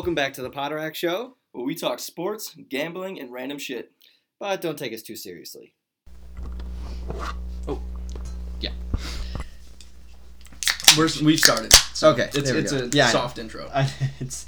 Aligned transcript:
Welcome 0.00 0.14
back 0.14 0.32
to 0.32 0.42
the 0.42 0.48
Potterack 0.48 0.94
Show, 0.94 1.36
where 1.52 1.62
we 1.62 1.74
talk 1.74 1.98
sports, 1.98 2.56
gambling, 2.70 3.20
and 3.20 3.30
random 3.30 3.58
shit. 3.58 3.92
but 4.38 4.62
don't 4.62 4.78
take 4.78 4.94
us 4.94 5.02
too 5.02 5.14
seriously. 5.14 5.74
Oh, 7.68 7.82
yeah. 8.62 8.70
We're, 10.96 11.10
we've 11.22 11.38
started. 11.38 11.74
So 11.92 12.12
Okay, 12.12 12.30
It's, 12.32 12.44
there 12.44 12.54
we 12.54 12.60
it's 12.60 12.72
go. 12.72 12.78
a 12.78 12.88
Yeah, 12.88 13.08
I 13.08 13.10
soft 13.10 13.36
intro. 13.38 13.68
I, 13.74 13.92
it's 14.20 14.46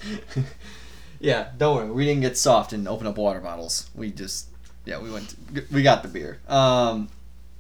yeah. 1.21 1.51
Don't 1.59 1.77
worry, 1.77 1.91
we 1.91 2.07
didn't 2.07 2.23
get 2.23 2.39
soft 2.39 2.73
and 2.73 2.89
open 2.89 3.07
up 3.07 3.19
water 3.19 3.41
bottles. 3.41 3.91
We 3.95 4.11
just 4.11 4.49
yeah, 4.87 5.03
we 5.03 5.11
went. 5.11 5.35
To, 5.55 5.65
we 5.71 5.83
got 5.83 6.03
the 6.03 6.09
beer. 6.09 6.39
Um, 6.49 7.11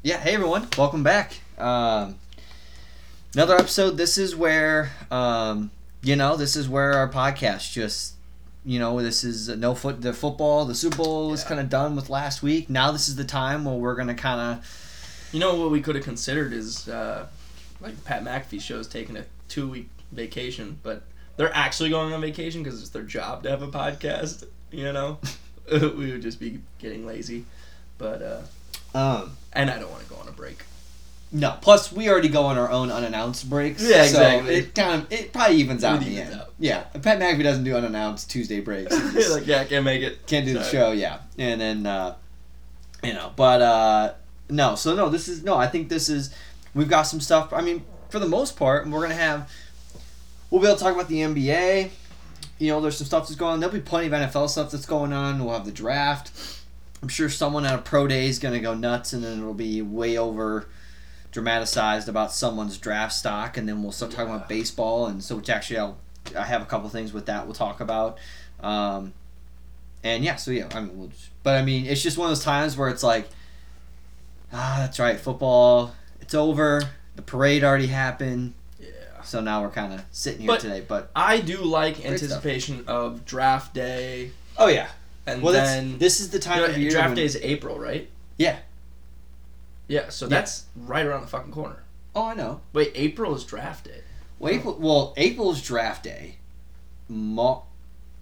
yeah. 0.02 0.16
Hey 0.16 0.32
everyone, 0.32 0.66
welcome 0.78 1.02
back. 1.02 1.34
Um, 1.58 2.14
another 3.34 3.56
episode. 3.56 3.98
This 3.98 4.16
is 4.16 4.34
where 4.34 4.92
um, 5.10 5.70
you 6.02 6.16
know, 6.16 6.36
this 6.36 6.56
is 6.56 6.68
where 6.68 6.94
our 6.94 7.08
podcast 7.10 7.72
just. 7.72 8.14
You 8.64 8.78
know, 8.78 9.02
this 9.02 9.24
is 9.24 9.48
no 9.48 9.74
foot. 9.74 10.02
The 10.02 10.12
football, 10.12 10.64
the 10.66 10.74
Super 10.76 10.98
Bowl 10.98 11.30
was 11.30 11.42
Yeah. 11.42 11.48
kind 11.48 11.60
of 11.60 11.68
done 11.68 11.96
with 11.96 12.08
last 12.08 12.44
week. 12.44 12.70
Now 12.70 12.92
this 12.92 13.08
is 13.08 13.16
the 13.16 13.24
time 13.24 13.64
where 13.64 13.74
we're 13.74 13.96
gonna 13.96 14.14
kind 14.14 14.40
of 14.60 15.28
You 15.32 15.40
know 15.40 15.56
what 15.56 15.72
we 15.72 15.80
could 15.80 15.96
have 15.96 16.04
considered 16.04 16.52
is 16.52 16.88
uh, 16.88 17.26
like 17.80 18.04
Pat 18.04 18.22
McAfee 18.22 18.60
show's 18.60 18.86
taking 18.86 19.16
a 19.16 19.24
two 19.48 19.66
week 19.68 19.88
vacation, 20.12 20.78
but 20.84 21.02
they're 21.36 21.52
actually 21.52 21.90
going 21.90 22.12
on 22.12 22.20
vacation 22.20 22.62
because 22.62 22.80
it's 22.80 22.90
their 22.90 23.02
job 23.02 23.42
to 23.42 23.50
have 23.50 23.62
a 23.62 23.66
podcast. 23.68 24.44
You 24.70 24.92
know, 24.92 25.18
we 25.72 26.12
would 26.12 26.22
just 26.22 26.38
be 26.38 26.60
getting 26.78 27.04
lazy, 27.04 27.44
but 27.98 28.22
uh, 28.22 28.96
um, 28.96 29.32
and 29.52 29.70
I 29.70 29.78
don't 29.80 29.90
want 29.90 30.04
to 30.04 30.08
go 30.08 30.16
on 30.20 30.28
a 30.28 30.32
break. 30.32 30.62
No. 31.34 31.56
Plus, 31.62 31.90
we 31.90 32.10
already 32.10 32.28
go 32.28 32.44
on 32.44 32.58
our 32.58 32.70
own 32.70 32.90
unannounced 32.90 33.48
breaks. 33.48 33.82
Yeah, 33.82 34.04
so 34.04 34.20
exactly. 34.20 34.54
it 34.56 34.74
kind 34.74 35.02
of 35.02 35.12
it 35.12 35.32
probably 35.32 35.56
evens 35.56 35.82
out 35.82 36.02
It 36.02 36.06
in 36.08 36.14
the 36.14 36.20
end. 36.20 36.34
out. 36.34 36.52
Yeah. 36.58 36.82
Pat 36.82 37.18
McAfee 37.18 37.42
doesn't 37.42 37.64
do 37.64 37.74
unannounced 37.74 38.30
Tuesday 38.30 38.60
breaks. 38.60 38.94
Like 39.30 39.46
yeah, 39.46 39.60
I 39.60 39.64
can't 39.64 39.84
make 39.84 40.02
it. 40.02 40.26
can't 40.26 40.44
do 40.44 40.52
the 40.52 40.62
show. 40.62 40.92
Yeah. 40.92 41.20
And 41.38 41.60
then 41.60 41.86
uh, 41.86 42.16
you 43.02 43.14
know, 43.14 43.32
but 43.34 43.62
uh, 43.62 44.14
no. 44.50 44.74
So 44.74 44.94
no, 44.94 45.08
this 45.08 45.26
is 45.28 45.42
no. 45.42 45.56
I 45.56 45.66
think 45.68 45.88
this 45.88 46.10
is 46.10 46.34
we've 46.74 46.88
got 46.88 47.02
some 47.02 47.20
stuff. 47.20 47.52
I 47.52 47.62
mean, 47.62 47.82
for 48.10 48.18
the 48.18 48.28
most 48.28 48.56
part, 48.56 48.86
we're 48.86 49.00
gonna 49.00 49.14
have 49.14 49.50
we'll 50.50 50.60
be 50.60 50.66
able 50.66 50.76
to 50.76 50.84
talk 50.84 50.94
about 50.94 51.08
the 51.08 51.20
NBA. 51.20 51.90
You 52.58 52.68
know, 52.68 52.80
there's 52.80 52.98
some 52.98 53.06
stuff 53.06 53.26
that's 53.26 53.36
going 53.36 53.54
on. 53.54 53.60
There'll 53.60 53.74
be 53.74 53.80
plenty 53.80 54.06
of 54.06 54.12
NFL 54.12 54.50
stuff 54.50 54.70
that's 54.70 54.86
going 54.86 55.12
on. 55.12 55.42
We'll 55.42 55.54
have 55.54 55.64
the 55.64 55.72
draft. 55.72 56.30
I'm 57.02 57.08
sure 57.08 57.28
someone 57.28 57.64
at 57.66 57.74
a 57.74 57.78
pro 57.82 58.06
day 58.06 58.26
is 58.26 58.38
going 58.38 58.54
to 58.54 58.60
go 58.60 58.74
nuts, 58.74 59.12
and 59.12 59.24
then 59.24 59.38
it'll 59.40 59.54
be 59.54 59.82
way 59.82 60.16
over 60.16 60.68
dramatized 61.32 62.08
about 62.08 62.32
someone's 62.32 62.78
draft 62.78 63.12
stock, 63.14 63.56
and 63.56 63.68
then 63.68 63.82
we'll 63.82 63.90
start 63.92 64.12
talking 64.12 64.32
about 64.32 64.48
baseball. 64.48 65.06
And 65.06 65.22
so, 65.24 65.36
which 65.36 65.50
actually, 65.50 65.78
I'll, 65.78 65.96
I 66.38 66.44
have 66.44 66.62
a 66.62 66.66
couple 66.66 66.88
things 66.88 67.12
with 67.12 67.26
that 67.26 67.46
we'll 67.46 67.54
talk 67.54 67.80
about. 67.80 68.18
Um, 68.60 69.12
and 70.04 70.22
yeah, 70.24 70.36
so 70.36 70.50
yeah, 70.52 70.68
I 70.72 70.80
mean, 70.80 70.96
we'll 70.98 71.08
just, 71.08 71.30
but 71.42 71.56
I 71.56 71.62
mean, 71.64 71.86
it's 71.86 72.02
just 72.02 72.16
one 72.18 72.26
of 72.26 72.30
those 72.36 72.44
times 72.44 72.76
where 72.76 72.88
it's 72.88 73.02
like, 73.02 73.28
ah, 74.52 74.76
that's 74.78 74.98
right, 74.98 75.18
football, 75.18 75.94
it's 76.20 76.34
over. 76.34 76.82
The 77.16 77.22
parade 77.22 77.62
already 77.64 77.88
happened, 77.88 78.54
Yeah. 78.80 78.88
so 79.24 79.40
now 79.40 79.62
we're 79.62 79.70
kind 79.70 79.92
of 79.92 80.04
sitting 80.12 80.40
here 80.42 80.48
But- 80.48 80.60
today. 80.60 80.80
But 80.86 81.10
I 81.14 81.40
do 81.40 81.58
like 81.58 81.94
Great 82.02 82.18
stuff. 82.18 82.22
anticipation 82.22 82.84
of 82.86 83.24
draft 83.24 83.74
day, 83.74 84.30
oh 84.58 84.68
yeah, 84.68 84.88
and 85.26 85.42
well, 85.42 85.52
then 85.52 85.98
this 85.98 86.20
is 86.20 86.30
the 86.30 86.38
time 86.38 86.60
you 86.60 86.66
know, 86.66 86.72
of 86.72 86.78
year. 86.78 86.90
draft 86.90 87.08
when- 87.08 87.16
day 87.16 87.24
is 87.24 87.36
April, 87.42 87.78
right? 87.78 88.08
Yeah. 88.36 88.58
Yeah, 89.92 90.08
so 90.08 90.26
that's 90.26 90.64
right 90.74 91.04
around 91.04 91.20
the 91.22 91.26
fucking 91.26 91.52
corner. 91.52 91.82
Oh, 92.14 92.26
I 92.26 92.34
know. 92.34 92.60
Wait, 92.72 92.92
April 92.94 93.34
is 93.34 93.44
draft 93.44 93.84
day. 93.84 94.00
Well, 94.38 94.52
April, 94.54 94.76
well, 94.80 95.14
April's 95.16 95.60
draft 95.60 96.02
day. 96.04 96.36
Mar- 97.08 97.62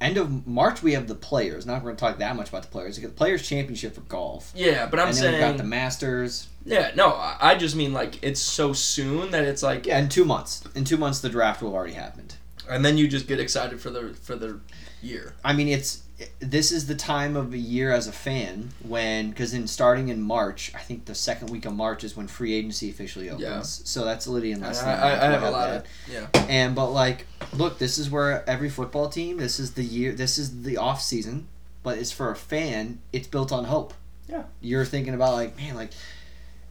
end 0.00 0.17
of 0.17 0.47
March, 0.47 0.83
we 0.83 0.93
have 0.95 1.06
the 1.06 1.15
players. 1.15 1.67
Not 1.67 1.83
going 1.83 1.95
to 1.95 2.00
talk 2.00 2.19
that 2.19 2.34
much 2.37 2.49
about 2.49 2.62
the 2.62 2.69
players. 2.69 2.97
We 2.97 3.03
got 3.03 3.11
the 3.11 3.15
Players 3.17 3.47
Championship 3.49 3.95
for 3.95 4.00
golf. 4.03 4.53
Yeah, 4.55 4.87
but 4.87 4.99
I'm 4.99 5.09
and 5.09 5.17
then 5.17 5.22
saying 5.22 5.33
we've 5.34 5.43
got 5.43 5.56
the 5.59 5.65
Masters. 5.65 6.49
Yeah, 6.65 6.91
no, 6.95 7.09
I 7.11 7.37
I 7.41 7.55
just 7.55 7.77
mean 7.77 7.93
like 7.93 8.22
it's 8.22 8.41
so 8.41 8.72
soon 8.72 9.31
that 9.31 9.45
it's 9.45 9.62
like 9.62 9.87
Yeah, 9.87 9.99
in 9.99 10.09
two 10.09 10.25
months. 10.25 10.65
In 10.75 10.84
two 10.84 10.97
months, 10.97 11.21
the 11.21 11.28
draft 11.28 11.62
will 11.62 11.71
have 11.71 11.77
already 11.77 11.95
happened. 11.95 12.34
and 12.69 12.84
then 12.84 12.99
you 12.99 13.09
just 13.09 13.27
get 13.28 13.39
excited 13.41 13.81
for 13.81 13.91
the 13.91 14.15
for 14.22 14.34
the 14.37 14.61
year. 15.03 15.34
I 15.45 15.53
mean, 15.53 15.69
it's 15.69 16.03
this 16.41 16.73
is 16.73 16.87
the 16.87 16.95
time 16.95 17.37
of 17.37 17.51
the 17.51 17.59
year 17.59 17.93
as 17.93 18.07
a 18.07 18.13
fan 18.13 18.71
when 18.83 19.31
because 19.31 19.55
in 19.55 19.67
starting 19.67 20.09
in 20.09 20.21
March, 20.23 20.73
I 20.75 20.79
think 20.79 21.05
the 21.07 21.15
second 21.15 21.51
week 21.51 21.65
of 21.65 21.75
March 21.75 22.05
is 22.05 22.17
when 22.17 22.27
free 22.27 22.55
agency 22.55 22.91
officially 22.91 23.31
opens. 23.31 23.43
Yeah. 23.43 23.63
So 23.63 24.05
that's 24.05 24.27
in 24.27 24.35
And 24.35 24.63
less 24.63 24.83
I, 24.83 24.93
I, 24.93 25.11
month 25.11 25.23
I 25.23 25.27
have 25.27 25.43
a 25.43 25.51
lot 25.51 25.71
that. 25.71 25.85
of 25.85 25.87
yeah. 26.13 26.47
And 26.49 26.75
but 26.75 26.91
like, 26.91 27.27
look, 27.53 27.79
this 27.79 27.99
is 27.99 28.11
where 28.11 28.49
every 28.49 28.69
football 28.69 29.09
team. 29.09 29.39
This 29.39 29.59
is 29.59 29.73
the 29.73 29.85
year. 29.85 30.13
This 30.13 30.39
is 30.39 30.63
the 30.63 30.77
off 30.77 31.01
season. 31.01 31.49
But 31.83 31.97
it's 31.97 32.13
for 32.13 32.31
a 32.31 32.37
fan. 32.37 33.01
It's 33.13 33.27
built 33.27 33.53
on 33.53 33.65
hope. 33.65 33.95
Yeah. 34.29 34.45
You're 34.61 34.85
thinking 34.85 35.15
about 35.15 35.33
like, 35.33 35.57
man, 35.57 35.75
like 35.75 35.93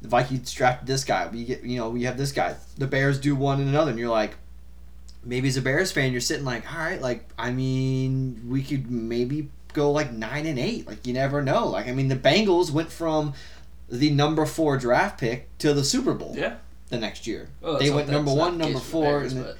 the 0.01 0.07
Vikings 0.07 0.51
drafted 0.51 0.87
this 0.87 1.03
guy. 1.03 1.27
We 1.27 1.45
get, 1.45 1.63
you 1.63 1.77
know, 1.77 1.89
we 1.89 2.03
have 2.03 2.17
this 2.17 2.31
guy. 2.31 2.55
The 2.77 2.87
Bears 2.87 3.19
do 3.19 3.35
one 3.35 3.59
and 3.59 3.67
another, 3.67 3.89
and 3.89 3.99
you're 3.99 4.09
like, 4.09 4.35
maybe 5.23 5.47
as 5.47 5.57
a 5.57 5.61
Bears 5.61 5.91
fan, 5.91 6.11
you're 6.11 6.21
sitting 6.21 6.45
like, 6.45 6.71
all 6.71 6.79
right, 6.79 7.01
like 7.01 7.27
I 7.37 7.51
mean, 7.51 8.41
we 8.47 8.63
could 8.63 8.89
maybe 8.89 9.49
go 9.73 9.91
like 9.91 10.11
nine 10.11 10.45
and 10.45 10.57
eight. 10.59 10.87
Like 10.87 11.05
you 11.05 11.13
never 11.13 11.41
know. 11.41 11.67
Like 11.67 11.87
I 11.87 11.91
mean, 11.91 12.07
the 12.07 12.15
Bengals 12.15 12.71
went 12.71 12.91
from 12.91 13.33
the 13.89 14.09
number 14.11 14.45
four 14.45 14.77
draft 14.77 15.19
pick 15.19 15.47
to 15.59 15.73
the 15.73 15.83
Super 15.83 16.13
Bowl 16.13 16.33
Yeah. 16.37 16.55
the 16.89 16.97
next 16.97 17.25
year. 17.27 17.49
Well, 17.61 17.77
they 17.79 17.89
went 17.89 18.09
number 18.09 18.33
one, 18.33 18.57
number 18.57 18.79
four, 18.79 19.19
Bears, 19.21 19.33
but 19.33 19.57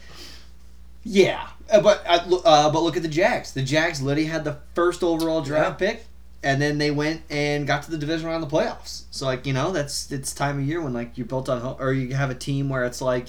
yeah, 1.03 1.47
uh, 1.72 1.81
but 1.81 2.03
uh, 2.08 2.38
uh, 2.46 2.70
but 2.72 2.81
look 2.84 2.97
at 2.97 3.03
the 3.03 3.08
Jags. 3.09 3.53
The 3.53 3.62
Jags 3.64 4.02
literally 4.02 4.28
had 4.30 4.44
the 4.44 4.58
first 4.76 5.02
overall 5.03 5.41
draft 5.41 5.80
pick, 5.80 6.06
and 6.44 6.62
then 6.62 6.78
they 6.78 6.91
went 6.91 7.22
and 7.30 7.66
got 7.66 7.84
to 7.84 7.91
the 7.91 7.97
division 7.97 8.28
round 8.28 8.44
of 8.44 8.50
the 8.50 8.56
playoffs. 8.56 9.03
So 9.12 9.26
like 9.26 9.46
you 9.46 9.53
know 9.53 9.72
that's 9.72 10.12
it's 10.12 10.34
time 10.34 10.59
of 10.59 10.66
year 10.66 10.81
when 10.81 10.94
like 10.94 11.18
you're 11.18 11.28
built 11.28 11.50
on 11.50 11.78
or 11.80 11.94
you 11.94 12.14
have 12.16 12.30
a 12.30 12.36
team 12.36 12.70
where 12.70 12.84
it's 12.86 13.02
like, 13.02 13.28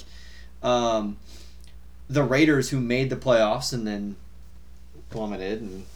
um, 0.62 1.16
the 2.10 2.22
Raiders 2.24 2.68
who 2.70 2.80
made 2.80 3.08
the 3.08 3.16
playoffs 3.16 3.72
and 3.72 3.86
then 3.86 4.16
plummeted 5.10 5.60
and 5.62 5.86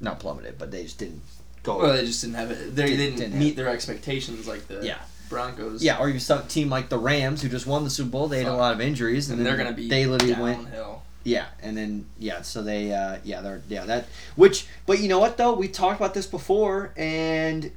not 0.00 0.18
plummeted, 0.18 0.56
but 0.58 0.70
they 0.70 0.82
just 0.84 0.98
didn't 0.98 1.20
go. 1.62 1.78
well, 1.78 1.92
they 1.94 2.04
just 2.06 2.20
didn't 2.22 2.36
have 2.36 2.50
it. 2.50 2.74
They 2.74 2.86
Didn't- 2.86 2.98
didn't, 2.98 3.18
didn't 3.18 3.38
meet 3.38 3.54
their 3.56 3.68
expectations 3.68 4.46
like 4.48 4.66
the 4.68 4.84
Yeah. 4.84 4.98
Broncos. 5.28 5.82
yeah, 5.82 5.98
or 5.98 6.08
you 6.08 6.18
saw 6.20 6.38
a 6.40 6.46
team 6.48 6.70
like 6.70 6.88
the 6.88 6.98
Rams 6.98 7.42
who 7.42 7.48
just 7.48 7.66
won 7.66 7.84
the 7.84 7.90
Super 7.90 8.10
Bowl. 8.10 8.28
They 8.28 8.38
had 8.38 8.46
a 8.46 8.56
lot 8.56 8.72
of 8.72 8.80
injuries, 8.80 9.28
and, 9.30 9.38
and 9.38 9.46
they're 9.46 9.56
gonna 9.56 9.72
be 9.72 9.88
they 9.88 10.06
literally 10.06 10.40
went 10.40 10.64
downhill. 10.64 11.02
Yeah, 11.24 11.46
and 11.60 11.76
then 11.76 12.06
yeah, 12.20 12.42
so 12.42 12.62
they 12.62 12.92
uh 12.92 13.16
yeah, 13.24 13.40
they're 13.40 13.60
yeah, 13.68 13.84
that 13.86 14.06
which 14.36 14.66
but 14.86 15.00
you 15.00 15.08
know 15.08 15.18
what 15.18 15.36
though? 15.36 15.52
We 15.54 15.66
talked 15.66 15.98
about 16.00 16.14
this 16.14 16.26
before 16.26 16.92
and 16.96 17.72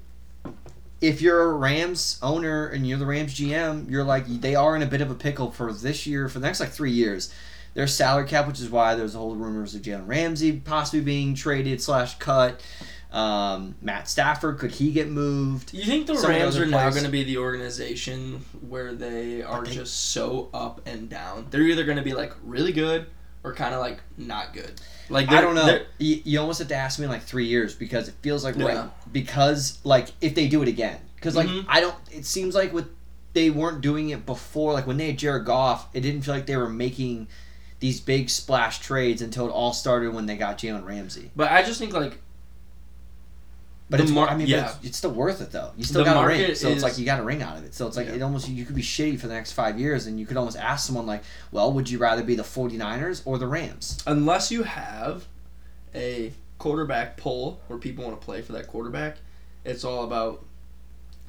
if 1.01 1.21
you're 1.21 1.41
a 1.41 1.53
Rams 1.53 2.19
owner 2.21 2.67
and 2.67 2.85
you're 2.87 2.97
the 2.99 3.05
Rams 3.05 3.33
GM, 3.33 3.89
you're 3.89 4.03
like 4.03 4.27
they 4.27 4.55
are 4.55 4.75
in 4.75 4.81
a 4.81 4.85
bit 4.85 5.01
of 5.01 5.09
a 5.09 5.15
pickle 5.15 5.51
for 5.51 5.71
this 5.71 6.05
year 6.05 6.27
for 6.29 6.39
the 6.39 6.45
next 6.47 6.59
like 6.59 6.69
3 6.69 6.91
years. 6.91 7.33
Their 7.73 7.87
salary 7.87 8.27
cap, 8.27 8.47
which 8.47 8.59
is 8.59 8.69
why 8.69 8.95
there's 8.95 9.15
a 9.15 9.19
whole 9.19 9.35
rumors 9.35 9.75
of 9.75 9.81
Jalen 9.83 10.07
Ramsey 10.07 10.53
possibly 10.53 11.01
being 11.01 11.35
traded 11.35 11.81
slash 11.81 12.17
cut. 12.17 12.61
Um, 13.11 13.75
Matt 13.81 14.07
Stafford, 14.07 14.59
could 14.59 14.71
he 14.71 14.91
get 14.91 15.09
moved? 15.09 15.73
You 15.73 15.83
think 15.85 16.07
the 16.07 16.15
Some 16.15 16.29
Rams 16.31 16.57
are 16.57 16.65
now 16.65 16.89
going 16.89 17.03
to 17.03 17.09
be 17.09 17.23
the 17.23 17.37
organization 17.37 18.45
where 18.67 18.93
they 18.93 19.41
are 19.41 19.63
they- 19.63 19.71
just 19.71 20.11
so 20.11 20.49
up 20.53 20.81
and 20.85 21.09
down? 21.09 21.47
They're 21.49 21.61
either 21.61 21.85
going 21.85 21.97
to 21.97 22.03
be 22.03 22.13
like 22.13 22.33
really 22.43 22.71
good 22.71 23.07
or 23.44 23.53
kind 23.53 23.73
of 23.73 23.79
like 23.79 24.00
not 24.17 24.53
good. 24.53 24.79
Like 25.09 25.29
I 25.31 25.41
don't 25.41 25.55
know. 25.55 25.79
You, 25.97 26.22
you 26.23 26.39
almost 26.39 26.59
have 26.59 26.67
to 26.69 26.75
ask 26.75 27.00
me 27.00 27.05
in 27.05 27.11
like 27.11 27.23
three 27.23 27.45
years 27.45 27.73
because 27.75 28.07
it 28.07 28.16
feels 28.22 28.44
like 28.44 28.55
Yeah. 28.55 28.66
right 28.66 28.89
because 29.13 29.79
like 29.84 30.09
if 30.22 30.35
they 30.35 30.47
do 30.47 30.61
it 30.61 30.67
again 30.67 30.99
because 31.16 31.35
like 31.35 31.47
Mhm. 31.47 31.66
I 31.67 31.79
don't. 31.81 31.96
It 32.11 32.25
seems 32.25 32.53
like 32.55 32.73
with 32.73 32.87
they 33.34 33.49
weren't 33.49 33.81
doing 33.81 34.09
it 34.09 34.25
before. 34.25 34.73
Like 34.73 34.87
when 34.87 34.97
they 34.97 35.08
had 35.08 35.17
Jared 35.17 35.46
Goff, 35.46 35.87
it 35.93 36.02
didn't 36.02 36.22
feel 36.23 36.34
like 36.34 36.46
they 36.47 36.58
were 36.58 36.69
making 36.69 37.28
these 37.79 38.02
big 38.02 38.29
splash 38.29 38.79
trades 38.79 39.22
until 39.22 39.47
it 39.47 39.52
all 39.52 39.72
started 39.72 40.14
when 40.14 40.25
they 40.25 40.35
got 40.35 40.58
Jalen 40.58 40.85
Ramsey. 40.85 41.31
But 41.35 41.52
I 41.52 41.64
just 41.64 41.79
think 41.79 41.93
like 41.93 42.19
But 43.90 43.97
The 43.97 44.03
it's 44.03 44.12
mar- 44.12 44.28
I 44.30 44.36
mean, 44.38 44.46
yeah. 44.47 44.62
but 44.66 44.76
it's, 44.78 44.86
it's 44.90 44.97
still 44.97 45.12
worth 45.12 45.41
it 45.41 45.52
though. 45.52 45.72
You 45.76 45.84
still 45.84 46.03
The 46.03 46.12
got 46.12 46.24
a 46.24 46.28
ring, 46.28 46.53
so 46.53 46.70
it's 46.70 46.84
like 46.84 47.00
you 47.00 47.06
got 47.06 47.20
a 47.20 47.24
ring 47.24 47.41
out 47.41 47.58
of 47.58 47.64
it. 47.66 47.74
So 47.74 47.88
it's 47.88 47.97
like 47.97 48.08
Yeah. 48.08 48.14
it 48.16 48.22
almost 48.22 48.47
you 48.47 48.64
could 48.64 48.76
be 48.76 48.84
shitty 48.84 49.20
for 49.20 49.26
the 49.28 49.34
next 49.34 49.53
five 49.53 49.80
years, 49.80 50.06
and 50.06 50.20
you 50.20 50.28
could 50.28 50.38
almost 50.38 50.58
ask 50.58 50.86
someone 50.86 51.08
like, 51.08 51.24
well, 51.52 51.74
would 51.74 51.90
you 51.90 51.97
rather 51.97 52.22
be 52.24 52.36
the 52.36 52.44
49ers 52.44 53.24
or 53.26 53.38
the 53.40 53.47
Rams? 53.47 53.97
unless 54.06 54.52
you 54.52 54.62
have 54.64 55.26
a 55.96 56.32
quarterback 56.59 57.18
pull 57.18 57.59
where 57.68 57.80
people 57.80 58.03
want 58.06 58.20
to 58.20 58.24
play 58.24 58.41
for 58.44 58.52
that 58.53 58.68
quarterback, 58.68 59.18
it's 59.66 59.84
all 59.84 60.03
about 60.03 60.46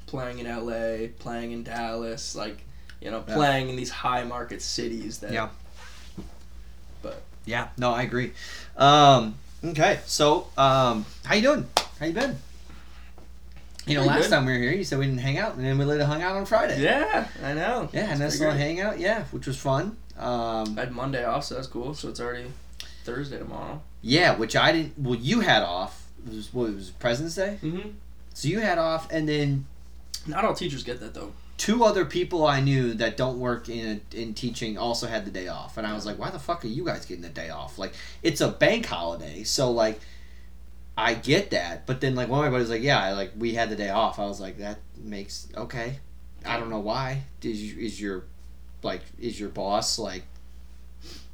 playing 0.06 0.38
in 0.40 0.46
LA, 0.46 1.06
playing 1.18 1.52
in 1.52 1.62
Dallas, 1.62 2.34
like 2.36 2.58
you 3.00 3.10
know, 3.10 3.24
Yeah. 3.26 3.34
playing 3.36 3.70
in 3.70 3.76
these 3.76 3.88
high 3.90 4.24
market 4.24 4.60
cities 4.60 5.20
that 5.20 5.32
Yeah. 5.32 5.48
But 7.00 7.22
Yeah, 7.46 7.68
no, 7.78 7.90
I 7.92 8.02
agree. 8.02 8.32
Um, 8.76 9.36
okay, 9.64 10.00
so 10.04 10.48
um, 10.58 11.06
how 11.24 11.34
you 11.36 11.40
doing? 11.42 11.66
How 11.98 12.04
you 12.06 12.12
been? 12.12 12.36
You 13.90 13.98
know, 14.00 14.04
last 14.04 14.22
good. 14.22 14.30
time 14.30 14.46
we 14.46 14.52
were 14.52 14.58
here, 14.58 14.72
you 14.72 14.84
said 14.84 14.98
we 14.98 15.06
didn't 15.06 15.20
hang 15.20 15.38
out, 15.38 15.54
and 15.54 15.64
then 15.64 15.76
we 15.78 15.84
later 15.84 16.04
hung 16.04 16.22
out 16.22 16.36
on 16.36 16.46
Friday. 16.46 16.82
yeah, 16.82 17.26
I 17.42 17.54
know. 17.54 17.88
Yeah, 17.92 18.10
and 18.10 18.20
that's 18.20 18.38
little 18.38 18.54
hangout, 18.54 18.98
yeah, 18.98 19.24
which 19.32 19.46
was 19.46 19.56
fun. 19.58 19.96
Um, 20.18 20.76
I 20.78 20.80
had 20.80 20.92
Monday 20.92 21.24
off, 21.24 21.44
so 21.44 21.54
that's 21.56 21.66
cool. 21.66 21.94
So 21.94 22.08
it's 22.08 22.20
already 22.20 22.46
Thursday 23.04 23.38
tomorrow. 23.38 23.82
Yeah, 24.02 24.36
which 24.36 24.54
I 24.56 24.72
didn't. 24.72 24.98
Well, 24.98 25.14
you 25.18 25.40
had 25.40 25.62
off. 25.62 26.08
It 26.26 26.34
was 26.34 26.52
what? 26.52 26.70
It 26.70 26.76
was 26.76 26.90
President's 26.90 27.34
Day. 27.36 27.58
Mm-hmm. 27.62 27.90
So 28.34 28.48
you 28.48 28.60
had 28.60 28.78
off, 28.78 29.10
and 29.10 29.28
then 29.28 29.66
Not 30.26 30.44
all 30.44 30.54
teachers 30.54 30.82
get 30.84 31.00
that 31.00 31.14
though. 31.14 31.32
two 31.56 31.82
other 31.84 32.04
people 32.04 32.46
I 32.46 32.60
knew 32.60 32.94
that 32.94 33.16
don't 33.16 33.38
work 33.38 33.68
in 33.68 34.00
in 34.12 34.34
teaching 34.34 34.78
also 34.78 35.06
had 35.06 35.24
the 35.24 35.30
day 35.30 35.48
off, 35.48 35.76
and 35.78 35.86
I 35.86 35.94
was 35.94 36.06
like, 36.06 36.18
why 36.18 36.30
the 36.30 36.38
fuck 36.38 36.64
are 36.64 36.68
you 36.68 36.84
guys 36.84 37.04
getting 37.06 37.22
the 37.22 37.28
day 37.28 37.50
off? 37.50 37.78
Like, 37.78 37.94
it's 38.22 38.40
a 38.40 38.48
bank 38.48 38.86
holiday, 38.86 39.42
so 39.42 39.70
like, 39.70 40.00
I 41.02 41.14
get 41.14 41.50
that, 41.50 41.86
but 41.86 42.00
then 42.00 42.14
like 42.14 42.28
one 42.28 42.40
of 42.40 42.44
my 42.44 42.50
buddies 42.50 42.68
was 42.68 42.76
like, 42.78 42.82
yeah, 42.82 43.02
I, 43.02 43.12
like 43.12 43.32
we 43.38 43.54
had 43.54 43.70
the 43.70 43.76
day 43.76 43.90
off. 43.90 44.18
I 44.18 44.24
was 44.26 44.40
like, 44.40 44.58
that 44.58 44.78
makes 44.98 45.48
okay. 45.56 45.98
I 46.44 46.58
don't 46.58 46.70
know 46.70 46.80
why. 46.80 47.22
Is 47.42 47.62
you, 47.62 47.80
is 47.84 48.00
your 48.00 48.24
like 48.82 49.02
is 49.18 49.38
your 49.38 49.48
boss 49.50 49.98
like 49.98 50.24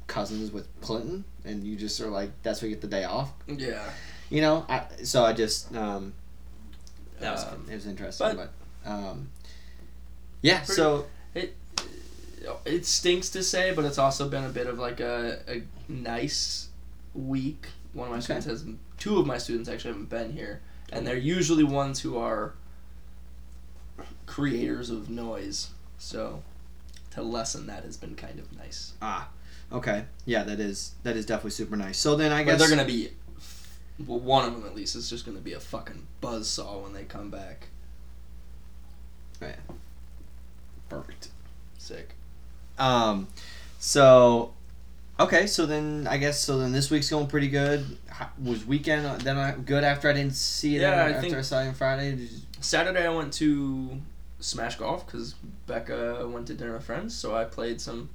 cousins 0.07 0.51
with 0.51 0.67
Clinton, 0.81 1.23
and 1.45 1.63
you 1.63 1.75
just 1.75 1.99
are 2.01 2.07
like 2.09 2.31
that's 2.43 2.61
why 2.61 2.67
you 2.69 2.75
get 2.75 2.81
the 2.81 2.87
day 2.87 3.03
off? 3.03 3.31
Yeah. 3.47 3.83
You 4.29 4.41
know, 4.41 4.65
I 4.69 4.83
so 5.03 5.23
I 5.23 5.33
just 5.33 5.73
um, 5.75 6.13
that 7.19 7.31
was 7.31 7.43
Um, 7.45 7.65
it 7.69 7.75
was 7.75 7.87
interesting, 7.87 8.35
but- 8.35 8.51
but, 8.83 8.89
um, 8.91 9.29
yeah. 10.41 10.57
Pretty- 10.59 10.73
so 10.73 11.07
it 11.33 11.55
It 12.65 12.85
stinks 12.85 13.29
to 13.29 13.43
say, 13.43 13.73
but 13.73 13.83
it's 13.85 13.97
also 13.97 14.29
been 14.29 14.43
a 14.45 14.49
bit 14.49 14.67
of 14.67 14.79
like 14.79 14.99
a, 14.99 15.39
a 15.47 15.63
nice 15.91 16.69
week. 17.13 17.67
One 17.93 18.07
of 18.07 18.11
my 18.11 18.17
Okay. 18.17 18.23
students 18.39 18.45
has 18.45 18.65
two 18.97 19.19
of 19.19 19.25
my 19.25 19.37
students 19.37 19.69
actually 19.69 19.91
haven't 19.91 20.09
been 20.09 20.33
here, 20.33 20.61
and 20.91 21.05
they're 21.05 21.17
usually 21.17 21.63
ones 21.63 22.01
who 22.01 22.17
are 22.17 22.53
creators 24.25 24.89
of 24.89 25.09
noise. 25.09 25.69
So 25.97 26.43
to 27.11 27.21
lessen 27.23 27.67
that 27.67 27.83
has 27.83 27.97
been 27.97 28.15
kind 28.15 28.39
of 28.39 28.55
nice. 28.55 28.93
ah, 29.01 29.29
okay, 29.71 30.05
yeah, 30.25 30.43
that 30.43 30.59
is 30.59 30.93
that 31.03 31.15
is 31.15 31.25
definitely 31.25 31.51
super 31.51 31.75
nice. 31.75 31.97
So 31.97 32.15
then 32.15 32.31
I 32.31 32.43
But 32.43 32.51
guess 32.51 32.59
they're 32.59 32.69
gonna 32.69 32.85
be, 32.85 33.09
well, 34.05 34.19
one 34.19 34.45
of 34.47 34.53
them 34.53 34.65
at 34.65 34.75
least 34.75 34.95
is 34.95 35.09
just 35.09 35.25
gonna 35.25 35.39
be 35.39 35.53
a 35.53 35.59
fucking 35.59 36.05
buzz 36.21 36.47
saw 36.47 36.79
when 36.79 36.93
they 36.93 37.03
come 37.03 37.29
back. 37.29 37.67
perfect. 40.89 41.29
Sick. 41.77 42.15
Um, 42.77 43.27
so 43.79 44.53
okay, 45.19 45.47
so 45.47 45.65
then 45.65 46.07
I 46.09 46.17
guess 46.17 46.39
so 46.39 46.59
then 46.59 46.71
this 46.71 46.89
week's 46.91 47.09
going 47.09 47.27
pretty 47.27 47.47
good. 47.49 47.97
Was 48.43 48.65
weekend 48.65 49.05
uh, 49.05 49.17
then 49.17 49.37
I, 49.37 49.51
good 49.51 49.83
after 49.83 50.09
I 50.09 50.13
didn't 50.13 50.35
see 50.35 50.75
it 50.77 50.81
Yeah, 50.81 50.89
I 50.91 51.09
after 51.11 51.21
think- 51.21 51.35
I 51.35 51.41
saw 51.41 51.61
it 51.61 51.67
on 51.67 51.73
Friday? 51.73 52.27
Saturday 52.61 53.05
I 53.05 53.09
went 53.09 53.33
to 53.33 54.01
Smash 54.39 54.77
Golf 54.77 55.05
because 55.05 55.33
Becca 55.67 56.27
went 56.27 56.47
to 56.47 56.53
dinner 56.53 56.73
with 56.73 56.83
friends, 56.83 57.15
so 57.15 57.35
I 57.35 57.43
played 57.43 57.79
some 57.81 58.09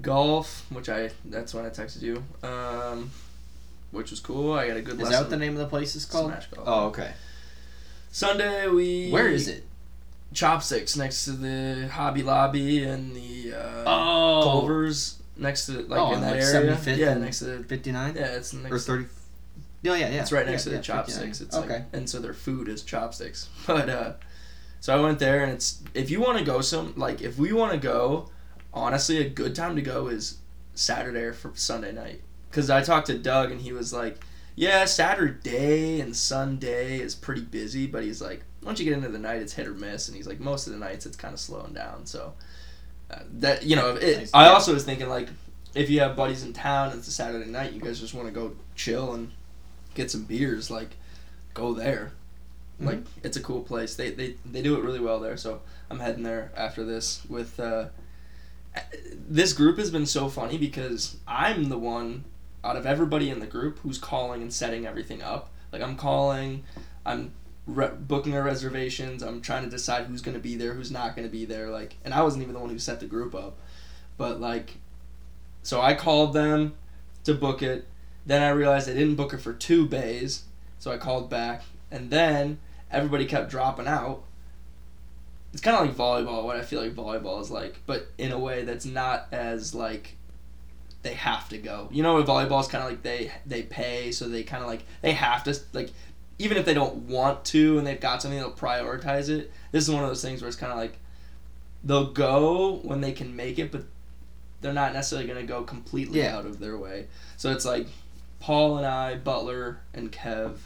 golf, 0.00 0.66
which 0.70 0.88
I 0.88 1.10
that's 1.24 1.54
when 1.54 1.64
I 1.64 1.68
texted 1.70 2.02
you, 2.02 2.24
um, 2.42 3.10
which 3.92 4.10
was 4.10 4.20
cool. 4.20 4.52
I 4.52 4.66
got 4.68 4.76
a 4.76 4.82
good 4.82 4.94
Is 4.94 4.98
lesson. 5.00 5.12
that 5.12 5.20
what 5.20 5.30
the 5.30 5.36
name 5.36 5.52
of 5.52 5.58
the 5.58 5.66
place 5.66 5.94
is 5.94 6.04
called? 6.04 6.30
Smash 6.32 6.46
Golf. 6.48 6.66
Oh, 6.68 6.86
okay. 6.88 7.12
Sunday 8.10 8.68
we 8.68 9.10
Where 9.10 9.28
is 9.28 9.48
it? 9.48 9.64
Chopsticks 10.32 10.96
next 10.96 11.24
to 11.26 11.32
the 11.32 11.88
Hobby 11.88 12.22
Lobby 12.24 12.82
and 12.82 13.14
the 13.14 13.54
uh, 13.54 13.84
Oh, 13.86 14.40
Culver's 14.42 15.20
next 15.36 15.66
to 15.66 15.82
like 15.82 16.00
Oh, 16.00 16.14
in 16.14 16.20
that 16.20 16.32
like, 16.36 16.42
area. 16.42 16.74
75th 16.76 16.96
Yeah, 16.96 17.10
and 17.12 17.22
next 17.22 17.38
to 17.40 17.44
the 17.46 17.64
fifty 17.64 17.92
nine 17.92 18.14
yeah, 18.14 18.26
it's 18.36 18.52
next 18.52 18.72
or 18.72 18.78
thirty. 18.78 19.06
No, 19.82 19.94
yeah, 19.94 20.08
yeah. 20.08 20.22
It's 20.22 20.32
right 20.32 20.46
next 20.46 20.64
yeah, 20.66 20.70
to 20.70 20.76
yeah, 20.76 20.80
the 20.80 20.82
chopsticks. 20.84 21.38
59. 21.40 21.46
It's 21.46 21.56
okay. 21.56 21.74
like, 21.80 21.84
and 21.92 22.08
so 22.08 22.18
their 22.18 22.32
food 22.32 22.68
is 22.68 22.82
chopsticks. 22.82 23.48
But 23.66 23.88
uh, 23.90 24.12
so 24.80 24.96
I 24.96 25.00
went 25.00 25.18
there, 25.18 25.42
and 25.42 25.52
it's 25.52 25.82
if 25.92 26.10
you 26.10 26.20
want 26.20 26.38
to 26.38 26.44
go 26.44 26.60
some 26.60 26.94
like 26.96 27.20
if 27.20 27.38
we 27.38 27.52
want 27.52 27.72
to 27.72 27.78
go, 27.78 28.30
honestly, 28.72 29.18
a 29.18 29.28
good 29.28 29.54
time 29.54 29.76
to 29.76 29.82
go 29.82 30.08
is 30.08 30.38
Saturday 30.74 31.20
or 31.20 31.32
for 31.32 31.52
Sunday 31.54 31.92
night. 31.92 32.22
Cause 32.50 32.70
I 32.70 32.82
talked 32.82 33.08
to 33.08 33.18
Doug, 33.18 33.50
and 33.50 33.60
he 33.60 33.72
was 33.72 33.92
like, 33.92 34.20
"Yeah, 34.54 34.84
Saturday 34.84 36.00
and 36.00 36.14
Sunday 36.14 36.98
is 37.00 37.14
pretty 37.14 37.40
busy, 37.42 37.86
but 37.88 38.04
he's 38.04 38.22
like, 38.22 38.44
once 38.62 38.78
you 38.78 38.84
get 38.84 38.94
into 38.94 39.08
the 39.08 39.18
night, 39.18 39.42
it's 39.42 39.52
hit 39.52 39.66
or 39.66 39.74
miss, 39.74 40.08
and 40.08 40.16
he's 40.16 40.26
like, 40.26 40.40
most 40.40 40.66
of 40.66 40.72
the 40.72 40.78
nights 40.78 41.04
it's 41.04 41.16
kind 41.16 41.34
of 41.34 41.40
slowing 41.40 41.72
down. 41.74 42.06
So 42.06 42.32
that 43.34 43.64
you 43.64 43.76
know, 43.76 43.96
it, 43.96 44.18
Nice. 44.18 44.30
I 44.34 44.48
also 44.48 44.74
was 44.74 44.84
thinking 44.84 45.08
like, 45.08 45.28
if 45.74 45.90
you 45.90 46.00
have 46.00 46.16
buddies 46.16 46.42
in 46.44 46.52
town, 46.52 46.90
and 46.90 46.98
it's 46.98 47.08
a 47.08 47.12
Saturday 47.12 47.50
night, 47.50 47.72
you 47.72 47.80
guys 47.80 48.00
just 48.00 48.14
want 48.14 48.28
to 48.28 48.32
go 48.32 48.54
chill 48.74 49.14
and 49.14 49.30
get 49.94 50.10
some 50.10 50.24
beers, 50.24 50.70
like 50.70 50.96
go 51.52 51.72
there. 51.72 52.12
Like 52.80 53.04
it's 53.22 53.36
a 53.36 53.40
cool 53.40 53.62
place. 53.62 53.94
They, 53.94 54.10
they 54.10 54.34
they 54.44 54.60
do 54.60 54.76
it 54.76 54.82
really 54.82 54.98
well 55.00 55.20
there. 55.20 55.36
So 55.36 55.60
I'm 55.90 56.00
heading 56.00 56.22
there 56.24 56.50
after 56.56 56.84
this 56.84 57.24
with. 57.28 57.58
Uh, 57.58 57.86
this 59.28 59.52
group 59.52 59.78
has 59.78 59.90
been 59.90 60.06
so 60.06 60.28
funny 60.28 60.58
because 60.58 61.16
I'm 61.28 61.68
the 61.68 61.78
one 61.78 62.24
out 62.64 62.76
of 62.76 62.86
everybody 62.86 63.30
in 63.30 63.38
the 63.38 63.46
group 63.46 63.78
who's 63.80 63.98
calling 63.98 64.42
and 64.42 64.52
setting 64.52 64.86
everything 64.86 65.22
up. 65.22 65.50
Like 65.72 65.82
I'm 65.82 65.96
calling, 65.96 66.64
I'm 67.06 67.32
re- 67.66 67.92
booking 67.98 68.36
our 68.36 68.42
reservations. 68.42 69.22
I'm 69.22 69.40
trying 69.40 69.64
to 69.64 69.70
decide 69.70 70.06
who's 70.06 70.22
gonna 70.22 70.38
be 70.38 70.56
there, 70.56 70.74
who's 70.74 70.90
not 70.90 71.16
gonna 71.16 71.28
be 71.28 71.44
there. 71.44 71.70
Like, 71.70 71.96
and 72.04 72.12
I 72.14 72.22
wasn't 72.22 72.42
even 72.42 72.54
the 72.54 72.60
one 72.60 72.70
who 72.70 72.78
set 72.78 73.00
the 73.00 73.06
group 73.06 73.34
up, 73.34 73.58
but 74.16 74.40
like, 74.40 74.74
so 75.62 75.80
I 75.80 75.94
called 75.94 76.32
them 76.32 76.74
to 77.24 77.34
book 77.34 77.62
it. 77.62 77.86
Then 78.26 78.42
I 78.42 78.50
realized 78.50 78.88
I 78.88 78.94
didn't 78.94 79.16
book 79.16 79.34
it 79.34 79.40
for 79.40 79.52
two 79.52 79.86
bays, 79.86 80.44
so 80.78 80.90
I 80.90 80.98
called 80.98 81.28
back, 81.28 81.62
and 81.90 82.10
then 82.10 82.58
everybody 82.90 83.26
kept 83.26 83.50
dropping 83.50 83.86
out. 83.86 84.22
It's 85.52 85.62
kind 85.62 85.76
of 85.76 85.86
like 85.86 85.96
volleyball. 85.96 86.44
What 86.44 86.56
I 86.56 86.62
feel 86.62 86.82
like 86.82 86.94
volleyball 86.94 87.40
is 87.40 87.50
like, 87.50 87.80
but 87.86 88.08
in 88.18 88.32
a 88.32 88.38
way 88.38 88.64
that's 88.64 88.84
not 88.84 89.28
as 89.30 89.74
like 89.74 90.16
they 91.02 91.14
have 91.14 91.48
to 91.50 91.58
go. 91.58 91.88
You 91.92 92.02
know, 92.02 92.22
volleyball 92.24 92.60
is 92.60 92.66
kind 92.66 92.82
of 92.82 92.90
like 92.90 93.02
they 93.02 93.30
they 93.46 93.62
pay, 93.62 94.10
so 94.10 94.28
they 94.28 94.42
kind 94.42 94.62
of 94.62 94.68
like 94.68 94.84
they 95.02 95.12
have 95.12 95.44
to 95.44 95.56
like 95.72 95.90
even 96.38 96.56
if 96.56 96.64
they 96.64 96.74
don't 96.74 96.94
want 97.08 97.44
to 97.46 97.78
and 97.78 97.86
they've 97.86 98.00
got 98.00 98.20
something 98.22 98.38
they'll 98.38 98.50
prioritize 98.52 99.28
it. 99.28 99.52
This 99.72 99.84
is 99.84 99.90
one 99.94 100.02
of 100.02 100.08
those 100.08 100.22
things 100.22 100.40
where 100.42 100.48
it's 100.48 100.56
kind 100.56 100.72
of 100.72 100.78
like 100.78 100.96
they'll 101.84 102.12
go 102.12 102.76
when 102.82 103.00
they 103.00 103.12
can 103.12 103.34
make 103.36 103.58
it, 103.58 103.70
but 103.70 103.84
they're 104.60 104.72
not 104.72 104.92
necessarily 104.94 105.26
going 105.28 105.40
to 105.40 105.46
go 105.46 105.62
completely 105.62 106.20
Yeah. 106.20 106.36
out 106.38 106.46
of 106.46 106.58
their 106.58 106.76
way. 106.78 107.06
So 107.36 107.50
it's 107.52 107.64
like 107.64 107.86
Paul 108.40 108.78
and 108.78 108.86
I, 108.86 109.14
Butler 109.16 109.78
and 109.92 110.10
Kev, 110.10 110.56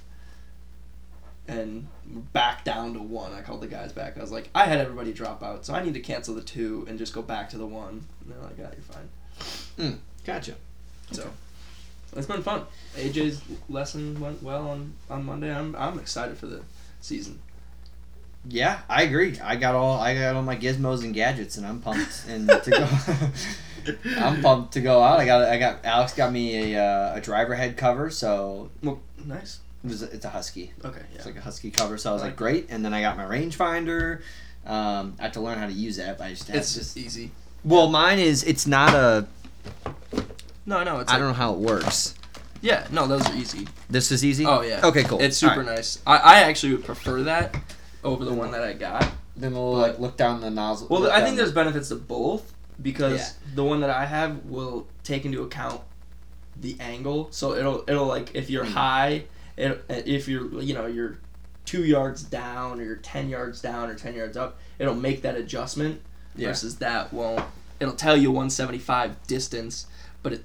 and 1.47 1.88
back 2.32 2.64
down 2.64 2.93
to 2.94 3.00
one. 3.00 3.33
I 3.33 3.40
called 3.40 3.61
the 3.62 3.66
guys 3.66 3.93
back. 3.93 4.19
I 4.19 4.21
was 4.21 4.31
like, 4.31 4.50
I 4.54 4.66
had 4.66 4.78
everybody 4.78 5.12
drop 5.12 5.43
out, 5.43 5.64
so 5.64 5.75
I 5.75 5.83
need 5.83 5.95
to 5.95 6.00
cancel 6.00 6.35
the 6.35 6.43
two 6.43 6.85
and 6.88 6.99
just 6.99 7.12
go 7.14 7.23
back 7.23 7.49
to 7.50 7.59
the 7.59 7.66
one. 7.66 8.04
And 8.23 8.33
they're 8.33 8.43
like, 8.43 8.59
yeah, 8.59 8.71
you're 8.73 8.83
fine. 8.83 9.09
Hmm, 9.93 9.99
gotcha. 10.25 10.54
So 11.12 11.31
it's 12.19 12.27
been 12.27 12.43
fun. 12.43 12.63
AJ's 12.97 13.41
lesson 13.69 14.19
went 14.21 14.43
well 14.43 14.69
on, 14.69 14.93
on 15.09 15.25
Monday. 15.25 15.55
I'm 15.55 15.75
I'm 15.77 15.99
excited 15.99 16.37
for 16.39 16.47
the 16.47 16.63
season. 17.01 17.41
Yeah, 18.49 18.81
I 18.89 19.03
agree. 19.03 19.39
I 19.41 19.57
got 19.57 19.75
all 19.75 19.99
I 19.99 20.15
got 20.15 20.37
all 20.37 20.43
my 20.43 20.57
gizmos 20.57 21.03
and 21.05 21.13
gadgets, 21.15 21.57
and 21.57 21.67
I'm 21.67 21.81
pumped 21.81 22.25
and 22.29 22.49
to 22.49 22.71
go. 22.71 22.89
I'm 24.19 24.43
pumped 24.43 24.73
to 24.75 24.81
go 24.81 25.03
out. 25.03 25.19
I 25.21 25.25
got 25.27 25.43
I 25.49 25.59
got 25.59 25.85
Alex 25.85 26.15
got 26.15 26.33
me 26.33 26.75
a 26.75 26.83
uh, 26.83 27.17
a 27.17 27.21
driver 27.21 27.55
head 27.55 27.77
cover, 27.77 28.11
so 28.11 28.71
Well, 28.83 29.01
nice. 29.25 29.61
it 29.85 29.89
was 29.89 30.03
it's 30.03 30.25
a 30.25 30.31
husky. 30.31 30.73
Okay, 30.85 31.01
yeah. 31.11 31.17
It's 31.17 31.27
like 31.27 31.37
a 31.37 31.41
husky 31.41 31.71
cover, 31.71 31.99
so 31.99 32.11
I 32.11 32.13
was 32.13 32.23
like, 32.23 32.31
Like- 32.31 32.37
great. 32.37 32.67
And 32.71 32.85
then 32.85 32.95
I 32.95 33.01
got 33.01 33.17
my 33.17 33.25
rangefinder. 33.25 34.23
Um, 34.67 35.17
I 35.19 35.23
have 35.25 35.33
to 35.33 35.41
learn 35.41 35.59
how 35.59 35.67
to 35.67 35.73
use 35.73 35.97
that, 35.97 36.19
but 36.19 36.25
I 36.27 36.31
just 36.31 36.51
It's 36.51 36.75
just 36.75 36.97
easy. 36.97 37.31
Well, 37.65 37.89
mine 37.89 38.19
is 38.19 38.45
it's 38.45 38.67
not 38.67 38.95
a. 38.95 39.27
No, 40.69 40.85
no, 40.85 41.01
it's 41.01 41.11
I 41.11 41.15
like- 41.15 41.21
don't 41.23 41.29
know 41.29 41.35
how 41.35 41.53
it 41.55 41.59
works. 41.59 42.15
Yeah, 42.61 42.87
no, 42.91 43.07
those 43.07 43.27
are 43.29 43.35
easy. 43.37 43.67
This 43.89 44.11
is 44.13 44.25
easy. 44.25 44.45
Oh 44.45 44.61
yeah. 44.63 44.81
Okay, 44.85 45.05
cool. 45.05 45.21
It's 45.21 45.37
super 45.37 45.53
All 45.53 45.59
right. 45.61 45.77
nice. 45.77 45.99
I, 46.07 46.17
I 46.19 46.41
actually 46.41 46.73
would 46.75 46.85
prefer 46.85 47.23
that 47.23 47.57
over 48.05 48.25
the 48.25 48.35
one 48.35 48.51
that 48.51 48.63
I 48.63 48.73
got. 48.75 49.09
Then 49.37 49.55
we'll 49.55 49.73
But- 49.75 49.79
like 49.93 49.99
look 49.99 50.17
down 50.17 50.41
the 50.41 50.51
nozzle. 50.51 50.89
Well, 50.91 51.05
I 51.07 51.17
down 51.19 51.25
think 51.25 51.37
the- 51.37 51.43
there's 51.45 51.55
benefits 51.55 51.89
to 51.89 51.95
both 51.97 52.53
because 52.83 53.21
Yeah. 53.21 53.55
the 53.55 53.65
one 53.65 53.81
that 53.81 53.91
I 53.91 54.05
have 54.07 54.45
will 54.45 54.87
take 55.05 55.25
into 55.25 55.43
account 55.43 55.81
the 56.61 56.77
angle. 56.81 57.29
So 57.31 57.55
it'll 57.55 57.85
it'll 57.89 58.07
like 58.07 58.35
if 58.35 58.51
you're 58.51 58.65
Mm. 58.65 58.73
high, 58.73 59.25
it, 59.57 59.85
if 59.89 60.29
you're 60.29 60.61
you 60.61 60.75
know 60.75 60.87
you're 60.87 61.19
two 61.65 61.85
yards 61.85 62.23
down 62.25 62.81
or 62.81 62.85
you're 62.85 62.97
ten 62.97 63.29
yards 63.31 63.61
down 63.63 63.89
or 63.89 63.95
ten 63.95 64.15
yards 64.15 64.37
up, 64.37 64.59
it'll 64.81 64.95
make 64.97 65.23
that 65.23 65.37
adjustment. 65.37 66.01
Yeah. 66.35 66.49
Versus 66.49 66.77
that 66.77 67.13
won't. 67.13 67.45
It'll 67.81 67.95
tell 67.95 68.17
you 68.17 68.31
175 68.33 69.25
distance, 69.29 69.87
but 70.23 70.33
it, 70.33 70.39
it 70.41 70.45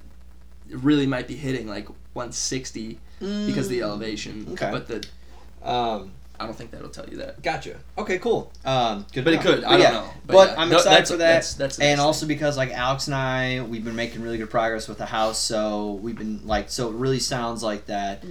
really 0.73 1.05
might 1.07 1.27
be 1.27 1.35
hitting 1.35 1.67
like 1.67 1.87
160 2.13 2.99
because 3.19 3.65
of 3.65 3.69
the 3.69 3.81
elevation. 3.81 4.45
Mm. 4.45 4.53
Okay. 4.53 4.71
But 4.71 4.87
the 4.87 5.67
Um, 5.67 6.11
I 6.39 6.45
don't 6.45 6.55
think 6.57 6.71
that'll 6.71 6.89
tell 6.89 7.07
you 7.07 7.17
that. 7.17 7.41
gotcha. 7.41 7.77
Okay, 7.97 8.17
cool. 8.17 8.51
Um, 8.65 9.05
good. 9.13 9.23
But 9.23 9.33
it 9.33 9.41
could. 9.41 9.63
I 9.63 9.77
don't 9.77 9.93
know. 9.93 10.09
But 10.25 10.49
yeah. 10.49 10.55
I'm 10.57 10.71
excited 10.73 10.89
that's- 10.91 11.11
for 11.11 11.17
that. 11.17 11.33
That's, 11.35 11.53
that's 11.53 11.77
and 11.79 11.87
next 11.89 11.99
thing. 11.99 12.05
also 12.05 12.25
because 12.25 12.57
like 12.57 12.71
Alex 12.71 13.07
and 13.07 13.15
I, 13.15 13.61
we've 13.61 13.83
been 13.85 13.95
making 13.95 14.21
really 14.21 14.37
good 14.37 14.49
progress 14.49 14.87
with 14.87 14.97
the 14.97 15.05
house. 15.05 15.37
So 15.39 15.93
we've 15.93 16.17
been 16.17 16.45
like, 16.45 16.69
so 16.69 16.89
it 16.89 16.95
really 16.95 17.19
sounds 17.19 17.63
like 17.63 17.85
that 17.85 18.23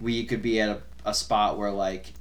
we 0.00 0.24
could 0.24 0.42
be 0.42 0.60
at 0.60 0.68
a, 0.68 0.80
a 1.04 1.14
spot 1.14 1.58
where 1.58 1.70
like 1.70 2.12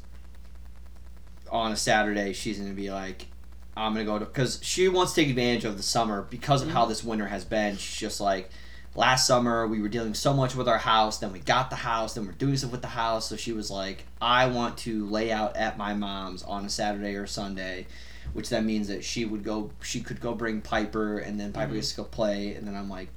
on 1.51 1.71
a 1.71 1.77
Saturday 1.77 2.33
she's 2.33 2.59
gonna 2.59 2.73
be 2.73 2.91
like, 2.91 3.27
I'm 3.75 3.93
gonna 3.93 4.05
go 4.05 4.19
to 4.19 4.25
because 4.25 4.59
she 4.61 4.87
wants 4.89 5.13
to 5.13 5.21
take 5.21 5.29
advantage 5.29 5.63
of 5.65 5.77
the 5.77 5.83
summer 5.83 6.23
because 6.29 6.61
of 6.61 6.69
how 6.69 6.81
Mm-hmm. 6.81 6.89
this 6.89 7.03
winter 7.03 7.27
has 7.27 7.45
been. 7.45 7.77
She's 7.77 7.99
just 7.99 8.19
like, 8.19 8.49
last 8.97 9.25
summer 9.27 9.65
we 9.67 9.79
were 9.81 9.87
dealing 9.87 10.13
so 10.13 10.33
much 10.33 10.55
with 10.55 10.67
our 10.67 10.77
house. 10.79 11.19
Then 11.19 11.31
we 11.31 11.39
got 11.39 11.69
the 11.69 11.75
house. 11.77 12.15
Then 12.15 12.25
we're 12.25 12.31
doing 12.33 12.57
stuff 12.57 12.71
with 12.71 12.81
the 12.81 12.87
house. 12.89 13.29
So 13.29 13.35
she 13.37 13.53
was 13.53 13.71
like, 13.71 14.03
I 14.19 14.47
want 14.47 14.77
to 14.79 15.05
lay 15.05 15.31
out 15.31 15.55
at 15.55 15.77
my 15.77 15.93
mom's 15.93 16.43
on 16.43 16.65
a 16.65 16.69
Saturday 16.69 17.15
or 17.15 17.27
Sunday. 17.27 17.87
Which 18.33 18.49
then 18.49 18.65
means 18.65 18.89
that 18.89 19.05
she 19.05 19.23
would 19.23 19.43
go, 19.45 19.71
she 19.81 20.01
could 20.01 20.19
go 20.19 20.33
bring 20.35 20.59
Piper, 20.61 21.17
and 21.19 21.39
then 21.39 21.53
Piper 21.53 21.71
Mhm. 21.71 21.75
gets 21.75 21.91
to 21.91 21.97
go 21.97 22.03
play, 22.03 22.55
and 22.55 22.67
then 22.67 22.75
I'm 22.75 22.89
like, 22.89 23.07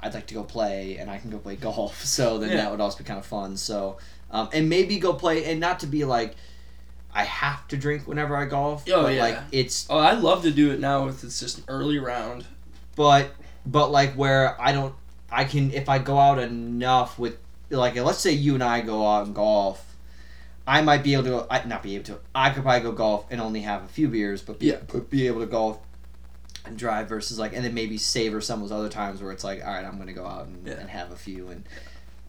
I'd 0.00 0.12
like 0.12 0.26
to 0.26 0.34
go 0.34 0.42
play, 0.44 0.98
and 0.98 1.10
I 1.10 1.16
can 1.18 1.30
go 1.30 1.38
play 1.38 1.56
golf. 1.56 2.04
So 2.04 2.36
then 2.38 2.50
Yeah. 2.50 2.56
that 2.56 2.70
would 2.70 2.80
also 2.82 2.98
be 2.98 3.04
kind 3.04 3.18
of 3.18 3.24
fun. 3.24 3.56
So, 3.56 3.96
um, 4.30 4.48
and 4.52 4.68
maybe 4.68 4.98
go 4.98 5.14
play, 5.14 5.44
and 5.46 5.58
not 5.58 5.80
to 5.80 5.86
be 5.86 6.04
like, 6.04 6.34
I 7.14 7.24
have 7.24 7.66
to 7.68 7.76
drink 7.76 8.06
whenever 8.06 8.36
I 8.36 8.44
golf. 8.44 8.84
Oh, 8.92 9.04
but 9.04 9.14
yeah. 9.14 9.22
like 9.22 9.38
it's, 9.52 9.86
Oh, 9.88 9.98
I 9.98 10.12
love 10.12 10.42
to 10.42 10.50
do 10.50 10.70
it 10.70 10.80
now 10.80 11.08
if 11.08 11.24
it's 11.24 11.40
just 11.40 11.58
an 11.58 11.64
early 11.68 11.98
round. 11.98 12.44
but 12.96 13.30
but 13.66 13.90
like 13.90 14.14
where 14.14 14.60
I 14.60 14.72
don't, 14.72 14.94
I 15.30 15.44
can 15.44 15.72
if 15.72 15.88
I 15.88 15.98
go 15.98 16.18
out 16.18 16.38
enough 16.38 17.18
with 17.18 17.36
like 17.70 17.94
let's 17.96 18.18
say 18.18 18.32
you 18.32 18.54
and 18.54 18.62
I 18.62 18.80
go 18.80 19.06
out 19.06 19.26
and 19.26 19.34
golf. 19.34 19.86
I 20.66 20.82
might 20.82 21.02
be 21.02 21.14
able 21.14 21.24
to, 21.24 21.46
I 21.52 21.64
not 21.64 21.82
be 21.82 21.96
able 21.96 22.04
to. 22.04 22.18
I 22.32 22.50
could 22.50 22.62
probably 22.62 22.82
go 22.82 22.92
golf 22.92 23.26
and 23.30 23.40
only 23.40 23.62
have 23.62 23.82
a 23.82 23.88
few 23.88 24.06
beers, 24.08 24.40
but 24.42 24.60
be, 24.60 24.66
Yeah. 24.66 24.76
but 24.86 25.10
be 25.10 25.26
able 25.26 25.40
to 25.40 25.46
golf 25.46 25.80
and 26.64 26.78
drive 26.78 27.08
versus 27.08 27.40
like, 27.40 27.54
and 27.54 27.64
then 27.64 27.74
maybe 27.74 27.96
savor 27.98 28.40
some 28.40 28.62
of 28.62 28.68
those 28.68 28.78
other 28.78 28.88
times 28.88 29.20
where 29.20 29.32
it's 29.32 29.42
like, 29.42 29.64
all 29.64 29.72
right, 29.72 29.84
I'm 29.84 29.98
gonna 29.98 30.12
go 30.12 30.26
out 30.26 30.46
and, 30.46 30.64
Yeah. 30.66 30.74
and 30.74 30.88
have 30.88 31.10
a 31.10 31.16
few, 31.16 31.48
and 31.48 31.64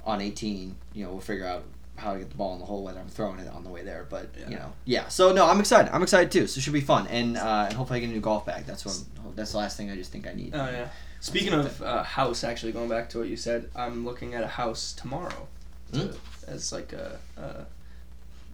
on 0.05 0.21
18, 0.21 0.75
you 0.93 1.03
know, 1.03 1.11
we'll 1.11 1.19
figure 1.19 1.45
out 1.45 1.65
how 1.97 2.13
to 2.13 2.19
get 2.19 2.31
the 2.31 2.35
ball 2.37 2.53
in 2.53 2.59
the 2.59 2.65
hole 2.65 2.83
whether 2.83 2.99
I'm 2.99 3.09
throwing 3.09 3.37
it 3.39 3.47
on 3.47 3.63
the 3.63 3.69
way 3.69 3.83
there. 3.83 4.07
But 4.09 4.31
Yeah. 4.39 4.49
you 4.49 4.55
know, 4.55 4.73
yeah. 4.85 5.07
So 5.09 5.31
no, 5.33 5.45
I'm 5.45 5.59
excited. 5.59 5.93
I'm 5.93 6.01
excited 6.01 6.31
too. 6.31 6.47
So 6.47 6.57
it 6.57 6.61
should 6.61 6.73
be 6.73 6.81
fun, 6.81 7.05
and 7.07 7.37
uh, 7.37 7.65
and 7.67 7.73
hopefully 7.75 7.97
I 7.97 7.99
get 7.99 8.09
a 8.09 8.13
new 8.13 8.21
golf 8.21 8.45
bag. 8.45 8.65
That's 8.65 8.85
what. 8.85 8.95
I'm, 9.23 9.35
that's 9.35 9.51
the 9.51 9.59
last 9.59 9.77
thing 9.77 9.91
I 9.91 9.95
just 9.95 10.11
think 10.11 10.25
I 10.25 10.33
need. 10.33 10.55
Oh 10.55 10.65
yeah. 10.69 10.87
Speaking 11.21 11.53
of 11.53 11.81
uh, 11.83 12.01
house, 12.03 12.43
actually 12.43 12.71
going 12.71 12.89
back 12.89 13.09
to 13.11 13.19
what 13.19 13.27
you 13.27 13.37
said, 13.37 13.69
I'm 13.75 14.03
looking 14.05 14.33
at 14.33 14.43
a 14.43 14.47
house 14.47 14.91
tomorrow, 14.91 15.47
to, 15.93 15.99
Mm. 15.99 16.17
as 16.47 16.71
like 16.73 16.93
a, 16.93 17.19
uh, 17.37 17.63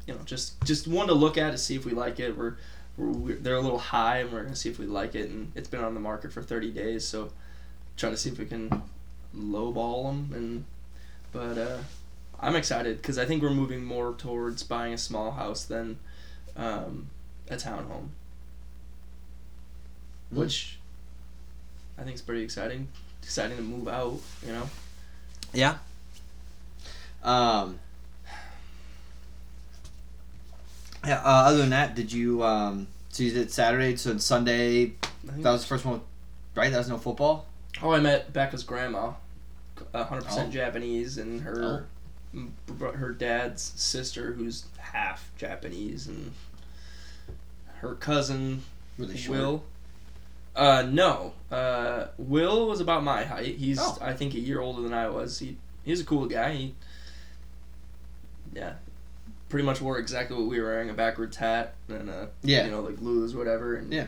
you 0.06 0.14
know, 0.14 0.20
just 0.26 0.62
just 0.66 0.86
one 0.88 1.08
to 1.08 1.14
look 1.14 1.38
at 1.38 1.52
to 1.52 1.58
see 1.58 1.76
if 1.76 1.86
we 1.86 1.94
like 1.94 2.20
it. 2.20 2.38
We're, 2.38 2.56
we're, 2.98 3.08
we're 3.12 3.36
they're 3.38 3.56
a 3.56 3.62
little 3.62 3.78
high, 3.80 4.18
and 4.20 4.32
we're 4.34 4.44
gonna 4.44 4.56
see 4.56 4.70
if 4.70 4.80
we 4.80 4.86
like 4.86 5.16
it. 5.16 5.30
And 5.30 5.52
it's 5.56 5.70
been 5.70 5.84
on 5.84 5.94
the 5.94 6.00
market 6.02 6.34
for 6.34 6.42
30 6.44 6.72
days, 6.72 7.08
so 7.08 7.32
trying 7.96 8.12
to 8.14 8.18
see 8.18 8.30
if 8.32 8.38
we 8.38 8.46
can 8.46 8.84
lowball 9.36 10.06
them. 10.08 10.32
And 10.36 10.66
but 11.32 11.58
uh, 11.58 11.78
I'm 12.40 12.56
excited 12.58 12.98
because 12.98 13.18
I 13.18 13.26
think 13.26 13.42
we're 13.42 13.50
moving 13.52 13.84
more 13.86 14.14
towards 14.14 14.64
buying 14.64 14.94
a 14.94 14.98
small 14.98 15.32
house 15.32 15.64
than 15.64 16.00
um, 16.58 17.08
a 17.50 17.56
townhome, 17.56 18.10
Mm. 20.34 20.38
which 20.40 20.77
I 21.98 22.02
think 22.02 22.14
it's 22.14 22.22
pretty 22.22 22.44
exciting. 22.44 22.88
Exciting 23.24 23.58
to 23.58 23.64
move 23.64 23.88
out, 23.88 24.20
you 24.46 24.52
know. 24.54 24.70
Yeah. 25.54 25.78
Um. 27.24 27.80
Yeah. 31.06 31.20
Uh, 31.24 31.46
other 31.48 31.58
than 31.58 31.70
that, 31.72 31.96
did 31.96 32.12
you 32.12 32.44
um? 32.44 32.88
So 33.10 33.24
you 33.24 33.32
did 33.32 33.52
Saturday, 33.52 33.96
so 33.96 34.18
Sunday 34.18 34.94
that 35.24 35.52
was 35.52 35.62
the 35.62 35.68
first 35.68 35.86
one, 35.86 36.02
right? 36.56 36.72
That 36.72 36.78
was 36.78 36.90
no 36.90 36.98
football. 36.98 37.46
oh, 37.82 37.92
I 37.92 38.00
met 38.00 38.32
Becca's 38.34 38.64
grandma, 38.64 39.14
hundred 39.94 40.22
Oh. 40.24 40.26
percent 40.26 40.54
Japanese, 40.54 41.18
and 41.18 41.42
her 41.42 41.88
br- 42.68 42.92
her 42.92 43.12
dad's 43.12 43.62
sister, 43.76 44.34
who's 44.34 44.66
half 44.78 45.32
Japanese, 45.38 46.08
and 46.08 46.32
her 47.78 47.96
cousin. 47.96 48.64
Will. 49.00 49.64
Uh, 50.58 50.82
no. 50.90 51.34
Uh, 51.52 52.08
Will 52.18 52.68
was 52.68 52.82
about 52.82 53.04
my 53.04 53.24
height. 53.24 53.56
He's 53.56 53.80
Oh. 53.80 53.98
I 54.02 54.14
think 54.14 54.34
a 54.34 54.40
year 54.40 54.60
older 54.60 54.82
than 54.82 54.94
I 54.94 55.08
was. 55.08 55.40
He 55.40 55.58
he's 55.84 56.02
a 56.02 56.04
cool 56.06 56.26
guy. 56.26 56.52
He, 56.54 56.76
yeah, 58.54 58.74
pretty 59.50 59.66
much 59.66 59.80
wore 59.82 59.98
exactly 60.00 60.36
what 60.36 60.48
we 60.48 60.60
were 60.60 60.68
wearing—a 60.68 60.94
backwards 60.94 61.38
hat 61.38 61.76
and 61.88 62.10
a 62.10 62.30
Yeah. 62.42 62.66
you 62.66 62.72
know 62.72 62.82
like 62.82 62.98
blues, 62.98 63.36
whatever. 63.36 63.76
And, 63.76 63.94
Yeah. 63.94 64.08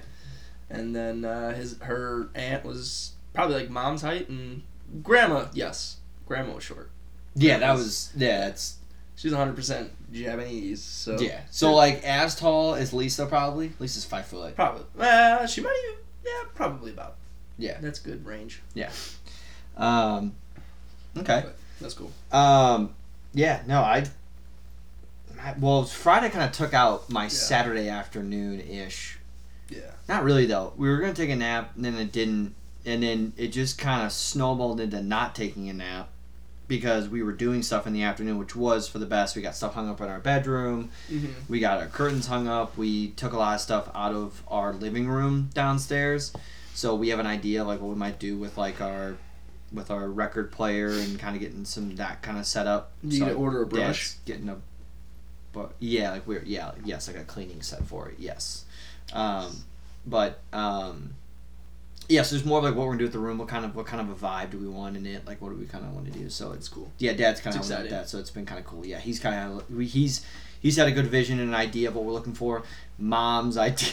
And 0.69 0.95
then 0.95 1.25
uh, 1.25 1.53
his 1.53 1.77
her 1.81 2.29
aunt 2.35 2.63
was 2.65 3.13
probably 3.33 3.55
like 3.55 3.69
mom's 3.69 4.01
height, 4.01 4.29
and 4.29 4.63
grandma, 5.03 5.47
yes, 5.53 5.97
grandma 6.27 6.55
was 6.55 6.63
short. 6.63 6.89
Yeah, 7.35 7.59
that 7.59 7.73
was 7.73 8.11
yeah. 8.15 8.47
It's 8.47 8.75
She's 9.15 9.31
100 9.31 9.53
percent 9.55 9.91
Japanese, 10.13 10.81
so 10.81 11.19
yeah. 11.19 11.41
So 11.51 11.73
like 11.73 12.03
as 12.03 12.35
tall 12.35 12.75
as 12.75 12.93
Lisa 12.93 13.25
probably. 13.25 13.71
Lisa's 13.79 14.05
five 14.05 14.25
foot. 14.25 14.39
Like, 14.39 14.55
probably. 14.55 14.83
Uh, 14.97 15.45
she 15.45 15.61
might 15.61 15.75
even. 15.89 15.99
Yeah, 16.25 16.31
probably 16.55 16.91
about. 16.91 17.15
Yeah. 17.57 17.77
That's 17.81 17.99
good 17.99 18.25
range. 18.25 18.61
Yeah. 18.73 18.91
Um. 19.77 20.35
Okay. 21.17 21.41
But 21.45 21.55
that's 21.81 21.93
cool. 21.93 22.11
Um, 22.31 22.93
yeah, 23.33 23.61
no, 23.67 23.81
I. 23.81 24.05
I- 25.41 25.55
Well, 25.59 25.83
Friday 25.85 26.29
kind 26.29 26.45
of 26.45 26.51
took 26.51 26.73
out 26.73 27.09
my 27.09 27.27
Saturday 27.29 27.87
afternoon 27.89 28.59
ish. 28.61 29.17
Yeah. 29.69 29.91
Not 30.07 30.23
really 30.23 30.45
though. 30.45 30.73
We 30.77 30.89
were 30.89 30.97
gonna 30.97 31.13
take 31.13 31.29
a 31.29 31.35
nap, 31.35 31.71
and 31.75 31.85
then 31.85 31.95
it 31.95 32.11
didn't, 32.11 32.55
and 32.85 33.03
then 33.03 33.33
it 33.37 33.47
just 33.49 33.77
kind 33.77 34.05
of 34.05 34.11
snowballed 34.11 34.79
into 34.79 35.01
not 35.01 35.35
taking 35.35 35.69
a 35.69 35.73
nap 35.73 36.09
because 36.69 37.09
we 37.09 37.23
were 37.23 37.33
doing 37.33 37.63
stuff 37.63 37.87
in 37.87 37.93
the 37.93 38.03
afternoon, 38.03 38.37
which 38.37 38.55
was 38.55 38.87
for 38.87 38.99
the 38.99 39.05
best. 39.05 39.35
We 39.35 39.41
got 39.41 39.55
stuff 39.55 39.73
hung 39.73 39.89
up 39.89 39.99
in 39.99 40.07
our 40.07 40.19
bedroom. 40.19 40.91
Mm-hmm. 41.11 41.51
We 41.51 41.59
got 41.59 41.79
our 41.79 41.87
curtains 41.87 42.27
hung 42.27 42.47
up. 42.47 42.77
We 42.77 43.09
took 43.09 43.33
a 43.33 43.37
lot 43.37 43.55
of 43.55 43.61
stuff 43.61 43.89
out 43.93 44.13
of 44.13 44.41
our 44.47 44.71
living 44.71 45.09
room 45.09 45.49
downstairs, 45.53 46.31
so 46.75 46.95
we 46.95 47.09
have 47.09 47.19
an 47.19 47.25
idea 47.25 47.65
like 47.65 47.81
what 47.81 47.89
we 47.89 47.95
might 47.95 48.19
do 48.19 48.37
with 48.37 48.57
like 48.57 48.79
our 48.79 49.17
with 49.73 49.91
our 49.91 50.07
record 50.07 50.51
player 50.51 50.89
and 50.89 51.19
kind 51.19 51.35
of 51.35 51.41
getting 51.41 51.65
some 51.65 51.95
that 51.97 52.21
kind 52.21 52.37
of 52.37 52.45
set 52.45 52.67
up. 52.67 52.91
You 53.03 53.19
so 53.19 53.25
need 53.25 53.31
to 53.31 53.37
order 53.37 53.63
a 53.63 53.67
brush. 53.67 54.13
Getting 54.25 54.47
a, 54.47 54.57
but 55.51 55.73
yeah, 55.79 56.11
like 56.11 56.27
we're 56.27 56.43
yeah 56.45 56.71
yes 56.85 57.07
like 57.07 57.17
a 57.17 57.23
cleaning 57.23 57.63
set 57.63 57.83
for 57.85 58.09
it 58.09 58.15
yes, 58.19 58.65
um, 59.11 59.63
but 60.05 60.39
um, 60.53 61.15
yeah. 62.09 62.23
So 62.23 62.35
there's 62.35 62.45
more 62.45 62.57
of 62.57 62.63
like 62.65 62.75
what 62.75 62.85
we're 62.85 62.93
gonna 62.93 62.99
do 62.99 63.05
with 63.05 63.13
the 63.13 63.19
room. 63.19 63.37
What 63.37 63.47
kind 63.47 63.63
of 63.63 63.75
what 63.75 63.85
kind 63.85 64.01
of 64.01 64.09
a 64.09 64.25
vibe 64.27 64.51
do 64.51 64.57
we 64.57 64.67
want 64.67 64.97
in 64.97 65.05
it? 65.05 65.25
Like 65.25 65.41
what 65.41 65.49
do 65.49 65.55
we 65.55 65.65
kind 65.65 65.85
of 65.85 65.93
want 65.93 66.11
to 66.11 66.19
do? 66.19 66.29
So 66.29 66.51
it's 66.51 66.67
cool. 66.67 66.91
yeah, 66.97 67.13
Dad's 67.13 67.39
kind 67.39 67.55
of 67.55 67.61
It's 67.61 67.69
exciting. 67.69 67.91
that, 67.91 68.09
so 68.09 68.17
it's 68.19 68.31
been 68.31 68.45
kind 68.45 68.59
of 68.59 68.65
cool. 68.65 68.85
Yeah, 68.85 68.99
he's 68.99 69.19
kind 69.19 69.35
of 69.53 69.63
he's 69.79 70.25
he's 70.59 70.75
had 70.75 70.87
a 70.87 70.91
good 70.91 71.07
vision 71.07 71.39
and 71.39 71.47
an 71.49 71.55
idea 71.55 71.87
of 71.87 71.95
what 71.95 72.03
we're 72.03 72.11
looking 72.13 72.33
for. 72.33 72.63
Mom's 72.97 73.57
idea, 73.69 73.89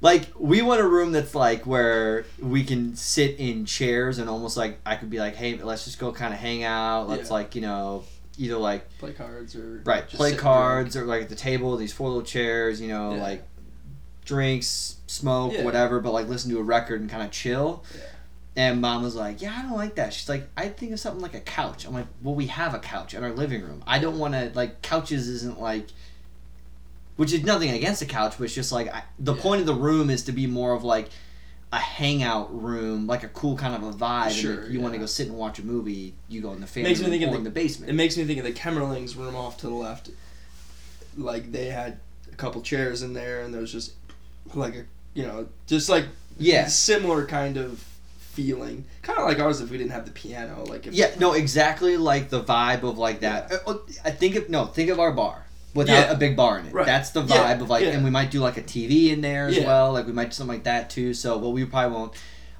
like 0.00 0.26
we 0.38 0.60
want 0.62 0.80
a 0.80 0.86
room 0.86 1.12
that's 1.12 1.34
like 1.34 1.66
where 1.66 2.24
we 2.40 2.62
can 2.64 2.94
sit 2.96 3.36
in 3.38 3.64
chairs 3.66 4.18
and 4.18 4.28
almost 4.28 4.56
like 4.56 4.78
I 4.84 4.96
could 4.96 5.10
be 5.10 5.18
like, 5.18 5.34
hey, 5.36 5.56
let's 5.62 5.84
just 5.84 5.98
go 5.98 6.12
kind 6.12 6.34
of 6.34 6.40
hang 6.40 6.62
out. 6.64 7.08
Let's 7.08 7.28
Yeah. 7.30 7.34
like 7.34 7.54
you 7.54 7.62
know 7.62 8.04
either 8.36 8.56
like 8.56 8.88
Play 8.98 9.12
cards 9.12 9.56
or 9.56 9.82
right 9.84 10.04
just 10.04 10.14
play 10.16 10.32
cards 10.36 10.96
or 10.96 11.04
like 11.06 11.22
at 11.22 11.28
the 11.28 11.34
table 11.34 11.76
these 11.76 11.92
four 11.92 12.08
little 12.08 12.22
chairs, 12.22 12.80
you 12.80 12.86
know 12.88 13.14
Yeah. 13.14 13.22
like 13.22 13.44
drinks, 14.24 14.97
smoke, 15.08 15.52
Yeah. 15.54 15.64
whatever, 15.64 15.98
but 16.00 16.12
like 16.12 16.28
listen 16.28 16.50
to 16.52 16.58
a 16.58 16.62
record 16.62 17.00
and 17.00 17.10
kind 17.10 17.22
of 17.24 17.30
chill. 17.32 17.82
Yeah. 17.94 18.00
And 18.56 18.80
mom 18.80 19.02
was 19.02 19.14
like, 19.14 19.40
"Yeah, 19.42 19.54
I 19.56 19.62
don't 19.62 19.76
like 19.76 19.94
that." 19.96 20.12
She's 20.12 20.28
like, 20.28 20.48
"I 20.56 20.68
think 20.68 20.92
of 20.92 21.00
something 21.00 21.20
like 21.22 21.34
a 21.34 21.40
couch." 21.40 21.84
I'm 21.86 21.92
like, 21.94 22.06
"Well, 22.22 22.34
we 22.34 22.46
have 22.48 22.74
a 22.74 22.78
couch 22.80 23.14
in 23.14 23.22
our 23.22 23.32
living 23.32 23.62
room. 23.62 23.82
I 23.86 23.98
don't 24.00 24.18
want 24.18 24.34
to 24.34 24.50
like 24.54 24.82
couches. 24.82 25.28
Isn't 25.28 25.60
like, 25.60 25.86
which 27.16 27.32
is 27.32 27.42
nothing 27.44 27.70
against 27.70 28.02
a 28.02 28.06
couch, 28.06 28.34
but 28.38 28.44
it's 28.44 28.54
just 28.54 28.72
like 28.72 28.92
I, 28.92 29.02
the 29.18 29.34
Yeah. 29.34 29.42
point 29.42 29.60
of 29.60 29.66
the 29.66 29.74
room 29.74 30.10
is 30.10 30.22
to 30.24 30.32
be 30.32 30.46
more 30.46 30.72
of 30.72 30.82
like 30.84 31.08
a 31.72 31.78
hangout 31.78 32.48
room, 32.62 33.06
like 33.06 33.22
a 33.22 33.28
cool 33.28 33.56
kind 33.56 33.74
of 33.74 33.82
a 33.82 33.92
vibe. 33.92 34.26
and 34.26 34.34
Sure, 34.34 34.62
if 34.64 34.72
you 34.72 34.80
want 34.80 34.94
to 34.94 34.98
go 34.98 35.06
sit 35.06 35.28
and 35.28 35.36
watch 35.36 35.58
a 35.58 35.64
movie, 35.66 36.14
you 36.28 36.40
go 36.40 36.52
in 36.52 36.60
the 36.60 36.66
family 36.66 36.90
Makes 36.90 37.00
me 37.00 37.04
room 37.06 37.10
think 37.12 37.22
of 37.24 37.28
or 37.28 37.32
the- 37.32 37.38
in 37.38 37.44
the 37.44 37.50
basement. 37.50 37.90
It 37.90 37.94
makes 37.94 38.16
me 38.16 38.24
think 38.24 38.38
of 38.40 38.44
the 38.44 38.52
Kemmerlings 38.52 39.16
room 39.16 39.36
off 39.36 39.58
to 39.58 39.66
the 39.68 39.74
left. 39.74 40.10
Like 41.16 41.52
they 41.52 41.66
had 41.66 41.98
a 42.32 42.36
couple 42.36 42.60
chairs 42.62 43.02
in 43.02 43.12
there, 43.12 43.42
and 43.42 43.52
there 43.54 43.60
was 43.60 43.70
just 43.72 43.92
like 44.54 44.74
a 44.74 44.84
you 45.18 45.26
know 45.26 45.46
just 45.66 45.88
like 45.88 46.06
yeah, 46.38 46.66
similar 46.68 47.26
kind 47.26 47.56
of 47.56 47.80
feeling, 48.18 48.84
kind 49.02 49.18
of 49.18 49.24
like 49.26 49.40
ours 49.40 49.60
if 49.60 49.68
we 49.70 49.76
didn't 49.78 49.90
have 49.90 50.04
the 50.04 50.12
piano. 50.12 50.64
Like 50.64 50.86
if, 50.86 50.94
Yeah, 50.94 51.10
no, 51.18 51.32
exactly 51.32 51.96
like 51.96 52.30
the 52.30 52.40
vibe 52.40 52.84
of 52.84 52.96
like 52.98 53.20
that. 53.20 53.50
Uh, 53.52 53.58
uh, 53.72 53.78
I 54.04 54.12
think 54.12 54.36
of 54.36 54.48
no, 54.48 54.66
think 54.66 54.90
of 54.90 55.00
our 55.00 55.10
bar 55.12 55.44
without 55.74 56.06
Yeah. 56.06 56.12
a 56.12 56.16
big 56.16 56.36
bar 56.36 56.60
in 56.60 56.66
it. 56.66 56.72
Right. 56.72 56.86
That's 56.86 57.10
the 57.10 57.22
vibe 57.22 57.28
Yeah, 57.30 57.60
of 57.60 57.68
like, 57.68 57.82
yeah. 57.84 57.90
and 57.90 58.04
we 58.04 58.10
might 58.10 58.30
do 58.30 58.38
like 58.38 58.56
a 58.56 58.62
TV 58.62 59.10
in 59.10 59.20
there 59.20 59.48
as 59.48 59.56
Yeah. 59.56 59.66
well. 59.66 59.92
Like 59.92 60.06
we 60.06 60.12
might 60.12 60.26
do 60.26 60.34
something 60.34 60.54
like 60.56 60.64
that 60.64 60.88
too. 60.90 61.12
So, 61.14 61.36
well, 61.38 61.52
we 61.52 61.64
probably 61.64 61.96
won't. 61.96 62.12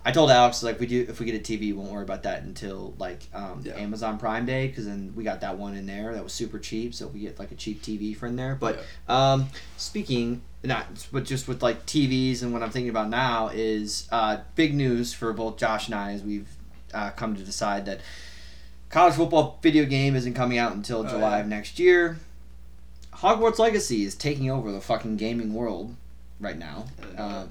I 0.09 0.11
told 0.11 0.31
Alex 0.31 0.63
like 0.63 0.81
we 0.81 0.87
do 0.87 1.05
if 1.07 1.21
we 1.21 1.27
get 1.27 1.35
a 1.35 1.39
TV, 1.53 1.61
we 1.61 1.73
won't 1.75 1.91
worry 1.93 2.03
about 2.03 2.23
that 2.23 2.43
until 2.43 2.95
like 2.99 3.21
um, 3.35 3.61
Yeah. 3.63 3.75
Amazon 3.75 4.17
Prime 4.19 4.47
Day 4.47 4.67
because 4.67 4.87
then 4.87 5.13
we 5.15 5.23
got 5.23 5.43
that 5.43 5.59
one 5.59 5.77
in 5.77 5.85
there 5.87 6.15
that 6.15 6.25
was 6.25 6.33
super 6.33 6.59
cheap. 6.59 6.95
So 6.95 7.09
we 7.09 7.21
get 7.21 7.39
like 7.39 7.53
a 7.53 7.55
cheap 7.55 7.83
TV 7.83 8.17
for 8.17 8.27
in 8.27 8.35
there. 8.37 8.55
But 8.55 8.83
um, 9.07 9.49
speaking 9.77 10.41
not 10.65 10.87
but 11.13 11.25
just 11.25 11.47
with 11.47 11.63
like 11.63 11.85
TVs 11.85 12.43
and 12.43 12.55
what 12.55 12.63
I'm 12.63 12.71
thinking 12.71 12.89
about 12.89 13.11
now 13.11 13.49
is 13.53 14.09
uh, 14.11 14.39
big 14.55 14.75
news 14.75 15.13
for 15.13 15.33
both 15.35 15.59
Josh 15.59 15.87
and 15.87 15.95
I 15.95 16.13
as 16.13 16.23
we've 16.23 16.49
uh, 16.95 17.11
come 17.11 17.37
to 17.37 17.43
decide 17.45 17.85
that 17.85 18.01
college 18.89 19.15
football 19.15 19.59
video 19.63 19.85
game 19.85 20.17
isn't 20.17 20.33
coming 20.33 20.57
out 20.57 20.73
until 20.73 21.01
Oh, 21.01 21.09
July 21.11 21.37
yeah. 21.37 21.41
of 21.41 21.47
next 21.49 21.79
year. 21.79 22.19
Hogwarts 23.13 23.59
Legacy 23.59 24.05
is 24.05 24.15
taking 24.15 24.51
over 24.51 24.73
the 24.73 24.81
fucking 24.81 25.17
gaming 25.19 25.53
world 25.53 25.95
right 26.41 26.57
now. 26.59 26.87
Uh, 27.17 27.45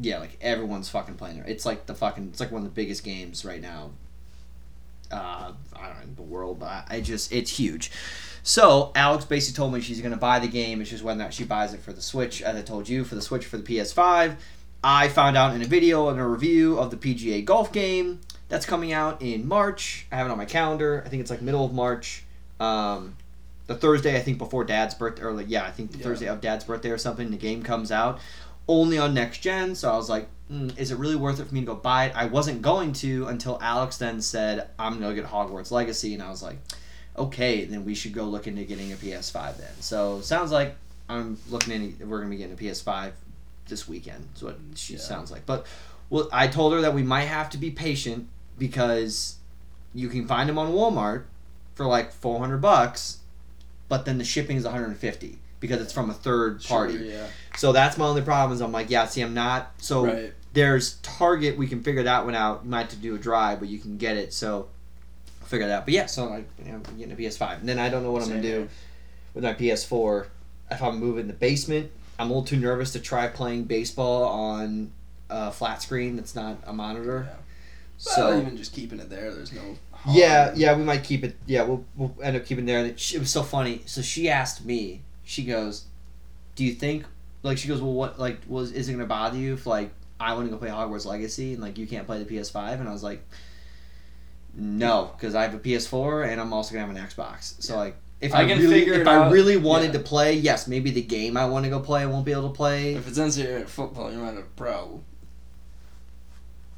yeah, 0.00 0.18
like 0.18 0.38
everyone's 0.40 0.88
fucking 0.88 1.14
playing 1.16 1.38
it. 1.38 1.44
It's 1.48 1.66
like 1.66 1.86
the 1.86 1.94
fucking 1.94 2.28
it's 2.28 2.40
like 2.40 2.52
one 2.52 2.62
of 2.62 2.68
the 2.68 2.74
biggest 2.74 3.04
games 3.04 3.44
right 3.44 3.60
now 3.60 3.90
uh, 5.10 5.52
I 5.74 5.86
don't 5.88 5.98
know 6.08 6.14
the 6.16 6.22
world, 6.22 6.58
but 6.58 6.84
I 6.88 7.00
just 7.00 7.32
it's 7.32 7.50
huge. 7.58 7.90
So 8.42 8.92
Alex 8.94 9.24
basically 9.24 9.56
told 9.56 9.72
me 9.72 9.80
she's 9.80 10.00
gonna 10.00 10.16
buy 10.16 10.38
the 10.38 10.48
game. 10.48 10.80
It's 10.80 10.90
just 10.90 11.02
whether 11.02 11.18
or 11.20 11.24
not 11.24 11.34
she 11.34 11.44
buys 11.44 11.74
it 11.74 11.80
for 11.80 11.92
the 11.92 12.02
Switch, 12.02 12.42
as 12.42 12.56
I 12.56 12.62
told 12.62 12.88
you, 12.88 13.04
for 13.04 13.14
the 13.14 13.22
Switch 13.22 13.44
for 13.46 13.56
the 13.58 13.62
PS5. 13.62 14.36
I 14.82 15.08
found 15.08 15.36
out 15.36 15.54
in 15.54 15.62
a 15.62 15.66
video 15.66 16.08
and 16.08 16.20
a 16.20 16.24
review 16.26 16.78
of 16.78 16.90
the 16.90 16.96
PGA 16.96 17.44
golf 17.44 17.72
game 17.72 18.20
that's 18.48 18.64
coming 18.64 18.92
out 18.92 19.20
in 19.20 19.46
March. 19.48 20.06
I 20.12 20.16
have 20.16 20.26
it 20.26 20.30
on 20.30 20.38
my 20.38 20.44
calendar. 20.44 21.02
I 21.04 21.08
think 21.08 21.20
it's 21.20 21.30
like 21.30 21.42
middle 21.42 21.64
of 21.64 21.72
March. 21.72 22.24
Um, 22.60 23.16
the 23.66 23.74
Thursday, 23.74 24.16
I 24.16 24.20
think 24.20 24.38
before 24.38 24.64
Dad's 24.64 24.94
birthday, 24.94 25.22
or 25.22 25.32
like 25.32 25.46
yeah, 25.48 25.64
I 25.64 25.70
think 25.70 25.92
the 25.92 25.98
Yeah. 25.98 26.04
Thursday 26.04 26.28
of 26.28 26.40
Dad's 26.40 26.64
birthday 26.64 26.90
or 26.90 26.98
something. 26.98 27.30
The 27.30 27.36
game 27.36 27.62
comes 27.62 27.90
out 27.90 28.20
only 28.68 28.98
on 28.98 29.14
next 29.14 29.38
gen. 29.38 29.74
So 29.74 29.90
I 29.90 29.96
was 29.96 30.08
like, 30.10 30.28
mm, 30.52 30.76
is 30.78 30.90
it 30.90 30.98
really 30.98 31.16
worth 31.16 31.40
it 31.40 31.46
for 31.48 31.54
me 31.54 31.60
to 31.60 31.66
go 31.66 31.74
buy 31.74 32.06
it? 32.06 32.12
I 32.14 32.26
wasn't 32.26 32.62
going 32.62 32.92
to 32.94 33.26
until 33.26 33.58
Alex 33.62 33.96
then 33.96 34.20
said, 34.20 34.68
I'm 34.78 35.00
gonna 35.00 35.14
get 35.14 35.26
Hogwarts 35.26 35.70
Legacy, 35.70 36.14
and 36.14 36.22
I 36.22 36.30
was 36.30 36.42
like, 36.42 36.58
okay, 37.16 37.64
then 37.64 37.84
we 37.84 37.94
should 37.94 38.12
go 38.12 38.24
look 38.24 38.46
into 38.46 38.64
getting 38.64 38.92
a 38.92 38.96
PS5 38.96 39.56
then. 39.56 39.72
So 39.80 40.20
sounds 40.20 40.52
like 40.52 40.76
I'm 41.08 41.38
looking 41.48 41.72
into 41.74 42.06
we're 42.06 42.18
gonna 42.18 42.30
be 42.30 42.36
getting 42.36 42.54
a 42.54 42.56
PS5 42.56 43.12
this 43.68 43.88
weekend. 43.88 44.28
Is 44.36 44.42
what 44.42 44.58
she 44.74 44.94
Yeah. 44.94 45.00
sounds 45.00 45.30
like. 45.30 45.44
But 45.46 45.66
well, 46.10 46.28
I 46.32 46.46
told 46.48 46.72
her 46.74 46.80
that 46.82 46.94
we 46.94 47.02
might 47.02 47.24
have 47.24 47.50
to 47.50 47.58
be 47.58 47.70
patient 47.70 48.28
because 48.58 49.36
you 49.94 50.08
can 50.08 50.26
find 50.26 50.48
them 50.48 50.58
on 50.58 50.72
Walmart 50.72 51.24
for 51.74 51.86
like 51.86 52.12
400 52.12 52.58
bucks, 52.58 53.18
but 53.88 54.04
then 54.04 54.18
the 54.18 54.24
shipping 54.24 54.56
is 54.56 54.64
150 54.64 55.38
because 55.60 55.80
it's 55.80 55.92
from 55.92 56.10
a 56.10 56.14
third 56.14 56.62
party. 56.64 56.96
Sure, 56.98 57.06
yeah. 57.06 57.26
So 57.56 57.72
that's 57.72 57.98
my 57.98 58.06
only 58.06 58.22
problem. 58.22 58.54
Is 58.54 58.60
I'm 58.62 58.72
like, 58.72 58.90
yeah, 58.90 59.06
see, 59.06 59.20
I'm 59.22 59.34
not. 59.34 59.72
So 59.78 60.04
Right. 60.06 60.32
there's 60.52 60.94
Target. 61.02 61.56
We 61.58 61.66
can 61.66 61.82
figure 61.82 62.04
that 62.04 62.24
one 62.24 62.34
out. 62.34 62.60
You 62.64 62.70
might 62.70 62.80
have 62.82 62.88
to 62.90 62.96
do 62.96 63.14
a 63.14 63.18
drive, 63.18 63.58
but 63.60 63.68
you 63.68 63.78
can 63.78 63.96
get 63.98 64.16
it. 64.16 64.32
So 64.32 64.68
I'll 65.40 65.48
figure 65.48 65.66
that 65.68 65.78
out. 65.78 65.84
But 65.86 65.94
yeah, 65.94 66.06
so 66.06 66.26
like, 66.26 66.48
you 66.64 66.72
know, 66.72 66.80
I'm 66.88 66.96
getting 66.98 67.12
a 67.12 67.16
PS5, 67.16 67.60
and 67.60 67.68
then 67.68 67.78
I 67.78 67.88
don't 67.88 68.02
know 68.02 68.12
what 68.12 68.22
I'm 68.22 68.28
gonna 68.28 68.42
do 68.42 68.68
with 69.34 69.44
my 69.44 69.54
PS4. 69.54 70.26
If 70.70 70.82
I'm 70.82 70.98
moving 71.00 71.26
the 71.26 71.32
basement, 71.32 71.90
I'm 72.18 72.26
a 72.26 72.28
little 72.28 72.44
too 72.44 72.56
nervous 72.58 72.92
to 72.92 73.00
try 73.00 73.26
playing 73.28 73.64
baseball 73.64 74.24
on 74.24 74.92
a 75.30 75.50
flat 75.50 75.80
screen 75.82 76.16
that's 76.16 76.34
not 76.34 76.58
a 76.66 76.72
monitor. 76.72 77.26
Yeah. 77.28 77.36
So 77.98 78.10
So 78.12 78.38
even 78.40 78.56
just 78.56 78.72
keeping 78.72 79.00
it 79.00 79.08
there, 79.10 79.32
there's 79.34 79.52
no. 79.52 79.76
harm. 79.92 80.16
yeah, 80.16 80.52
yeah, 80.54 80.76
we 80.76 80.84
might 80.84 81.02
keep 81.04 81.24
it. 81.24 81.36
Yeah, 81.46 81.62
we'll, 81.64 81.84
we'll 81.96 82.14
end 82.22 82.36
up 82.36 82.44
keeping 82.46 82.64
it 82.64 82.66
there. 82.68 82.78
And 82.80 82.88
it, 82.90 83.14
it 83.14 83.18
was 83.18 83.30
so 83.30 83.42
funny. 83.42 83.82
So 83.86 84.02
she 84.02 84.28
asked 84.28 84.64
me. 84.64 85.02
She 85.28 85.44
goes, 85.44 85.84
"Do 86.54 86.64
you 86.64 86.72
think 86.72 87.04
like 87.42 87.58
she 87.58 87.68
goes, 87.68 87.82
well, 87.82 87.92
what 87.92 88.18
like 88.18 88.40
was 88.48 88.72
is 88.72 88.88
it 88.88 88.92
gonna 88.92 89.04
bother 89.04 89.36
you 89.36 89.52
if 89.52 89.66
like 89.66 89.90
I 90.18 90.32
want 90.32 90.46
to 90.46 90.50
go 90.50 90.56
play 90.56 90.70
Hogwarts 90.70 91.04
Legacy 91.04 91.52
and 91.52 91.60
like 91.62 91.76
you 91.76 91.86
can't 91.86 92.06
play 92.06 92.22
the 92.22 92.24
PS5?" 92.34 92.80
And 92.80 92.88
I 92.88 92.92
was 92.92 93.02
like, 93.02 93.22
"No, 94.54 95.10
because 95.14 95.34
I 95.34 95.42
have 95.42 95.52
a 95.52 95.58
PS4 95.58 96.26
and 96.32 96.40
I'm 96.40 96.54
also 96.54 96.74
gonna 96.74 96.86
have 96.86 96.96
an 96.96 97.02
Xbox. 97.06 97.62
So 97.62 97.74
Yeah. 97.74 97.78
like." 97.80 97.96
If 98.22 98.34
I 98.34 98.42
I, 98.42 98.46
can 98.48 98.58
really, 98.58 98.80
figure 98.80 98.94
if 98.94 99.00
it 99.02 99.06
I 99.06 99.16
out. 99.26 99.30
really 99.30 99.56
wanted 99.58 99.88
Yeah. 99.88 99.92
to 99.92 99.98
play, 100.00 100.32
yes, 100.32 100.66
maybe 100.66 100.90
the 100.90 101.02
game 101.02 101.36
I 101.36 101.44
want 101.44 101.66
to 101.66 101.70
go 101.70 101.78
play 101.78 102.00
I 102.02 102.06
won't 102.06 102.24
be 102.24 102.32
able 102.32 102.48
to 102.48 102.54
play. 102.54 102.94
If 102.94 103.06
it's 103.06 103.18
NCAA 103.18 103.68
football, 103.68 104.10
you 104.10 104.18
might 104.18 104.28
have 104.34 104.38
a 104.38 104.42
problem. 104.56 105.02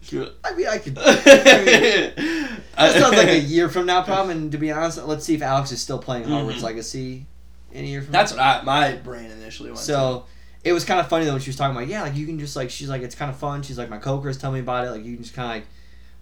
Sure. 0.03 0.27
I 0.45 0.55
mean, 0.55 0.67
I 0.67 0.79
could. 0.79 0.97
that 0.97 2.15
That 2.77 2.93
sounds 2.95 3.17
like 3.17 3.29
a 3.29 3.39
year 3.39 3.69
from 3.71 3.87
now, 3.87 4.03
problem. 4.03 4.37
And 4.37 4.53
to 4.53 4.59
be 4.59 4.71
honest, 4.73 4.99
let's 5.05 5.25
see 5.25 5.35
if 5.35 5.41
Alex 5.43 5.71
is 5.73 5.81
still 5.81 5.99
playing 5.99 6.25
Hogwarts 6.25 6.57
Mhm. 6.57 6.63
Legacy 6.63 7.27
in 7.73 7.85
a 7.85 7.89
year 7.89 8.03
from 8.03 8.13
That's 8.13 8.33
what 8.33 8.41
I, 8.41 8.63
my 8.63 8.93
brain 8.97 9.31
initially 9.31 9.71
went 9.71 9.81
So 9.81 10.25
it 10.65 10.73
was 10.73 10.85
kind 10.85 11.01
of 11.01 11.09
funny 11.09 11.25
though 11.25 11.33
when 11.33 11.41
she 11.41 11.51
was 11.51 11.57
talking 11.57 11.77
about 11.77 11.89
yeah, 11.89 12.03
like 12.03 12.15
you 12.17 12.27
can 12.27 12.39
just 12.39 12.57
like 12.57 12.71
she's 12.71 12.89
like 12.89 13.03
it's 13.03 13.15
kind 13.15 13.31
of 13.31 13.37
fun. 13.37 13.63
She's 13.63 13.79
like 13.79 13.89
my 13.91 13.99
coworkers 13.99 14.39
tell 14.39 14.53
me 14.53 14.61
about 14.61 14.87
it. 14.87 14.91
Like 14.91 15.05
you 15.05 15.15
can 15.15 15.23
just 15.23 15.35
kind 15.35 15.49
of 15.51 15.55
like 15.57 15.67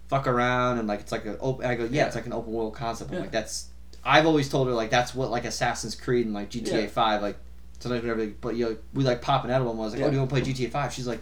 fuck 0.07 0.27
around 0.27 0.79
and 0.79 0.87
like 0.87 1.01
it's 1.01 1.11
like 1.11 1.25
an 1.25 1.37
open. 1.39 1.65
I 1.65 1.75
go 1.75 1.83
yeah, 1.83 1.89
Yeah. 1.91 2.05
it's 2.07 2.15
like 2.15 2.25
an 2.25 2.33
open 2.33 2.51
world 2.53 2.73
concept. 2.75 3.09
I'm 3.11 3.15
Yeah. 3.17 3.21
like 3.21 3.31
that's. 3.31 3.67
I've 4.03 4.25
always 4.25 4.47
told 4.49 4.67
her 4.67 4.73
like 4.73 4.89
that's 4.89 5.13
what 5.13 5.29
like 5.29 5.45
Assassin's 5.45 5.95
Creed 5.95 6.25
and 6.25 6.33
like 6.33 6.49
GTA 6.51 6.83
Yeah. 6.83 6.87
Five 6.87 7.21
like. 7.21 7.37
Sometimes 7.81 8.01
whenever 8.01 8.19
they, 8.25 8.31
but 8.31 8.55
you 8.57 8.65
know, 8.65 8.77
we 8.93 9.05
like 9.05 9.21
popping 9.21 9.51
out 9.51 9.61
of 9.61 9.67
them. 9.67 9.79
I 9.79 9.83
was 9.85 9.93
like, 9.93 10.01
oh, 10.03 10.07
do 10.09 10.13
you 10.13 10.19
want 10.19 10.29
to 10.31 10.35
play 10.41 10.53
GTA 10.53 10.69
Five? 10.69 10.91
She's 10.93 11.07
like, 11.07 11.21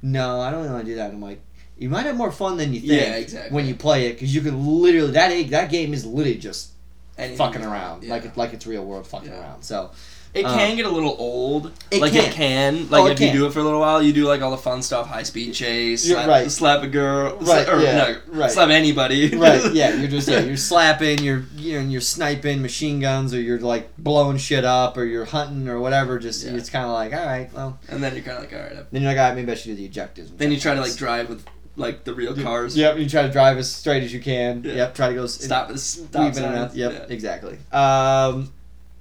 no, 0.00 0.40
I 0.40 0.50
don't 0.50 0.60
really 0.62 0.72
want 0.72 0.86
to 0.86 0.90
do 0.92 0.96
that. 0.96 1.06
And 1.10 1.16
I'm 1.16 1.20
like, 1.20 1.42
you 1.76 1.90
might 1.90 2.06
have 2.06 2.16
more 2.16 2.32
fun 2.32 2.56
than 2.56 2.72
you 2.72 2.80
think 2.80 2.92
Yeah, 2.92 3.16
exactly. 3.16 3.54
when 3.54 3.66
you 3.66 3.74
play 3.74 4.06
it 4.06 4.14
because 4.14 4.34
you 4.34 4.40
can 4.40 4.66
literally 4.66 5.10
that 5.12 5.50
that 5.50 5.70
game 5.70 5.92
is 5.92 6.06
literally 6.06 6.38
just 6.38 6.70
Anything 7.18 7.36
fucking 7.38 7.64
around 7.64 7.98
want, 8.00 8.08
like 8.08 8.22
yeah. 8.24 8.28
it, 8.30 8.36
like 8.36 8.52
it's 8.54 8.66
real 8.66 8.84
world 8.84 9.06
fucking 9.06 9.30
Yeah. 9.30 9.40
around. 9.40 9.62
So 9.62 9.90
It 10.34 10.44
Um, 10.44 10.58
can 10.58 10.76
get 10.76 10.84
a 10.84 10.90
little 10.90 11.16
old. 11.18 11.72
It 11.90 12.02
like 12.02 12.12
can. 12.12 12.24
it 12.26 12.32
can. 12.32 12.90
Like 12.90 13.00
Oh, 13.02 13.06
it 13.06 13.12
if 13.12 13.20
you 13.20 13.32
do 13.32 13.46
it 13.46 13.52
for 13.54 13.60
a 13.60 13.62
little 13.62 13.80
while, 13.80 14.02
you 14.02 14.12
do 14.12 14.26
like 14.26 14.42
all 14.42 14.50
the 14.50 14.58
fun 14.58 14.82
stuff, 14.82 15.06
high 15.08 15.22
speed 15.22 15.54
chase, 15.54 16.04
slap, 16.04 16.28
right. 16.28 16.50
slap 16.50 16.82
a 16.82 16.86
girl, 16.86 17.38
Right, 17.40 17.66
or, 17.66 17.80
yeah, 17.80 17.96
no, 17.96 18.38
right. 18.38 18.50
slap 18.50 18.68
anybody. 18.68 19.34
right, 19.36 19.72
yeah, 19.72 19.94
you're 19.98 20.06
just 20.10 20.28
yeah, 20.28 20.40
you're 20.40 20.58
slapping, 20.58 21.20
you're 21.20 21.44
you 21.56 21.80
know, 21.80 21.88
you're 21.88 22.02
sniping 22.02 22.60
machine 22.60 23.00
guns, 23.00 23.32
or 23.32 23.40
you're 23.40 23.58
like 23.58 23.88
blowing 23.96 24.36
shit 24.36 24.66
up, 24.66 24.98
or 24.98 25.04
you're 25.06 25.24
hunting 25.24 25.66
or 25.66 25.80
whatever. 25.80 26.18
Just 26.18 26.44
Yeah. 26.44 26.52
it's 26.52 26.68
kind 26.68 26.84
of 26.84 26.92
like 26.92 27.14
all 27.14 27.24
right, 27.26 27.50
well, 27.54 27.78
and 27.88 28.02
then 28.02 28.14
you're 28.14 28.22
kind 28.22 28.36
of 28.36 28.44
like, 28.44 28.52
all 28.52 28.60
right. 28.60 28.92
then 28.92 29.02
you're 29.02 29.10
like, 29.10 29.18
all 29.18 29.28
right, 29.28 29.34
maybe 29.34 29.50
I 29.50 29.54
should 29.54 29.68
do 29.70 29.76
the 29.76 29.86
objectives. 29.86 30.28
and 30.30 30.38
Then 30.38 30.52
you 30.52 30.60
try 30.60 30.74
to 30.74 30.80
like 30.82 30.94
drive 30.94 31.30
with 31.30 31.42
like 31.78 32.04
the 32.04 32.12
real 32.14 32.34
cars. 32.34 32.76
Yep, 32.76 32.98
you 32.98 33.08
try 33.08 33.22
to 33.22 33.32
drive 33.32 33.56
as 33.56 33.70
straight 33.72 34.02
as 34.02 34.12
you 34.12 34.20
can. 34.20 34.62
Yeah. 34.64 34.74
Yep, 34.74 34.94
try 34.94 35.08
to 35.08 35.14
go 35.14 35.26
Stop 35.26 35.76
stop 35.78 36.22
weave 36.24 36.36
and 36.36 36.54
out. 36.56 36.74
Yep, 36.74 36.92
Yeah. 36.92 37.14
exactly. 37.14 37.54
Um, 37.72 38.52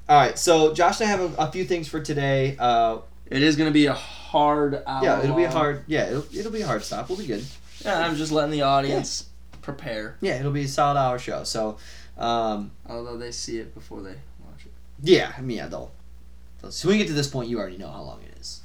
all 0.10 0.16
right, 0.18 0.38
so 0.40 0.74
Josh 0.74 1.02
and 1.02 1.10
I 1.10 1.12
have 1.12 1.20
a, 1.40 1.42
a 1.48 1.52
few 1.52 1.66
things 1.66 1.88
for 1.90 2.00
today. 2.00 2.56
Uh, 2.58 3.00
It 3.30 3.42
is 3.44 3.56
gonna 3.58 3.72
be 3.72 3.88
a 3.88 3.94
hard 3.94 4.82
hour. 4.88 5.04
yeah, 5.04 5.22
it'll 5.24 5.36
be 5.36 5.44
a 5.44 5.52
hard. 5.52 5.84
Yeah, 5.88 6.06
it'll, 6.08 6.26
it'll 6.38 6.52
be 6.52 6.62
a 6.62 6.68
hard 6.68 6.84
stop. 6.84 7.10
We'll 7.10 7.18
be 7.18 7.26
good. 7.28 7.44
Yeah, 7.84 8.00
I'm 8.00 8.16
just 8.16 8.32
letting 8.32 8.52
the 8.52 8.62
audience 8.62 9.26
prepare. 9.62 10.16
Yeah, 10.22 10.40
it'll 10.40 10.52
be 10.52 10.64
a 10.64 10.68
solid 10.68 10.98
hour 10.98 11.20
show. 11.20 11.44
So, 11.44 11.78
um, 12.18 12.72
Although 12.88 13.18
they 13.18 13.32
see 13.32 13.58
it 13.60 13.74
before 13.74 14.02
they 14.02 14.16
watch 14.46 14.66
it. 14.66 14.72
yeah, 15.04 15.34
I 15.38 15.42
mean, 15.42 15.58
yeah, 15.58 15.68
they'll, 15.68 15.92
they'll. 16.62 16.72
So 16.72 16.88
when 16.88 16.98
we 16.98 17.04
get 17.04 17.08
to 17.10 17.14
this 17.14 17.28
point, 17.28 17.50
you 17.50 17.60
already 17.60 17.78
know 17.78 17.90
how 17.92 18.02
long 18.02 18.20
it 18.24 18.38
is. 18.40 18.62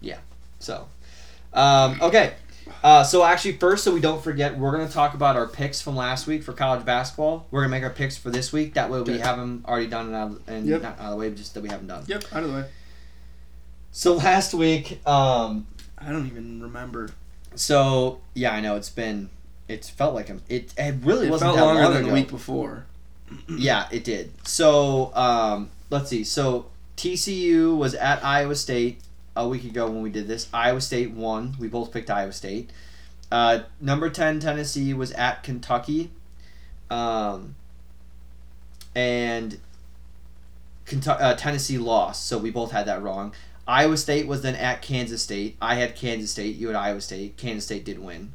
Yeah. 0.00 0.18
So, 0.58 0.86
um, 1.54 1.98
okay. 2.02 2.34
Uh, 2.82 3.04
so 3.04 3.22
actually, 3.22 3.52
first, 3.52 3.84
so 3.84 3.94
we 3.94 4.00
don't 4.00 4.22
forget, 4.22 4.58
we're 4.58 4.72
gonna 4.72 4.88
talk 4.88 5.14
about 5.14 5.36
our 5.36 5.46
picks 5.46 5.80
from 5.80 5.94
last 5.94 6.26
week 6.26 6.42
for 6.42 6.52
college 6.52 6.84
basketball. 6.84 7.46
We're 7.52 7.60
gonna 7.60 7.70
make 7.70 7.84
our 7.84 7.90
picks 7.90 8.16
for 8.16 8.30
this 8.30 8.52
week. 8.52 8.74
That 8.74 8.90
way, 8.90 9.00
we 9.02 9.18
have 9.18 9.36
them 9.36 9.64
already 9.68 9.86
done 9.86 10.06
and, 10.06 10.14
out, 10.16 10.40
and 10.48 10.66
Yep. 10.66 10.82
not 10.82 10.98
out 10.98 11.04
of 11.06 11.10
the 11.12 11.16
way, 11.16 11.30
just 11.30 11.54
that 11.54 11.60
we 11.62 11.68
haven't 11.68 11.86
done. 11.86 12.04
Yep, 12.08 12.24
out 12.32 12.42
of 12.42 12.48
the 12.50 12.56
way. 12.56 12.64
So 13.92 14.14
last 14.14 14.52
week, 14.54 15.06
um, 15.06 15.66
I 15.98 16.10
don't 16.10 16.26
even 16.26 16.60
remember. 16.62 17.10
so 17.54 18.20
yeah, 18.34 18.52
I 18.52 18.60
know 18.60 18.74
it's 18.76 18.90
been, 18.90 19.30
it's 19.68 19.88
felt 19.88 20.14
like 20.14 20.28
a, 20.30 20.38
it, 20.48 20.72
it 20.76 20.94
really 21.02 21.28
It 21.28 21.30
wasn't 21.30 21.54
that 21.54 21.62
longer 21.62 21.82
long 21.82 21.92
than 21.92 22.02
ago. 22.02 22.08
the 22.08 22.14
week 22.14 22.28
before. 22.28 22.86
Yeah, 23.48 23.86
it 23.90 24.04
did. 24.04 24.30
So, 24.46 25.14
um, 25.14 25.70
let's 25.88 26.10
see. 26.10 26.22
So, 26.24 26.66
TCU 26.98 27.74
was 27.74 27.94
at 27.94 28.22
Iowa 28.22 28.54
State 28.54 29.00
a 29.36 29.48
week 29.48 29.64
ago 29.64 29.86
when 29.86 30.02
we 30.02 30.10
did 30.10 30.28
this. 30.28 30.48
Iowa 30.52 30.80
State 30.80 31.12
won. 31.12 31.56
We 31.58 31.68
both 31.68 31.92
picked 31.92 32.10
Iowa 32.10 32.32
State. 32.32 32.70
Uh, 33.30 33.60
number 33.80 34.10
10, 34.10 34.40
Tennessee 34.40 34.92
was 34.92 35.12
at 35.12 35.42
Kentucky. 35.42 36.10
Um, 36.90 37.54
and 38.94 39.58
Kentucky, 40.84 41.22
uh, 41.22 41.34
Tennessee 41.34 41.78
lost, 41.78 42.26
so 42.26 42.36
we 42.36 42.50
both 42.50 42.72
had 42.72 42.86
that 42.86 43.02
wrong. 43.02 43.32
Iowa 43.66 43.96
State 43.96 44.26
was 44.26 44.42
then 44.42 44.54
at 44.56 44.82
Kansas 44.82 45.22
State. 45.22 45.56
I 45.62 45.76
had 45.76 45.96
Kansas 45.96 46.30
State. 46.30 46.56
You 46.56 46.66
had 46.66 46.76
Iowa 46.76 47.00
State. 47.00 47.36
Kansas 47.36 47.64
State 47.64 47.84
did 47.84 47.98
win. 47.98 48.32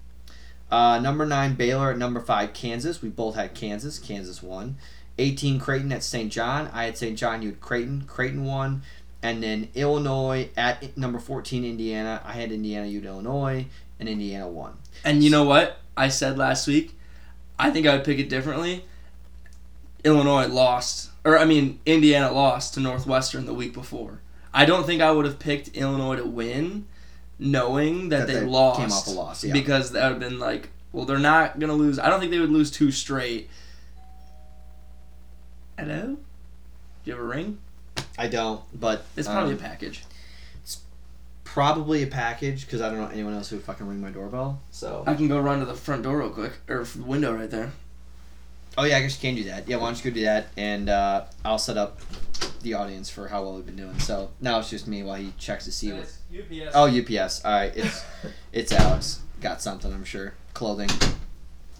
Uh, 0.71 0.99
number 0.99 1.25
nine 1.25 1.55
Baylor 1.55 1.91
at 1.91 1.97
number 1.97 2.19
five 2.19 2.53
Kansas. 2.53 3.01
We 3.01 3.09
both 3.09 3.35
had 3.35 3.53
Kansas. 3.53 3.99
Kansas 3.99 4.41
won. 4.41 4.77
18 5.19 5.59
Creighton 5.59 5.91
at 5.91 6.03
St. 6.03 6.31
John. 6.31 6.69
I 6.73 6.85
had 6.85 6.97
St. 6.97 7.17
John. 7.17 7.41
You 7.41 7.49
had 7.49 7.61
Creighton. 7.61 8.03
Creighton 8.07 8.45
won. 8.45 8.83
And 9.27 9.43
then 9.43 9.67
Illinois 9.75 10.49
at 10.55 10.97
number 10.97 11.19
14 11.19 11.65
Indiana. 11.65 12.21
I 12.23 12.31
had 12.31 12.49
Indiana. 12.49 12.87
You 12.87 13.01
Illinois. 13.01 13.65
And 13.99 14.07
Indiana 14.07 14.47
won. 14.47 14.77
And 15.03 15.21
you 15.21 15.29
know 15.29 15.43
what? 15.43 15.79
I 15.97 16.07
said 16.07 16.37
last 16.37 16.65
week, 16.65 16.97
I 17.59 17.69
think 17.69 17.85
I 17.85 17.93
would 17.93 18.05
pick 18.05 18.19
it 18.19 18.29
differently. 18.29 18.85
Illinois 20.05 20.47
lost, 20.47 21.09
or 21.25 21.37
I 21.37 21.43
mean, 21.43 21.81
Indiana 21.85 22.31
lost 22.31 22.75
to 22.75 22.79
Northwestern 22.79 23.45
the 23.45 23.53
week 23.53 23.73
before. 23.73 24.21
I 24.53 24.63
don't 24.63 24.85
think 24.85 25.01
I 25.01 25.11
would 25.11 25.25
have 25.25 25.39
picked 25.39 25.75
Illinois 25.75 26.15
to 26.15 26.23
win, 26.25 26.85
knowing 27.37 28.07
that, 28.09 28.27
That 28.27 28.33
they, 28.33 28.39
they 28.41 28.45
lost. 28.45 28.79
came 28.79 28.91
off 28.91 29.07
a 29.07 29.09
loss, 29.09 29.43
yeah. 29.43 29.51
Because 29.51 29.91
that 29.91 30.03
would 30.03 30.21
have 30.21 30.31
been 30.31 30.39
like, 30.39 30.69
well, 30.93 31.03
they're 31.03 31.19
not 31.19 31.59
gonna 31.59 31.73
lose. 31.73 31.99
I 31.99 32.09
don't 32.09 32.21
think 32.21 32.31
they 32.31 32.39
would 32.39 32.51
lose 32.51 32.71
two 32.71 32.91
straight. 32.91 33.49
Hello? 35.77 36.15
Do 36.15 36.17
you 37.03 37.13
have 37.13 37.21
a 37.21 37.25
ring? 37.25 37.57
I 38.17 38.27
don't, 38.27 38.61
but 38.77 39.05
It's 39.15 39.27
probably 39.27 39.53
um, 39.53 39.59
a 39.59 39.61
package. 39.61 40.03
It's 40.63 40.79
probably 41.43 42.03
a 42.03 42.07
package 42.07 42.65
because 42.65 42.81
I 42.81 42.89
don't 42.89 42.97
know 42.97 43.07
anyone 43.07 43.33
else 43.33 43.49
who 43.49 43.57
would 43.57 43.65
fucking 43.65 43.87
ring 43.87 44.01
my 44.01 44.09
doorbell. 44.09 44.61
So. 44.71 45.03
I 45.05 45.13
can 45.13 45.27
go 45.27 45.39
run 45.39 45.59
to 45.59 45.65
the 45.65 45.73
front 45.75 46.03
door 46.03 46.19
real 46.19 46.29
quick, 46.29 46.53
or 46.67 46.85
window 46.97 47.35
right 47.35 47.49
there. 47.49 47.71
Oh 48.77 48.83
yeah, 48.83 48.97
I 48.97 49.01
guess 49.01 49.21
you 49.21 49.27
can 49.27 49.35
do 49.35 49.49
that. 49.49 49.67
Yeah, 49.67 49.77
why 49.77 49.87
don't 49.87 50.03
you 50.03 50.11
go 50.11 50.15
do 50.15 50.23
that, 50.25 50.47
and 50.55 50.87
uh, 50.87 51.25
I'll 51.43 51.57
set 51.57 51.77
up 51.77 51.99
the 52.61 52.75
audience 52.75 53.09
for 53.09 53.27
how 53.27 53.41
well 53.41 53.55
we've 53.55 53.65
been 53.65 53.75
doing. 53.75 53.97
So 53.99 54.29
now 54.39 54.59
it's 54.59 54.69
just 54.69 54.87
me 54.87 55.01
while 55.01 55.15
he 55.15 55.33
checks 55.39 55.65
to 55.65 55.71
see 55.71 55.91
what. 55.91 56.11
UPS. 56.31 56.73
Oh, 56.75 56.85
UPS. 56.85 57.43
All 57.43 57.51
right, 57.51 57.75
it's 57.75 58.05
it's 58.51 58.71
Alex. 58.71 59.21
Got 59.41 59.61
something, 59.61 59.91
I'm 59.91 60.03
sure. 60.03 60.33
Clothing. 60.53 60.89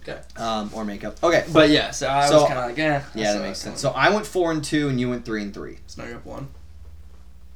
Okay. 0.07 0.19
Um, 0.37 0.69
or 0.73 0.85
makeup. 0.85 1.17
Okay, 1.21 1.43
but 1.51 1.69
yeah, 1.69 1.91
so 1.91 2.07
I 2.07 2.27
So- 2.27 2.41
was 2.41 2.47
kind 2.47 2.59
of 2.59 2.65
like, 2.65 2.79
eh. 2.79 3.01
Yeah, 3.15 3.33
that 3.33 3.41
makes 3.41 3.59
sense. 3.59 3.81
So 3.81 3.89
I 3.91 4.09
went 4.09 4.25
four 4.25 4.51
and 4.51 4.63
two, 4.63 4.87
and 4.89 4.99
you 4.99 5.09
went 5.09 5.25
three 5.25 5.41
and 5.41 5.53
three. 5.53 5.79
So 5.87 6.01
now 6.01 6.07
you're 6.07 6.17
up 6.17 6.25
one. 6.25 6.47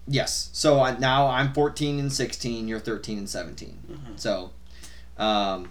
Yes. 0.08 0.50
So 0.52 0.82
I, 0.82 0.98
now 0.98 1.28
I'm 1.28 1.54
14 1.54 2.00
and 2.00 2.12
16. 2.12 2.68
You're 2.68 2.80
13 2.80 3.18
and 3.20 3.30
17. 3.30 3.78
Mhm. 3.90 4.20
So, 4.20 4.52
um, 5.18 5.70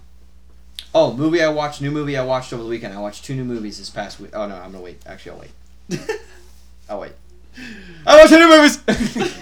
oh, 0.95 1.13
movie 1.13 1.43
I 1.43 1.49
watched. 1.49 1.83
New 1.83 1.91
movie 1.91 2.17
I 2.17 2.25
watched 2.25 2.53
over 2.53 2.63
the 2.63 2.69
weekend. 2.69 2.95
I 2.95 3.01
watched 3.01 3.25
two 3.25 3.35
new 3.35 3.45
movies 3.45 3.79
this 3.79 3.91
past 3.91 4.21
week. 4.21 4.31
Oh 4.33 4.47
no, 4.47 4.55
I'm 4.57 4.71
gonna 4.73 4.85
wait. 4.85 5.03
Actually, 5.05 5.33
I'll 5.33 5.41
wait. 5.41 6.21
I'll 6.89 7.01
wait. 7.01 7.13
I 8.07 8.17
watched 8.17 8.31
two 8.31 8.39
new 8.39 8.49
movies. 8.49 8.79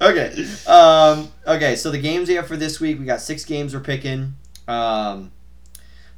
okay. 0.00 0.46
Um, 0.66 1.28
okay. 1.46 1.76
So 1.76 1.90
the 1.90 1.98
games 1.98 2.28
we 2.28 2.34
have 2.34 2.46
for 2.46 2.56
this 2.56 2.80
week, 2.80 2.98
we 2.98 3.04
got 3.04 3.20
six 3.20 3.44
games 3.44 3.74
we're 3.74 3.80
picking. 3.80 4.34
Um, 4.68 5.32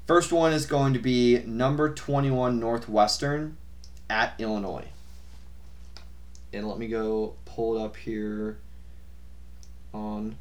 first 0.06 0.32
one 0.32 0.52
is 0.52 0.66
going 0.66 0.92
to 0.94 0.98
be 0.98 1.42
number 1.46 1.92
21 1.92 2.58
Northwestern 2.60 3.56
at 4.10 4.34
Illinois. 4.38 4.86
And 6.52 6.68
let 6.68 6.78
me 6.78 6.86
go 6.88 7.34
pull 7.46 7.78
it 7.78 7.84
up 7.84 7.96
here 7.96 8.58
on 9.92 10.36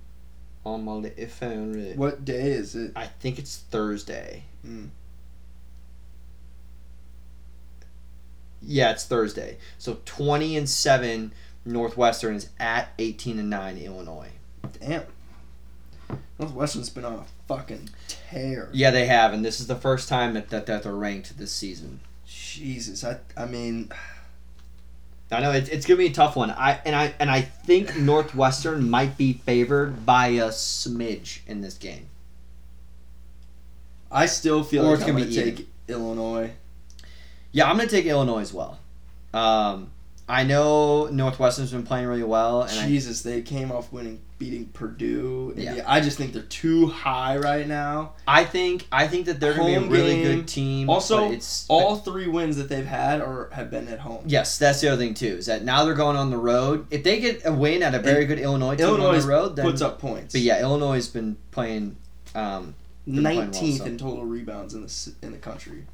on 0.65 0.85
my 0.85 1.09
phone. 1.27 1.73
really- 1.73 1.95
What 1.95 2.23
day 2.23 2.51
is 2.51 2.75
it? 2.75 2.91
I 2.95 3.07
think 3.07 3.37
it's 3.39 3.57
Thursday. 3.57 4.43
Mm. 4.65 4.89
Yeah, 8.61 8.91
it's 8.91 9.05
Thursday. 9.05 9.57
So 9.77 9.97
20 10.05 10.55
and 10.55 10.69
7 10.69 11.33
Northwestern 11.65 12.35
is 12.35 12.49
at 12.59 12.89
18 12.97 13.39
and 13.39 13.49
9 13.49 13.77
Illinois. 13.77 14.29
Damn. 14.79 15.03
Northwestern's 16.39 16.89
been 16.89 17.03
on 17.05 17.13
a 17.13 17.25
fucking 17.57 17.89
tear. 18.07 18.69
Yeah, 18.73 18.91
they 18.91 19.05
have, 19.05 19.33
and 19.33 19.43
this 19.43 19.59
is 19.59 19.67
the 19.67 19.75
first 19.75 20.09
time 20.09 20.33
that, 20.33 20.49
that, 20.49 20.65
that 20.65 20.83
they're 20.83 20.95
ranked 20.95 21.37
this 21.37 21.51
season. 21.51 21.99
Jesus, 22.25 23.03
I 23.03 23.17
I 23.37 23.45
mean, 23.45 23.91
I 25.31 25.39
know 25.41 25.51
it's, 25.51 25.69
it's 25.69 25.85
gonna 25.85 25.97
be 25.97 26.07
a 26.07 26.13
tough 26.13 26.35
one. 26.35 26.51
I 26.51 26.79
and 26.85 26.95
I 26.95 27.13
and 27.19 27.29
I 27.29 27.41
think 27.41 27.95
Northwestern 27.97 28.89
might 28.89 29.17
be 29.17 29.33
favored 29.33 30.05
by 30.05 30.27
a 30.27 30.49
smidge 30.49 31.39
in 31.47 31.61
this 31.61 31.77
game. 31.77 32.07
I 34.11 34.27
still 34.27 34.63
feel 34.63 34.85
Or 34.85 34.91
like 34.91 34.99
it's 34.99 35.03
I'm 35.03 35.15
gonna 35.15 35.19
gonna 35.25 35.31
be 35.31 35.41
even. 35.41 35.55
take 35.55 35.67
Illinois. 35.87 36.51
Yeah, 37.51 37.69
I'm 37.69 37.77
gonna 37.77 37.89
take 37.89 38.05
Illinois 38.05 38.41
as 38.41 38.53
well. 38.53 38.79
Um, 39.33 39.91
I 40.27 40.43
know 40.43 41.07
Northwestern's 41.07 41.71
been 41.71 41.83
playing 41.83 42.07
really 42.07 42.23
well, 42.23 42.61
and 42.61 42.79
I, 42.79 42.87
Jesus, 42.87 43.23
they 43.23 43.41
came 43.41 43.71
off 43.71 43.91
winning, 43.91 44.21
beating 44.37 44.67
Purdue. 44.67 45.53
Yeah. 45.57 45.75
Yeah. 45.75 45.83
I 45.85 45.99
just 45.99 46.17
think 46.17 46.31
they're 46.31 46.43
too 46.43 46.87
high 46.87 47.35
right 47.37 47.67
now. 47.67 48.13
I 48.25 48.45
think 48.45 48.87
I 48.89 49.07
think 49.07 49.25
that 49.25 49.41
they're 49.41 49.53
gonna 49.53 49.81
be 49.81 49.85
a 49.85 49.89
really 49.89 50.23
game. 50.23 50.37
good 50.37 50.47
team. 50.47 50.89
Also, 50.89 51.29
it's 51.29 51.65
All 51.67 51.97
three 51.97 52.27
wins 52.27 52.55
that 52.55 52.69
they've 52.69 52.85
had 52.85 53.21
are 53.21 53.49
have 53.51 53.69
been 53.69 53.89
at 53.89 53.99
home. 53.99 54.23
Yes, 54.25 54.57
that's 54.57 54.79
the 54.79 54.87
other 54.87 54.97
thing 54.97 55.13
too. 55.13 55.35
Is 55.37 55.47
that 55.47 55.65
now 55.65 55.83
they're 55.83 55.93
going 55.93 56.15
on 56.15 56.29
the 56.29 56.37
road. 56.37 56.87
If 56.89 57.03
they 57.03 57.19
get 57.19 57.45
a 57.45 57.51
win 57.51 57.83
at 57.83 57.93
a 57.93 57.99
very 57.99 58.25
good 58.25 58.39
Illinois 58.39 58.75
team 58.75 58.85
Illinois 58.85 59.15
on 59.15 59.21
the 59.21 59.27
road, 59.27 59.55
then 59.57 59.65
puts 59.65 59.81
up 59.81 59.99
points. 59.99 60.33
But 60.33 60.41
yeah, 60.41 60.61
Illinois 60.61 60.95
has 60.95 61.09
been 61.09 61.37
playing. 61.51 61.97
Um, 62.33 62.75
playing 63.05 63.23
well, 63.23 63.33
nineteenth 63.45 63.79
so. 63.79 63.85
in 63.85 63.97
total 63.97 64.23
rebounds 64.23 64.73
in 64.73 64.83
the 64.83 65.13
in 65.21 65.31
the 65.33 65.37
country. 65.37 65.85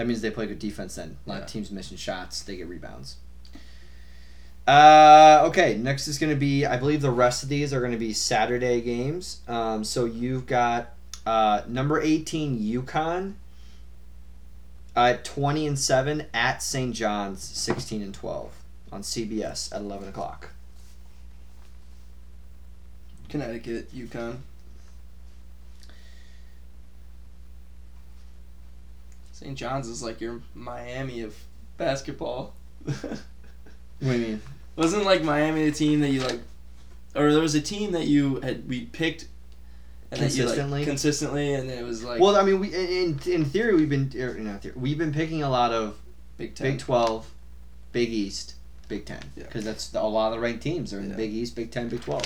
That 0.00 0.06
means 0.06 0.22
they 0.22 0.30
play 0.30 0.46
good 0.46 0.58
defense. 0.58 0.94
Then 0.94 1.18
a 1.26 1.28
lot 1.28 1.34
Yeah. 1.36 1.42
of 1.42 1.50
teams 1.50 1.70
missing 1.70 1.98
shots, 1.98 2.40
they 2.40 2.56
get 2.56 2.66
rebounds. 2.68 3.16
Uh, 4.66 5.42
okay, 5.44 5.76
next 5.76 6.08
is 6.08 6.16
going 6.18 6.30
to 6.32 6.38
be. 6.38 6.64
I 6.64 6.78
believe 6.78 7.02
the 7.02 7.10
rest 7.10 7.42
of 7.42 7.50
these 7.50 7.74
are 7.74 7.80
going 7.80 7.92
to 7.92 7.98
be 7.98 8.14
Saturday 8.14 8.80
games. 8.80 9.40
Um, 9.46 9.84
so 9.84 10.06
you've 10.06 10.46
got 10.46 10.94
uh, 11.26 11.62
number 11.68 12.00
eighteen 12.00 12.58
UConn. 12.58 13.34
Uh, 14.96 15.18
twenty 15.22 15.66
and 15.66 15.78
seven 15.78 16.26
at 16.32 16.62
St. 16.62 16.94
John's, 16.94 17.42
sixteen 17.42 18.00
and 18.02 18.14
twelve 18.14 18.52
on 18.90 19.02
CBS 19.02 19.70
at 19.74 19.82
eleven 19.82 20.08
o'clock. 20.08 20.50
Connecticut, 23.28 23.94
UConn. 23.94 24.38
St. 29.40 29.56
John's 29.56 29.88
is 29.88 30.02
like 30.02 30.20
your 30.20 30.40
Miami 30.54 31.22
of 31.22 31.34
basketball. 31.78 32.54
What 34.02 34.12
do 34.12 34.18
you 34.18 34.26
mean? 34.26 34.42
Wasn't 34.76 35.04
like 35.04 35.22
Miami 35.22 35.66
the 35.66 35.72
team 35.72 36.00
that 36.00 36.08
you 36.08 36.22
like, 36.22 36.40
or 37.14 37.30
there 37.32 37.42
was 37.42 37.54
a 37.54 37.60
team 37.60 37.92
that 37.92 38.06
you 38.06 38.36
had 38.40 38.66
we 38.66 38.86
picked, 38.86 39.26
and 40.10 40.20
Consistently? 40.20 40.78
like 40.80 40.86
consistently, 40.88 41.52
and 41.52 41.70
it 41.70 41.84
was 41.84 42.02
like 42.02 42.18
Well, 42.18 42.34
I 42.36 42.42
mean, 42.42 42.60
we 42.60 42.68
in 42.74 43.18
in 43.26 43.44
theory 43.44 43.74
we've 43.74 43.90
been 43.90 44.10
er, 44.18 44.34
not 44.38 44.62
theory, 44.62 44.74
we've 44.78 44.96
been 44.96 45.12
picking 45.12 45.42
a 45.42 45.50
lot 45.50 45.72
of 45.72 45.98
Big 46.38 46.54
Ten. 46.54 46.70
Big 46.72 46.78
Twelve, 46.80 47.28
Big 47.92 48.08
East, 48.08 48.54
Big 48.88 49.04
Ten, 49.04 49.20
Yeah. 49.36 49.44
because 49.44 49.64
that's 49.66 49.88
the, 49.88 50.00
a 50.00 50.04
lot 50.08 50.28
of 50.28 50.34
the 50.36 50.40
ranked 50.40 50.62
teams 50.62 50.94
are 50.94 50.98
in 51.00 51.10
the 51.10 51.14
Big 51.14 51.32
East, 51.34 51.54
Big 51.54 51.70
Ten, 51.70 51.90
Big 51.90 52.00
Twelve. 52.00 52.24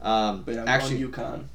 Um, 0.00 0.44
but 0.46 0.56
I'm 0.56 0.68
actually, 0.68 1.00
UConn. 1.02 1.46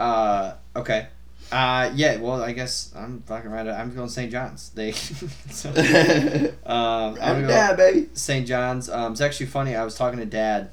uh, 0.00 0.54
okay, 0.74 1.06
uh, 1.52 1.90
yeah. 1.94 2.16
Well, 2.16 2.42
I 2.42 2.52
guess 2.52 2.92
I'm 2.96 3.22
fucking 3.22 3.50
right. 3.50 3.66
I'm 3.68 3.94
going 3.94 4.08
St. 4.08 4.30
John's. 4.30 4.70
They, 4.70 4.92
so, 5.50 5.70
um, 6.66 7.16
I'm 7.20 7.42
gonna 7.42 7.48
yeah, 7.48 7.74
baby. 7.74 8.08
St. 8.14 8.46
John's. 8.46 8.90
Um, 8.90 9.12
it's 9.12 9.20
actually 9.20 9.46
funny. 9.46 9.76
I 9.76 9.84
was 9.84 9.94
talking 9.94 10.18
to 10.18 10.26
Dad. 10.26 10.70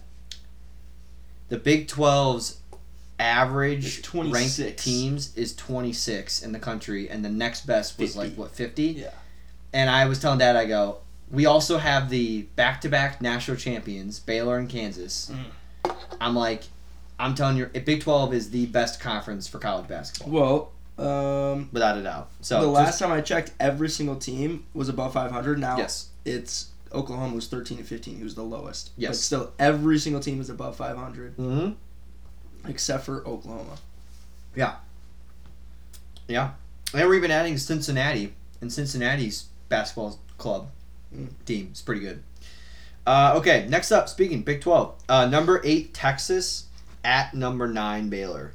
The 1.49 1.57
Big 1.57 1.87
12's 1.87 2.57
average 3.19 4.01
ranked 4.13 4.77
teams 4.77 5.35
is 5.37 5.55
26 5.55 6.41
in 6.41 6.51
the 6.51 6.59
country, 6.59 7.09
and 7.09 7.23
the 7.23 7.29
next 7.29 7.67
best 7.67 7.99
was 7.99 8.15
50. 8.15 8.19
like 8.19 8.37
what 8.37 8.51
50. 8.51 8.83
Yeah. 8.83 9.11
And 9.71 9.89
I 9.89 10.05
was 10.05 10.19
telling 10.19 10.39
Dad, 10.39 10.55
I 10.55 10.65
go, 10.65 10.99
we 11.31 11.45
also 11.45 11.77
have 11.77 12.09
the 12.09 12.43
back-to-back 12.55 13.21
national 13.21 13.57
champions, 13.57 14.19
Baylor 14.19 14.57
and 14.57 14.69
Kansas. 14.69 15.31
Mm. 15.85 15.95
I'm 16.21 16.35
like, 16.35 16.63
I'm 17.19 17.35
telling 17.35 17.57
you, 17.57 17.65
Big 17.67 18.01
12 18.01 18.33
is 18.33 18.49
the 18.49 18.65
best 18.67 18.99
conference 18.99 19.47
for 19.47 19.59
college 19.59 19.87
basketball, 19.87 20.71
Well, 20.97 21.53
um, 21.53 21.69
without 21.71 21.97
a 21.97 22.03
doubt. 22.03 22.29
So 22.41 22.59
the 22.59 22.65
just- 22.67 22.73
last 22.73 22.99
time 22.99 23.11
I 23.11 23.21
checked, 23.21 23.51
every 23.59 23.89
single 23.89 24.15
team 24.15 24.65
was 24.73 24.89
above 24.89 25.13
500. 25.13 25.59
Now 25.59 25.77
yes, 25.77 26.09
it's 26.25 26.67
Oklahoma 26.91 27.35
was 27.35 27.47
13 27.47 27.79
and 27.79 27.87
15, 27.87 28.19
who's 28.19 28.35
the 28.35 28.43
lowest. 28.43 28.91
Yes. 28.97 29.09
But 29.11 29.17
still, 29.17 29.51
every 29.59 29.97
single 29.99 30.21
team 30.21 30.39
is 30.41 30.49
above 30.49 30.75
500 30.75 31.37
mm-hmm. 31.37 32.69
except 32.69 33.05
for 33.05 33.25
Oklahoma. 33.27 33.77
Yeah. 34.55 34.75
Yeah. 36.27 36.51
And 36.93 37.07
we're 37.07 37.15
even 37.15 37.31
adding 37.31 37.57
Cincinnati, 37.57 38.33
and 38.61 38.71
Cincinnati's 38.71 39.45
basketball 39.69 40.19
club 40.37 40.69
Mm. 41.15 41.29
team 41.45 41.69
is 41.71 41.81
pretty 41.81 42.01
good. 42.01 42.23
Uh, 43.05 43.33
okay, 43.35 43.67
next 43.69 43.91
up, 43.91 44.07
speaking, 44.09 44.41
Big 44.41 44.61
12. 44.61 44.95
Uh, 45.09 45.25
number 45.27 45.61
8, 45.63 45.93
Texas, 45.93 46.65
at 47.03 47.33
number 47.33 47.67
9, 47.67 48.09
Baylor. 48.09 48.53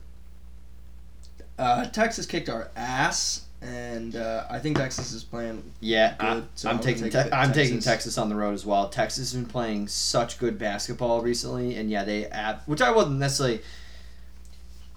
Uh, 1.58 1.86
Texas 1.86 2.24
kicked 2.26 2.48
our 2.48 2.70
ass, 2.76 3.46
and 3.60 4.14
uh, 4.14 4.44
I 4.48 4.60
think 4.60 4.76
Texas 4.76 5.12
is 5.12 5.24
playing. 5.24 5.62
Yeah, 5.80 6.14
Good, 6.16 6.46
so 6.54 6.68
I'm 6.68 6.76
I'm 6.76 6.82
taking 6.82 7.04
te- 7.04 7.10
take 7.10 7.32
I'm 7.32 7.52
taking 7.52 7.74
Texas. 7.74 7.84
Texas 7.84 8.18
on 8.18 8.28
the 8.28 8.36
road 8.36 8.54
as 8.54 8.64
well. 8.64 8.88
Texas 8.88 9.32
has 9.32 9.40
been 9.40 9.50
playing 9.50 9.88
such 9.88 10.38
good 10.38 10.56
basketball 10.56 11.20
recently, 11.20 11.74
and 11.74 11.90
yeah, 11.90 12.04
they 12.04 12.30
which 12.66 12.80
I 12.80 12.92
wasn't 12.92 13.18
necessarily 13.18 13.60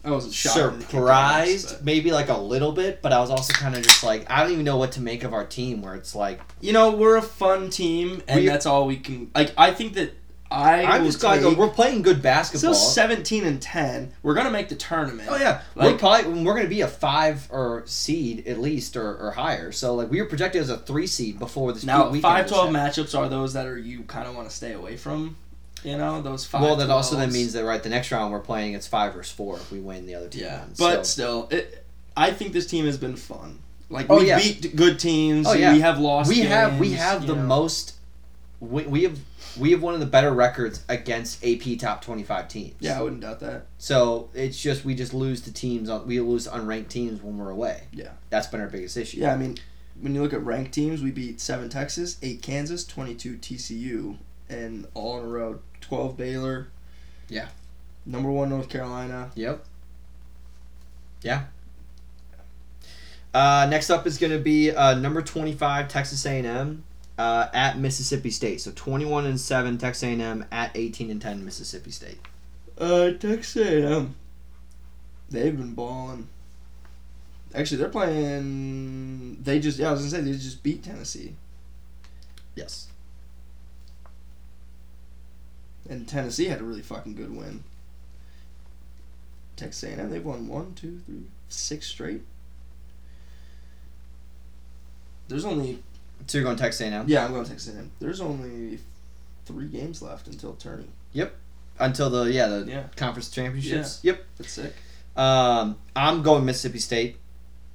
I 0.03 0.11
was 0.11 0.33
shocked. 0.33 0.55
that 0.55 0.71
they 0.79 0.85
kicked 0.85 0.93
our 0.95 1.09
ass, 1.09 1.47
surprised, 1.61 1.85
maybe 1.85 2.11
like 2.11 2.29
a 2.29 2.37
little 2.37 2.71
bit, 2.71 3.01
but 3.01 3.11
I 3.11 3.19
was 3.19 3.29
also 3.29 3.53
kind 3.53 3.75
of 3.75 3.83
just 3.83 4.03
like 4.03 4.29
I 4.29 4.43
don't 4.43 4.51
even 4.51 4.65
know 4.65 4.77
what 4.77 4.91
to 4.93 5.01
make 5.01 5.23
of 5.23 5.33
our 5.33 5.45
team. 5.45 5.81
Where 5.81 5.95
it's 5.95 6.15
like 6.15 6.41
you 6.59 6.73
know, 6.73 6.91
we're 6.91 7.17
a 7.17 7.21
fun 7.23 7.69
team, 7.71 8.21
and 8.27 8.47
that's 8.47 8.65
all 8.67 8.85
we 8.85 8.97
can. 8.97 9.31
Like, 9.33 9.53
I 9.57 9.71
think 9.71 9.93
that 9.93 10.13
I. 10.51 10.83
I'm 10.83 11.05
just 11.05 11.19
glad 11.21 11.41
take- 11.41 11.57
we're 11.57 11.69
playing 11.69 12.01
good 12.01 12.21
basketball. 12.21 12.73
Still 12.73 12.89
17 12.91 13.45
and 13.45 13.61
10. 13.61 14.11
We're 14.21 14.33
gonna 14.33 14.51
make 14.51 14.69
the 14.69 14.75
tournament. 14.75 15.29
Oh 15.31 15.37
yeah, 15.37 15.61
we're 15.75 15.91
Like- 15.91 15.99
probably 15.99 16.43
we're 16.43 16.55
gonna 16.55 16.67
be 16.67 16.81
a 16.81 16.87
five 16.87 17.47
or 17.49 17.83
seed 17.85 18.45
at 18.47 18.59
least 18.59 18.97
or, 18.97 19.15
or 19.17 19.31
higher. 19.31 19.71
So 19.71 19.95
like 19.95 20.11
we 20.11 20.21
were 20.21 20.27
projected 20.27 20.61
as 20.61 20.69
a 20.69 20.77
three 20.77 21.07
seed 21.07 21.39
before 21.39 21.71
this 21.73 21.83
Now, 21.85 22.11
five 22.15 22.47
twelve 22.47 22.69
matchups 22.69 23.17
are 23.17 23.29
those 23.29 23.53
that 23.53 23.65
are 23.65 23.77
you 23.77 24.03
kind 24.03 24.27
of 24.27 24.35
want 24.35 24.49
to 24.49 24.55
stay 24.55 24.73
away 24.73 24.97
from. 24.97 25.37
You 25.83 25.97
know, 25.97 26.21
those 26.21 26.45
five. 26.45 26.61
Well, 26.61 26.75
that 26.75 26.89
also 26.91 27.15
then 27.15 27.31
means 27.31 27.53
that 27.53 27.63
right 27.65 27.81
the 27.81 27.89
next 27.89 28.11
round 28.11 28.31
we're 28.31 28.39
playing 28.39 28.73
it's 28.73 28.85
five 28.87 29.13
versus 29.15 29.33
four 29.33 29.55
if 29.55 29.71
we 29.71 29.79
win 29.79 30.05
the 30.05 30.13
other 30.15 30.27
two 30.27 30.39
Yeah, 30.39 30.57
rounds. 30.59 30.77
but 30.77 31.05
So- 31.07 31.11
still, 31.11 31.47
it, 31.49 31.83
I 32.15 32.31
think 32.31 32.53
this 32.53 32.67
team 32.67 32.85
has 32.85 32.97
been 32.97 33.15
fun. 33.15 33.59
Like 33.89 34.05
Oh, 34.09 34.19
we 34.19 34.27
yeah. 34.27 34.37
beat 34.37 34.75
good 34.75 34.99
teams. 34.99 35.47
Oh, 35.47 35.53
yeah. 35.53 35.73
we 35.73 35.79
have 35.79 35.97
lost. 35.99 36.29
we 36.29 36.41
have 36.41 36.79
we 36.79 36.91
have 36.91 37.25
the 37.25 37.35
know. 37.35 37.41
most 37.43 37.93
we, 38.59 38.83
we 38.83 39.03
have 39.03 39.17
we 39.59 39.71
have 39.71 39.81
one 39.81 39.93
of 39.93 39.99
the 39.99 40.05
better 40.05 40.31
records 40.31 40.83
against 40.89 41.43
AP 41.45 41.79
top 41.79 42.01
twenty 42.03 42.23
five 42.23 42.47
teams. 42.47 42.75
Yeah, 42.79 42.99
I 42.99 43.01
wouldn't 43.01 43.21
doubt 43.21 43.39
that. 43.41 43.65
So 43.77 44.29
it's 44.33 44.61
just 44.61 44.85
we 44.85 44.95
just 44.95 45.13
lose 45.13 45.41
to 45.41 45.53
teams 45.53 45.89
on 45.89 46.07
we 46.07 46.19
lose 46.19 46.45
to 46.45 46.51
unranked 46.51 46.89
teams 46.89 47.21
when 47.21 47.37
we're 47.37 47.49
away. 47.49 47.83
Yeah. 47.91 48.11
That's 48.29 48.47
been 48.47 48.61
our 48.61 48.67
biggest 48.67 48.97
issue. 48.97 49.19
Yeah, 49.19 49.33
I 49.33 49.37
mean, 49.37 49.57
when 49.99 50.15
you 50.15 50.21
look 50.21 50.33
at 50.33 50.43
ranked 50.43 50.73
teams, 50.73 51.01
we 51.01 51.11
beat 51.11 51.39
seven 51.39 51.69
Texas, 51.69 52.17
eight 52.21 52.41
Kansas, 52.41 52.85
twenty 52.85 53.15
two 53.15 53.37
TCU, 53.37 54.17
and 54.49 54.87
all 54.93 55.19
in 55.19 55.25
a 55.25 55.27
row. 55.27 55.59
Twelve 55.79 56.17
Baylor. 56.17 56.67
Yeah. 57.27 57.47
Number 58.05 58.29
one 58.31 58.49
North 58.49 58.69
Carolina. 58.69 59.31
Yep. 59.35 59.65
Yeah. 61.21 61.45
Uh, 63.33 63.67
next 63.69 63.89
up 63.89 64.05
is 64.05 64.17
going 64.17 64.33
to 64.33 64.39
be 64.39 64.71
uh, 64.71 64.95
number 64.95 65.21
25 65.21 65.87
Texas 65.87 66.25
A&M 66.25 66.83
uh, 67.17 67.47
at 67.53 67.77
Mississippi 67.77 68.29
State. 68.29 68.61
So 68.61 68.71
21 68.73 69.25
and 69.25 69.39
7 69.39 69.77
Texas 69.77 70.03
A&M 70.03 70.45
at 70.51 70.71
18 70.75 71.09
and 71.11 71.21
10 71.21 71.43
Mississippi 71.45 71.91
State. 71.91 72.19
Uh, 72.77 73.11
Texas 73.11 73.55
A&M. 73.57 74.15
They've 75.29 75.55
been 75.55 75.73
balling. 75.73 76.27
Actually, 77.53 77.77
they're 77.77 77.89
playing. 77.89 79.37
They 79.43 79.59
just 79.59 79.77
yeah, 79.77 79.89
I 79.89 79.91
was 79.91 80.01
gonna 80.01 80.09
say 80.11 80.21
they 80.21 80.37
just 80.37 80.63
beat 80.63 80.83
Tennessee, 80.83 81.35
Yes. 82.55 82.87
and 85.89 86.07
Tennessee 86.07 86.45
had 86.47 86.61
a 86.61 86.63
really 86.63 86.81
fucking 86.81 87.15
good 87.15 87.35
win. 87.35 87.63
Texas 89.57 89.83
A&M 89.83 90.09
they've 90.09 90.23
won 90.23 90.47
one, 90.47 90.73
two, 90.75 91.01
three, 91.05 91.23
six 91.49 91.87
straight. 91.87 92.21
There's 95.27 95.45
only 95.45 95.83
So 96.27 96.37
you're 96.37 96.45
going 96.45 96.57
Texas 96.57 96.81
A&M 96.81 97.05
yeah, 97.07 97.25
I'm 97.25 97.33
going 97.33 97.45
Texas 97.45 97.73
A&M. 97.75 97.91
There's 97.99 98.21
only 98.21 98.79
three 99.45 99.67
games 99.67 100.01
left 100.01 100.27
until 100.27 100.53
tourney. 100.53 100.87
Yep. 101.13 101.35
Until 101.79 102.09
the 102.09 102.31
yeah 102.31 102.47
the 102.47 102.65
Yeah. 102.69 102.83
conference 102.95 103.29
championships. 103.29 103.99
Yep. 104.03 104.23
That's 104.37 104.51
sick. 104.51 104.73
Um, 105.15 105.77
I'm 105.95 106.21
going 106.23 106.45
Mississippi 106.45 106.79
State 106.79 107.17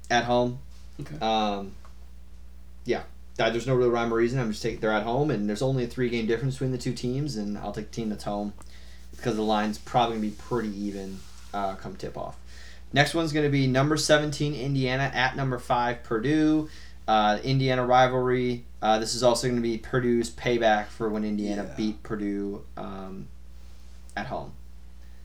at 0.09 0.23
home. 0.23 0.59
Okay. 0.99 1.17
Um, 1.19 1.73
yeah, 2.85 3.03
there's 3.35 3.67
no 3.67 3.75
real 3.75 3.89
rhyme 3.91 4.11
or 4.13 4.17
reason. 4.17 4.39
I'm 4.39 4.49
just 4.51 4.63
taking 4.63 4.79
they're 4.79 4.91
at 4.91 5.03
home, 5.03 5.29
and 5.29 5.47
there's 5.47 5.61
only 5.61 5.83
a 5.83 5.87
three 5.87 6.09
game 6.09 6.25
difference 6.25 6.55
between 6.55 6.71
the 6.71 6.77
two 6.77 6.93
teams, 6.93 7.35
and 7.35 7.57
I'll 7.57 7.71
take 7.71 7.91
the 7.91 7.95
team 7.95 8.09
that's 8.09 8.23
home 8.23 8.53
because 9.11 9.35
the 9.35 9.43
line's 9.43 9.77
probably 9.77 10.15
gonna 10.17 10.27
be 10.29 10.33
pretty 10.35 10.69
even 10.85 11.19
uh, 11.53 11.75
come 11.75 11.95
tip 11.95 12.17
off. 12.17 12.37
Next 12.93 13.13
one's 13.13 13.33
gonna 13.33 13.49
be 13.49 13.67
number 13.67 13.97
17 13.97 14.55
Indiana 14.55 15.11
at 15.13 15.35
number 15.35 15.59
five 15.59 16.01
Purdue. 16.03 16.69
Uh, 17.07 17.39
Indiana 17.43 17.85
rivalry. 17.85 18.65
Uh, 18.81 18.99
this 18.99 19.15
is 19.15 19.23
also 19.23 19.47
going 19.47 19.55
to 19.55 19.61
be 19.61 19.77
Purdue's 19.77 20.29
payback 20.29 20.87
for 20.87 21.09
when 21.09 21.23
Indiana 21.23 21.65
Yeah. 21.67 21.75
beat 21.75 22.03
Purdue 22.03 22.63
um, 22.75 23.27
at 24.15 24.27
home, 24.27 24.51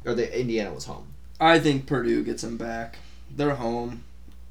or 0.05 0.15
the 0.15 0.39
Indiana 0.41 0.73
was 0.73 0.85
home. 0.85 1.09
I 1.41 1.59
think 1.59 1.87
Purdue 1.87 2.23
gets 2.23 2.43
them 2.43 2.57
back. 2.57 2.99
They're 3.35 3.55
home, 3.57 4.05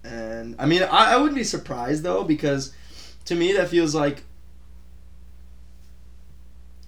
and 0.04 0.56
I 0.60 0.65
mean, 0.65 0.84
I, 0.84 1.13
I 1.13 1.17
wouldn't 1.17 1.36
be 1.38 1.44
surprised 1.44 2.04
though 2.04 2.24
because 2.24 2.74
to 3.26 3.36
me 3.36 3.54
that 3.54 3.70
feels 3.70 3.96
like 3.96 4.24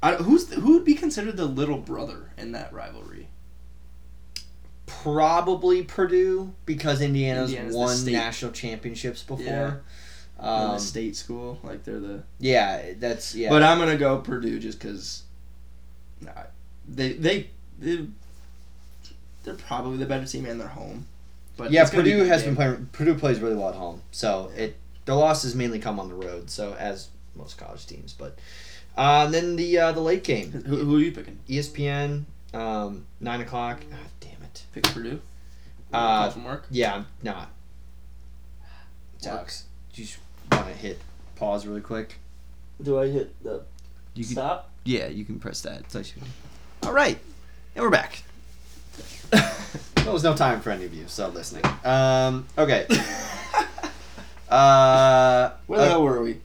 I, 0.01 0.15
who's 0.15 0.47
the, 0.47 0.56
who 0.58 0.73
would 0.73 0.84
be 0.86 0.95
considered 0.95 1.38
the 1.38 1.45
little 1.45 1.77
brother 1.77 2.32
in 2.38 2.51
that 2.51 2.73
rivalry? 2.73 3.29
Probably 4.86 5.84
Purdue 5.84 6.53
because 6.65 6.99
Indiana's, 6.99 7.49
Indiana's 7.51 7.75
won 7.75 8.06
national 8.12 8.51
championships 8.51 9.23
before. 9.23 9.45
Yeah. 9.45 9.73
Um, 10.43 10.71
the 10.71 10.77
state 10.79 11.15
school, 11.15 11.58
like 11.63 11.84
they're 11.84 11.99
the. 11.99 12.23
yeah, 12.39 12.93
that's 12.99 13.34
yeah. 13.34 13.49
But 13.49 13.63
I'm 13.63 13.79
gonna 13.79 13.97
go 13.97 14.19
Purdue 14.19 14.60
just 14.60 14.79
because. 14.79 15.23
Nah, 16.21 16.32
they 16.88 17.13
they 17.13 17.49
they 17.79 18.08
they're 19.43 19.56
probably 19.56 19.97
the 19.97 20.06
better 20.06 20.25
team 20.25 20.45
and 20.45 20.60
they're 20.60 20.67
home. 20.67 21.08
But 21.56 21.71
yeah, 21.71 21.89
gonna 21.89 22.03
be 22.03 22.12
Purdue 22.12 22.25
has 22.25 22.41
game. 22.41 22.49
been 22.51 22.56
playing. 22.56 22.89
Purdue 22.91 23.15
plays 23.15 23.39
really 23.39 23.56
well 23.56 23.69
at 23.69 23.75
home, 23.75 24.01
so 24.12 24.51
it 24.56 24.75
their 25.06 25.15
losses 25.15 25.56
mainly 25.56 25.79
come 25.79 25.99
on 25.99 26.10
the 26.10 26.15
road. 26.15 26.49
So 26.49 26.75
as 26.77 27.10
most 27.36 27.58
college 27.58 27.86
teams, 27.86 28.13
but 28.13 28.38
uh, 28.97 29.23
and 29.25 29.34
then 29.34 29.56
the 29.56 29.77
uh, 29.77 29.91
the 29.91 30.01
late 30.01 30.23
game, 30.23 30.51
Who, 30.51 30.77
who 30.77 30.97
are 30.97 30.99
you 30.99 31.12
picking? 31.12 31.39
ESPN, 31.47 32.23
um, 32.53 33.06
nine 33.19 33.41
o'clock. 33.41 33.82
Ah, 33.93 33.97
damn 34.19 34.41
it. 34.43 34.63
Pick 34.73 34.84
Purdue. 34.84 35.21
Uh, 35.91 36.29
from 36.32 36.43
work. 36.43 36.65
Yeah, 36.71 36.95
I'm 36.95 37.06
not. 37.21 37.49
Sucks. 39.19 39.65
Just 39.93 40.17
want 40.56 40.68
to 40.68 40.74
hit 40.74 41.00
pause 41.36 41.66
really 41.66 41.82
quick? 41.82 42.16
Do 42.82 43.00
I 43.00 43.08
hit 43.08 43.44
the 43.44 43.63
You 44.13 44.24
can, 44.24 44.34
stop? 44.34 44.70
yeah, 44.84 45.08
you 45.08 45.26
can 45.26 45.39
press 45.39 45.62
that. 45.62 45.92
So 45.92 46.00
I 46.00 46.86
All 46.88 46.94
right, 46.94 47.18
and 47.76 47.84
we're 47.84 47.89
back. 47.89 48.24
there 49.32 50.12
was 50.12 50.24
no 50.24 50.36
time 50.36 50.62
for 50.62 50.70
any 50.70 50.86
of 50.86 50.94
you, 50.94 51.06
so 51.08 51.30
listening. 51.30 51.63
Um, 51.84 52.48
okay. 52.58 52.88
Uh, 54.50 55.52
Where 55.66 55.80
the 55.80 55.86
uh, 55.86 55.89
hell 55.89 56.04
were 56.04 56.22
we? 56.22 56.38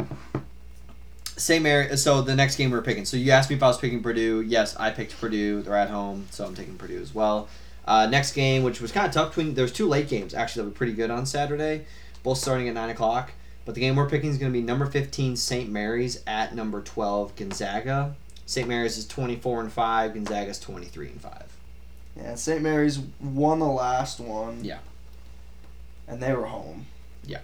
same 1.36 1.66
area. 1.66 1.94
So 1.96 2.22
the 2.22 2.34
next 2.34 2.56
game 2.56 2.70
we 2.70 2.78
are 2.78 2.82
picking. 2.82 3.04
So 3.04 3.16
you 3.16 3.32
asked 3.32 3.50
me 3.50 3.56
if 3.56 3.62
I 3.62 3.66
was 3.68 3.78
picking 3.78 4.02
Purdue. 4.02 4.40
Yes, 4.40 4.74
I 4.76 4.90
picked 4.90 5.20
Purdue. 5.20 5.62
They're 5.62 5.76
at 5.76 5.90
home, 5.90 6.26
so 6.30 6.46
I'm 6.46 6.54
taking 6.54 6.76
Purdue 6.76 7.00
as 7.00 7.14
well. 7.14 7.48
Uh, 7.86 8.06
next 8.06 8.32
game, 8.32 8.62
which 8.62 8.80
was 8.80 8.92
kind 8.92 9.06
of 9.06 9.12
tough 9.12 9.28
between. 9.30 9.54
There's 9.54 9.72
two 9.72 9.86
late 9.88 10.08
games 10.08 10.34
actually 10.34 10.62
that 10.64 10.70
were 10.70 10.74
pretty 10.74 10.92
good 10.94 11.10
on 11.10 11.26
Saturday, 11.26 11.84
both 12.22 12.38
starting 12.38 12.68
at 12.68 12.74
nine 12.74 12.90
o'clock. 12.90 13.32
But 13.68 13.74
the 13.74 13.82
game 13.82 13.96
we're 13.96 14.08
picking 14.08 14.30
is 14.30 14.38
going 14.38 14.50
to 14.50 14.58
be 14.58 14.64
number 14.64 14.86
15 14.86 15.36
St. 15.36 15.68
Mary's 15.68 16.22
at 16.26 16.54
number 16.54 16.80
12 16.80 17.36
Gonzaga. 17.36 18.14
St. 18.46 18.66
Mary's 18.66 18.96
is 18.96 19.06
24 19.06 19.60
and 19.60 19.70
five. 19.70 20.14
Gonzaga's 20.14 20.58
23 20.58 21.08
and 21.08 21.20
five. 21.20 21.54
Yeah, 22.16 22.34
St. 22.34 22.62
Mary's 22.62 22.98
won 23.20 23.58
the 23.58 23.66
last 23.66 24.20
one. 24.20 24.64
Yeah. 24.64 24.78
And 26.06 26.18
they 26.22 26.32
were 26.32 26.46
home. 26.46 26.86
Yeah. 27.26 27.40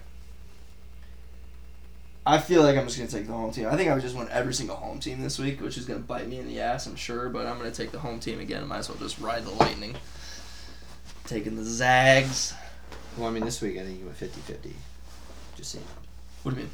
I 2.25 2.39
feel 2.39 2.63
like 2.63 2.75
I'm 2.75 2.85
just 2.85 2.97
gonna 2.97 3.07
take 3.07 3.27
the 3.27 3.33
home 3.33 3.51
team. 3.51 3.67
I 3.67 3.77
think 3.77 3.91
I 3.91 3.99
just 3.99 4.15
want 4.15 4.31
every 4.31 4.55
single 4.55 4.77
home 4.77 4.99
team 4.99 5.21
this 5.21 5.37
week, 5.37 5.61
which 5.61 5.77
is 5.77 5.85
gonna 5.85 5.99
bite 5.99 6.27
me 6.27 6.39
in 6.39 6.47
the 6.47 6.59
ass, 6.59 6.87
I'm 6.87 6.95
sure. 6.95 7.29
But 7.29 7.45
I'm 7.45 7.59
gonna 7.59 7.69
take 7.69 7.91
the 7.91 7.99
home 7.99 8.19
team 8.19 8.39
again. 8.39 8.63
I 8.63 8.65
Might 8.65 8.77
as 8.79 8.89
well 8.89 8.97
just 8.97 9.19
ride 9.19 9.45
the 9.45 9.51
lightning. 9.51 9.95
Taking 11.25 11.55
the 11.55 11.63
Zags. 11.63 12.55
Well, 13.15 13.27
I 13.27 13.31
mean, 13.31 13.45
this 13.45 13.61
week 13.61 13.77
I 13.77 13.83
think 13.83 13.99
you 13.99 14.05
went 14.05 14.17
50 14.17 14.41
50. 14.41 14.73
Just 15.55 15.69
saying. 15.69 15.85
What 16.45 16.53
do 16.53 16.61
you 16.61 16.67
mean? 16.67 16.73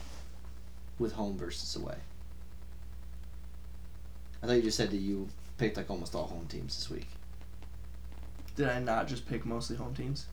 With 0.99 1.13
home 1.13 1.37
versus 1.37 1.77
away. 1.77 1.95
I 4.43 4.47
thought 4.47 4.53
you 4.57 4.63
just 4.63 4.75
said 4.75 4.91
that 4.91 4.97
you 4.97 5.29
picked 5.57 5.77
like 5.77 5.89
almost 5.89 6.13
all 6.13 6.25
home 6.27 6.45
teams 6.49 6.75
this 6.75 6.89
week. 6.89 7.07
Did 8.57 8.67
I 8.67 8.79
not 8.79 9.07
just 9.07 9.25
pick 9.29 9.45
mostly 9.45 9.77
home 9.77 9.95
teams? 9.95 10.25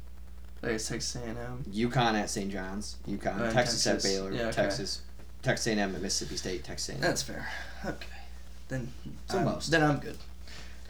Like 0.61 0.72
it's 0.72 0.88
Texas 0.88 1.14
A&M. 1.22 1.64
UConn 1.72 2.14
at 2.20 2.29
St. 2.31 2.51
John's, 2.51 2.96
UConn, 3.09 3.40
Uh, 3.40 3.53
Texas, 3.53 3.87
at 3.87 4.03
Baylor, 4.03 4.33
Yeah, 4.33 4.46
okay. 4.46 4.51
Texas, 4.57 5.03
Texas 5.42 5.68
A&M 5.68 5.94
at 5.94 6.03
Mississippi 6.03 6.37
State, 6.37 6.64
Texas 6.64 6.88
A&M. 6.88 7.01
That's 7.01 7.22
fair. 7.22 7.48
Okay. 7.87 8.07
Then 8.66 8.92
So 9.31 9.38
most. 9.44 9.70
then 9.70 9.85
I'm 9.85 10.01
good. 10.01 10.18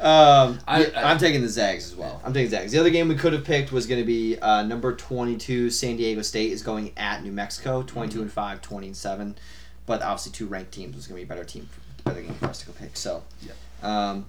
Um, 0.00 0.60
I- 0.66 0.92
am 0.94 1.18
taking 1.18 1.42
the 1.42 1.48
Zags 1.48 1.86
as 1.86 1.96
well. 1.96 2.20
I'm 2.24 2.32
taking 2.32 2.50
Zags. 2.50 2.70
The 2.72 2.78
other 2.78 2.90
game 2.90 3.08
we 3.08 3.16
could 3.16 3.32
have 3.32 3.44
picked 3.44 3.72
was 3.72 3.86
going 3.86 4.00
to 4.00 4.06
be 4.06 4.38
uh, 4.38 4.62
number 4.62 4.94
22 4.94 5.70
San 5.70 5.96
Diego 5.96 6.22
State 6.22 6.52
is 6.52 6.62
going 6.62 6.92
at 6.96 7.24
New 7.24 7.32
Mexico, 7.32 7.82
22 7.82 8.18
Mhm. 8.18 8.22
and 8.22 8.32
5, 8.32 8.62
20 8.62 8.86
and 8.88 8.96
7. 8.96 9.36
But 9.86 10.02
obviously 10.02 10.32
two 10.32 10.46
ranked 10.46 10.72
teams 10.72 10.94
was 10.94 11.06
going 11.08 11.20
to 11.20 11.26
be 11.26 11.32
a 11.32 11.34
better 11.34 11.44
team, 11.44 11.68
better 12.04 12.20
game 12.22 12.34
for 12.34 12.46
us 12.46 12.60
to 12.60 12.66
go 12.66 12.72
pick. 12.78 12.96
So, 12.96 13.24
Yeah. 13.42 13.52
um, 13.82 14.26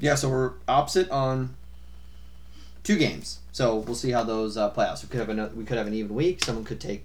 yeah. 0.00 0.14
So 0.16 0.28
we're 0.28 0.52
opposite 0.66 1.08
on 1.10 1.54
two 2.82 2.96
games. 2.96 3.38
So 3.52 3.76
we'll 3.76 3.94
see 3.94 4.10
how 4.10 4.24
those 4.24 4.56
uh, 4.56 4.70
play 4.70 4.86
out. 4.86 4.98
So 4.98 5.06
we 5.06 5.10
could 5.12 5.20
have 5.20 5.28
another, 5.28 5.54
we 5.54 5.64
could 5.64 5.76
have 5.78 5.86
an 5.86 5.94
even 5.94 6.14
week. 6.16 6.42
Someone 6.42 6.64
could 6.64 6.80
take 6.80 7.04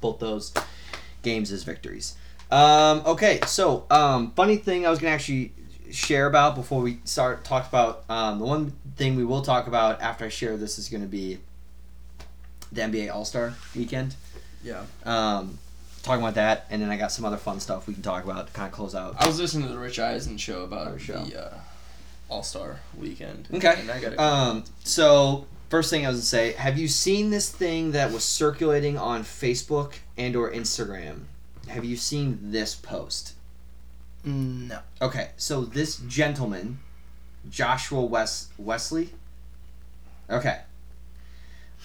both 0.00 0.20
those 0.20 0.52
games 1.22 1.52
as 1.52 1.64
victories. 1.64 2.14
Um, 2.50 3.02
okay, 3.06 3.40
so 3.46 3.84
um, 3.90 4.32
funny 4.36 4.56
thing 4.56 4.86
I 4.86 4.90
was 4.90 4.98
gonna 4.98 5.12
actually 5.14 5.52
share 5.92 6.26
about 6.26 6.54
before 6.54 6.80
we 6.82 6.98
start 7.04 7.44
talk 7.44 7.68
about 7.68 8.04
um, 8.08 8.38
the 8.38 8.44
one 8.44 8.72
thing 8.96 9.16
we 9.16 9.24
will 9.24 9.42
talk 9.42 9.66
about 9.66 10.00
after 10.00 10.24
I 10.24 10.28
share 10.28 10.56
this 10.56 10.78
is 10.78 10.88
gonna 10.88 11.06
be 11.06 11.38
the 12.72 12.80
NBA 12.82 13.14
All 13.14 13.24
Star 13.24 13.54
Weekend. 13.76 14.14
Yeah. 14.64 14.82
Um, 15.04 15.58
talking 16.02 16.22
about 16.22 16.34
that, 16.34 16.66
and 16.70 16.80
then 16.82 16.90
I 16.90 16.96
got 16.96 17.12
some 17.12 17.24
other 17.24 17.36
fun 17.36 17.60
stuff 17.60 17.86
we 17.86 17.94
can 17.94 18.02
talk 18.02 18.24
about 18.24 18.46
to 18.48 18.52
kind 18.52 18.66
of 18.66 18.72
close 18.72 18.94
out. 18.94 19.16
I 19.18 19.26
was 19.26 19.38
listening 19.38 19.66
to 19.68 19.72
the 19.72 19.78
Rich 19.78 19.98
Eisen 19.98 20.36
show 20.38 20.62
about 20.64 20.86
Our 20.88 20.98
show. 20.98 21.24
the 21.24 21.52
uh, 21.52 21.58
All 22.28 22.42
Star 22.42 22.80
Weekend. 22.98 23.48
Okay. 23.52 23.76
And 23.78 23.90
I 23.90 24.00
got. 24.00 24.18
Um, 24.18 24.64
so 24.84 25.46
first 25.68 25.90
thing 25.90 26.06
I 26.06 26.08
was 26.08 26.18
gonna 26.18 26.24
say, 26.26 26.52
have 26.52 26.78
you 26.78 26.88
seen 26.88 27.30
this 27.30 27.50
thing 27.50 27.92
that 27.92 28.12
was 28.12 28.24
circulating 28.24 28.96
on 28.98 29.22
Facebook 29.22 29.94
and 30.16 30.34
or 30.36 30.50
Instagram? 30.50 31.22
Have 31.68 31.84
you 31.84 31.96
seen 31.96 32.38
this 32.42 32.74
post? 32.74 33.34
No. 34.24 34.78
Okay, 35.00 35.30
so 35.36 35.64
this 35.64 35.96
gentleman, 35.96 36.78
Joshua 37.50 38.04
Wes 38.04 38.48
Wesley. 38.58 39.10
Okay. 40.30 40.60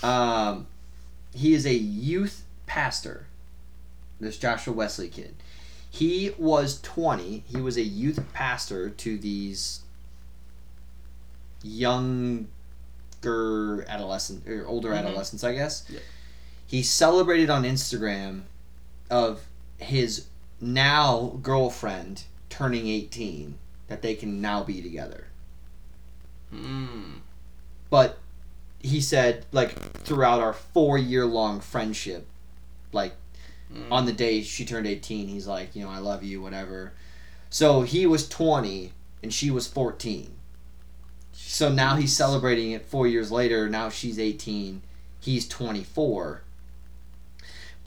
Um, 0.04 0.68
he 1.34 1.54
is 1.54 1.66
a 1.66 1.74
youth 1.74 2.44
pastor. 2.68 3.26
This 4.20 4.38
Joshua 4.38 4.74
Wesley 4.74 5.10
kid. 5.10 5.36
He 5.90 6.34
was 6.38 6.80
20. 6.82 7.44
He 7.48 7.62
was 7.62 7.78
a 7.78 7.82
youth 7.84 8.20
pastor 8.34 8.90
to 8.90 9.18
these 9.18 9.82
younger 11.64 12.48
adolescent 13.88 14.48
or 14.48 14.68
older 14.68 14.90
Mhm. 14.90 15.00
adolescents, 15.00 15.44
I 15.44 15.54
guess. 15.54 15.84
Yeah. 15.90 16.00
He 16.66 16.84
celebrated 16.84 17.50
on 17.50 17.64
Instagram 17.64 18.44
of 19.10 19.42
his 19.78 20.26
now 20.60 21.40
girlfriend 21.42 22.24
turning 22.50 22.88
18 22.88 23.58
that 23.88 24.02
they 24.02 24.16
can 24.16 24.42
now 24.42 24.64
be 24.64 24.82
together. 24.82 25.28
Mm. 26.54 27.20
But 27.90 28.18
he 28.80 29.02
said 29.02 29.46
like 29.52 29.78
throughout 29.98 30.40
our 30.40 30.54
four 30.54 30.98
year 30.98 31.26
long 31.26 31.60
friendship, 31.60 32.28
like 32.92 33.14
Mm. 33.74 33.92
on 33.92 34.06
the 34.06 34.14
day 34.14 34.42
she 34.44 34.64
turned 34.64 34.88
18 34.88 35.28
he's 35.28 35.46
like 35.46 35.76
you 35.76 35.84
know 35.84 35.90
i 35.90 35.98
love 35.98 36.24
you 36.24 36.42
whatever 36.42 36.94
so 37.50 37.82
he 37.82 38.06
was 38.06 38.30
20 38.30 38.94
and 39.22 39.34
she 39.34 39.52
was 39.52 39.68
14 39.68 40.32
so 41.34 41.70
now 41.70 41.98
he's 41.98 42.16
celebrating 42.16 42.72
it 42.72 42.86
four 42.86 43.08
years 43.08 43.30
later 43.30 43.68
now 43.68 43.90
she's 43.90 44.18
18 44.18 44.84
he's 45.20 45.46
24 45.50 46.44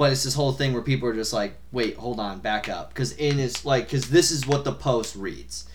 but 0.01 0.13
it's 0.13 0.25
this 0.25 0.33
whole 0.33 0.53
thing 0.53 0.73
where 0.73 0.81
people 0.81 1.07
are 1.07 1.15
just 1.15 1.31
like 1.31 1.59
wait 1.73 1.95
hold 1.99 2.19
on 2.19 2.39
back 2.39 2.71
up. 2.71 2.89
Because 2.89 3.13
in 3.13 3.37
his 3.37 3.67
like 3.67 3.85
because 3.85 4.09
this 4.09 4.31
is 4.31 4.47
what 4.47 4.65
the 4.65 4.73
post 4.73 5.15
reads. 5.15 5.69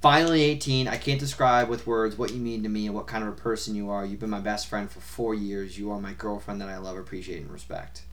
Finally 0.00 0.42
18 0.42 0.88
i 0.88 0.96
can't 0.96 1.20
describe 1.20 1.68
with 1.68 1.86
words 1.86 2.16
what 2.16 2.32
you 2.32 2.40
mean 2.40 2.62
to 2.62 2.70
me 2.70 2.86
and 2.86 2.94
what 2.94 3.06
kind 3.06 3.22
of 3.22 3.28
a 3.28 3.36
person 3.36 3.74
you 3.74 3.90
are. 3.90 4.06
You've 4.06 4.20
been 4.20 4.30
my 4.30 4.40
best 4.40 4.68
friend 4.68 4.90
for 4.90 5.00
four 5.00 5.34
years. 5.34 5.78
You 5.78 5.90
are 5.90 6.00
my 6.00 6.14
girlfriend 6.14 6.62
that 6.62 6.70
i 6.70 6.78
love 6.78 6.96
appreciate 6.96 7.42
and 7.42 7.50
respect. 7.50 8.04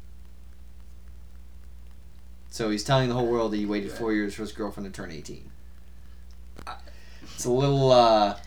So 2.50 2.70
he's 2.70 2.84
telling 2.84 3.08
the 3.08 3.16
whole 3.16 3.28
world 3.28 3.54
that 3.54 3.58
he 3.58 3.66
waited 3.66 3.94
four 3.94 4.12
years 4.12 4.36
for 4.36 4.42
his 4.42 4.52
girlfriend 4.52 4.94
to 4.94 5.02
turn 5.02 5.10
18 5.10 5.52
it's 7.34 7.46
a 7.46 7.50
little 7.50 7.94
uh 7.94 8.38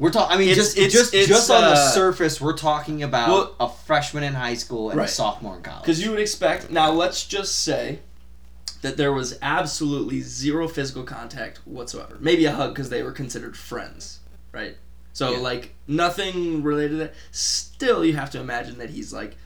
we're 0.00 0.10
talking. 0.10 0.34
I 0.34 0.38
mean, 0.38 0.48
It's- 0.48 0.66
just 0.66 0.76
it's- 0.78 0.92
just 0.92 1.14
it's, 1.14 1.28
just 1.28 1.50
on 1.50 1.60
the 1.62 1.68
uh, 1.78 1.90
surface, 1.92 2.40
we're 2.40 2.56
talking 2.56 3.02
about 3.04 3.28
Well- 3.28 3.54
a 3.60 3.68
freshman 3.86 4.24
in 4.24 4.32
high 4.34 4.54
school 4.54 4.90
and 4.90 5.00
a 5.00 5.06
sophomore 5.06 5.56
in 5.56 5.62
college. 5.62 5.82
Because 5.82 6.02
you 6.02 6.10
would 6.10 6.18
expect. 6.20 6.70
Now, 6.70 6.90
let's 6.90 7.24
just 7.24 7.60
say 7.60 8.00
that 8.82 8.96
there 8.96 9.12
was 9.12 9.38
absolutely 9.42 10.22
zero 10.22 10.66
physical 10.66 11.02
contact 11.04 11.58
whatsoever. 11.66 12.16
Maybe 12.18 12.46
a 12.46 12.52
hug 12.52 12.74
because 12.74 12.88
they 12.88 13.02
were 13.02 13.12
considered 13.12 13.56
friends, 13.56 14.20
right? 14.52 14.76
So, 15.12 15.32
Yeah. 15.32 15.38
like, 15.38 15.74
nothing 15.86 16.62
related 16.62 16.90
to 16.92 16.96
that. 16.96 17.14
Still, 17.30 18.04
you 18.04 18.14
have 18.16 18.30
to 18.30 18.40
imagine 18.40 18.78
that 18.78 18.90
he's, 18.90 19.12
like, 19.12 19.36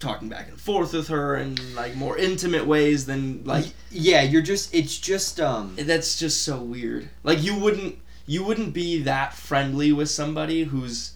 talking 0.00 0.28
back 0.28 0.48
and 0.48 0.58
forth 0.58 0.92
with 0.94 1.08
her 1.08 1.36
in, 1.36 1.56
like, 1.74 1.94
more 1.96 2.16
intimate 2.16 2.66
ways 2.66 3.04
than, 3.06 3.42
like, 3.44 3.66
yeah, 3.90 4.22
you're 4.22 4.40
just. 4.40 4.72
It's 4.74 4.96
just. 4.96 5.40
Um. 5.40 5.74
that's 5.76 6.18
just 6.18 6.42
so 6.42 6.58
weird. 6.58 7.10
Like, 7.24 7.42
you 7.42 7.54
wouldn't. 7.56 7.98
You 8.28 8.44
wouldn't 8.44 8.72
be 8.74 9.02
that 9.02 9.32
friendly 9.34 9.90
with 9.90 10.08
somebody 10.10 10.62
who's, 10.64 11.14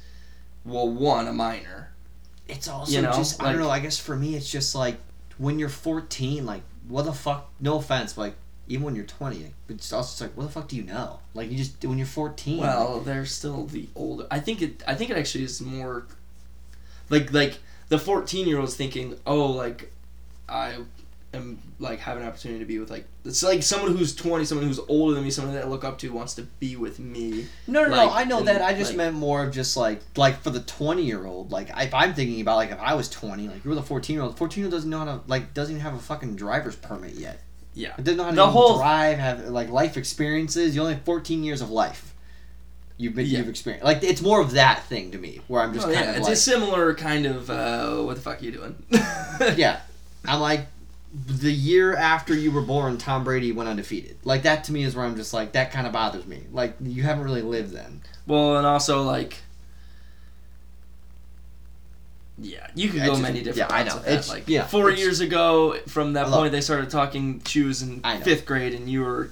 well, 0.64 0.88
one, 0.88 1.29
a 1.29 1.33
minor. 1.33 1.90
It's 2.48 2.66
also 2.68 2.90
You 2.96 3.03
know, 3.03 3.12
just. 3.12 3.40
I 3.40 3.53
don't 3.53 3.61
know. 3.61 3.70
I 3.70 3.79
guess 3.81 3.98
for 3.98 4.16
me, 4.16 4.35
it's 4.35 4.51
just 4.51 4.75
like 4.75 4.96
when 5.38 5.59
you're 5.59 5.68
14. 5.68 6.44
Like, 6.44 6.62
what 6.88 7.05
the 7.05 7.12
fuck? 7.12 7.51
No 7.61 7.77
offense, 7.77 8.14
but 8.14 8.22
like 8.22 8.35
even 8.66 8.85
when 8.85 8.96
you're 8.96 9.05
20, 9.05 9.37
like, 9.42 9.53
it's 9.68 9.92
also 9.92 10.09
just 10.11 10.20
like, 10.22 10.37
what 10.37 10.44
the 10.44 10.51
fuck 10.51 10.68
do 10.68 10.77
you 10.77 10.83
know? 10.85 11.18
Like, 11.35 11.51
you 11.51 11.57
just 11.59 11.85
when 11.85 11.98
you're 11.98 12.07
14. 12.07 12.59
like- 12.59 12.66
Well, 12.66 13.01
they're 13.01 13.27
still 13.27 13.66
the 13.66 13.88
older. 13.94 14.27
I 14.31 14.40
think 14.40 14.62
it. 14.62 14.83
I 14.88 14.94
think 14.94 15.11
it 15.11 15.16
actually 15.16 15.44
is 15.44 15.61
more. 15.61 16.07
Like 17.11 17.33
like 17.33 17.59
the 17.90 17.98
fourteen 17.98 18.48
year 18.48 18.59
old's 18.59 18.75
thinking, 18.75 19.18
oh, 19.27 19.46
like 19.46 19.92
I 20.48 20.77
am 21.35 21.59
like 21.79 21.99
have 22.01 22.16
an 22.16 22.23
opportunity 22.25 22.61
to 22.61 22.64
be 22.66 22.79
with 22.79 22.90
like 22.90 23.07
it's 23.25 23.42
like 23.42 23.62
someone 23.62 23.97
who's 23.97 24.14
twenty, 24.14 24.45
someone 24.45 24.66
who's 24.66 24.79
older 24.88 25.14
than 25.14 25.25
me, 25.25 25.31
someone 25.31 25.55
that 25.55 25.64
I 25.64 25.66
look 25.68 25.85
up 25.85 25.99
to 25.99 26.12
wants 26.12 26.35
to 26.35 26.42
be 26.42 26.77
with 26.77 26.99
me. 26.99 27.47
No, 27.66 27.85
no, 27.85 27.88
no. 27.90 28.11
I 28.11 28.25
know 28.25 28.38
and, 28.38 28.49
that. 28.49 28.62
I 28.62 28.75
just 28.75 28.90
like- 28.90 28.97
meant 28.99 29.16
more 29.16 29.45
of 29.45 29.53
just 29.53 29.77
like, 29.77 30.01
like 30.16 30.40
for 30.42 30.51
the 30.51 30.61
twenty 30.61 31.03
year 31.05 31.25
old. 31.27 31.51
Like, 31.51 31.71
if 31.77 31.95
I'm 31.95 32.14
thinking 32.14 32.40
about 32.40 32.57
like 32.57 32.71
if 32.71 32.79
I 32.81 32.95
was 32.95 33.09
twenty, 33.09 33.49
like 33.49 33.64
you're 33.64 33.75
the 33.75 33.83
fourteen 33.83 34.14
year 34.14 34.23
old. 34.25 34.37
Fourteen 34.37 34.62
year 34.62 34.66
old 34.66 34.73
doesn't 34.73 34.90
know 34.90 34.99
how 34.99 35.05
to 35.07 35.21
like 35.27 35.55
doesn't 35.55 35.75
even 35.75 35.83
have 35.83 35.95
a 35.95 35.99
fucking 36.03 36.37
driver's 36.37 36.77
permit 36.77 37.14
yet. 37.14 37.40
Yeah. 37.75 37.95
It 37.97 38.05
doesn't 38.05 38.18
know 38.18 38.25
how 38.25 38.31
to 38.31 38.37
The 38.37 38.42
even 38.42 38.53
whole- 38.53 38.77
drive. 38.79 39.18
Have 39.18 39.49
like 39.49 39.71
life 39.71 39.97
experiences. 39.97 40.75
You 40.75 40.83
only 40.83 40.95
have 40.95 41.03
fourteen 41.05 41.42
years 41.45 41.61
of 41.62 41.71
life. 41.71 42.14
You've 42.99 43.14
been 43.14 43.27
Yeah. 43.27 43.38
you've 43.38 43.49
experienced. 43.49 43.85
Like 43.85 44.05
it's 44.05 44.21
more 44.21 44.40
of 44.40 44.53
that 44.53 44.85
thing 44.85 45.11
to 45.12 45.18
me, 45.18 45.40
where 45.49 45.62
I'm 45.62 45.73
just 45.73 45.87
Oh, 45.88 45.92
kind 45.92 46.05
yeah, 46.05 46.11
of 46.11 46.16
it's 46.18 46.25
like, 46.27 46.35
a 46.35 46.37
similar 46.37 46.95
kind 46.95 47.25
of 47.27 47.49
uh, 47.51 47.97
what 48.03 48.16
the 48.16 48.21
fuck 48.23 48.40
are 48.40 48.45
you 48.45 48.53
doing? 48.53 48.77
yeah. 49.57 49.81
I'm 50.25 50.40
like, 50.40 50.66
the 51.14 51.53
year 51.53 51.94
after 51.94 52.35
you 52.35 52.51
were 52.51 52.62
born, 52.62 52.96
Tom 52.96 53.22
Brady 53.25 53.53
went 53.53 53.68
undefeated. 53.68 54.16
Like 54.25 54.42
that 54.44 54.64
to 54.64 54.72
me 54.72 54.83
is 54.83 54.96
where 54.96 55.05
I'm 55.05 55.16
just 55.16 55.35
like 55.35 55.53
that 55.53 55.70
kind 55.70 55.87
of 55.87 55.92
bothers 55.92 56.27
me. 56.27 56.44
Like 56.53 56.75
you 56.81 57.03
haven't 57.03 57.25
really 57.25 57.42
lived 57.42 57.72
then. 57.72 58.01
Well, 58.27 58.57
and 58.57 58.66
also 58.66 59.03
like. 59.03 59.37
Yeah, 62.38 62.66
you 62.75 62.88
could 62.88 63.01
Yeah, 63.01 63.05
go 63.07 63.11
just- 63.12 63.22
many 63.22 63.42
different. 63.42 63.70
yeah, 63.70 63.77
I 63.77 63.83
know. 63.85 63.96
that. 63.98 64.07
It's- 64.09 64.29
like 64.31 64.44
yeah, 64.48 64.66
four 64.66 64.90
years 64.90 65.20
ago, 65.20 65.77
from 65.87 66.14
that 66.14 66.27
point, 66.29 66.51
they 66.51 66.62
started 66.62 66.88
talking 66.90 67.42
shoes 67.46 67.83
in 67.83 68.01
fifth 68.22 68.46
grade, 68.46 68.72
and 68.72 68.88
you 68.88 69.03
were 69.03 69.29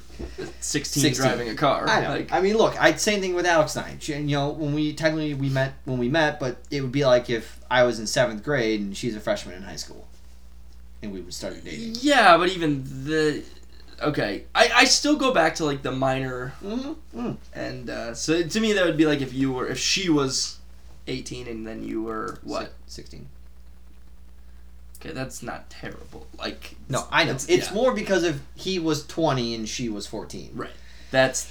16, 0.60 1.00
16. 1.02 1.14
driving 1.26 1.48
a 1.48 1.54
car. 1.54 1.88
I 1.88 2.02
know. 2.02 2.10
Like, 2.10 2.30
I 2.30 2.40
mean, 2.40 2.56
look, 2.58 2.80
I 2.80 2.94
same 2.94 3.20
thing 3.22 3.34
with 3.34 3.46
Alex 3.46 3.74
and 3.74 4.00
She- 4.02 4.12
You 4.14 4.20
know, 4.36 4.50
when 4.50 4.74
we 4.74 4.92
technically 4.92 5.32
we 5.34 5.48
met 5.48 5.72
when 5.86 5.98
we 5.98 6.08
met, 6.10 6.38
but 6.38 6.58
it 6.70 6.82
would 6.82 6.92
be 6.92 7.04
like 7.06 7.30
if 7.30 7.58
I 7.70 7.84
was 7.84 7.98
in 7.98 8.06
seventh 8.06 8.44
grade 8.44 8.80
and 8.80 8.94
she's 8.96 9.16
a 9.16 9.20
freshman 9.20 9.56
in 9.56 9.62
high 9.62 9.76
school, 9.76 10.06
and 11.02 11.12
we 11.12 11.20
would 11.20 11.34
start 11.34 11.62
dating. 11.64 11.96
yeah, 12.00 12.36
but 12.36 12.48
even 12.50 12.84
the 13.04 13.42
okay, 14.02 14.44
I, 14.54 14.70
I 14.74 14.84
still 14.84 15.16
go 15.16 15.32
back 15.32 15.54
to 15.56 15.64
like 15.64 15.82
the 15.82 15.92
minor, 15.92 16.54
Mm-hmm. 16.64 17.32
and 17.54 17.90
uh, 17.90 18.14
so 18.14 18.42
to 18.42 18.60
me 18.60 18.72
that 18.74 18.84
would 18.84 18.96
be 18.96 19.06
like 19.06 19.20
if 19.20 19.32
you 19.32 19.52
were 19.52 19.66
if 19.68 19.78
she 19.78 20.08
was 20.08 20.58
18 21.06 21.46
and 21.48 21.66
then 21.66 21.82
you 21.82 22.02
were 22.02 22.38
what? 22.42 22.72
Sixteen. 22.86 23.28
Okay, 25.00 25.12
that's 25.12 25.42
not 25.42 25.70
terrible. 25.70 26.26
Like 26.38 26.76
No, 26.88 27.06
I 27.10 27.24
know. 27.24 27.32
It's 27.32 27.48
yeah. 27.48 27.72
more 27.72 27.94
because 27.94 28.22
if 28.22 28.38
he 28.54 28.78
was 28.78 29.06
twenty 29.06 29.54
and 29.54 29.66
she 29.68 29.88
was 29.88 30.06
fourteen. 30.06 30.50
right. 30.54 30.70
That's 31.10 31.50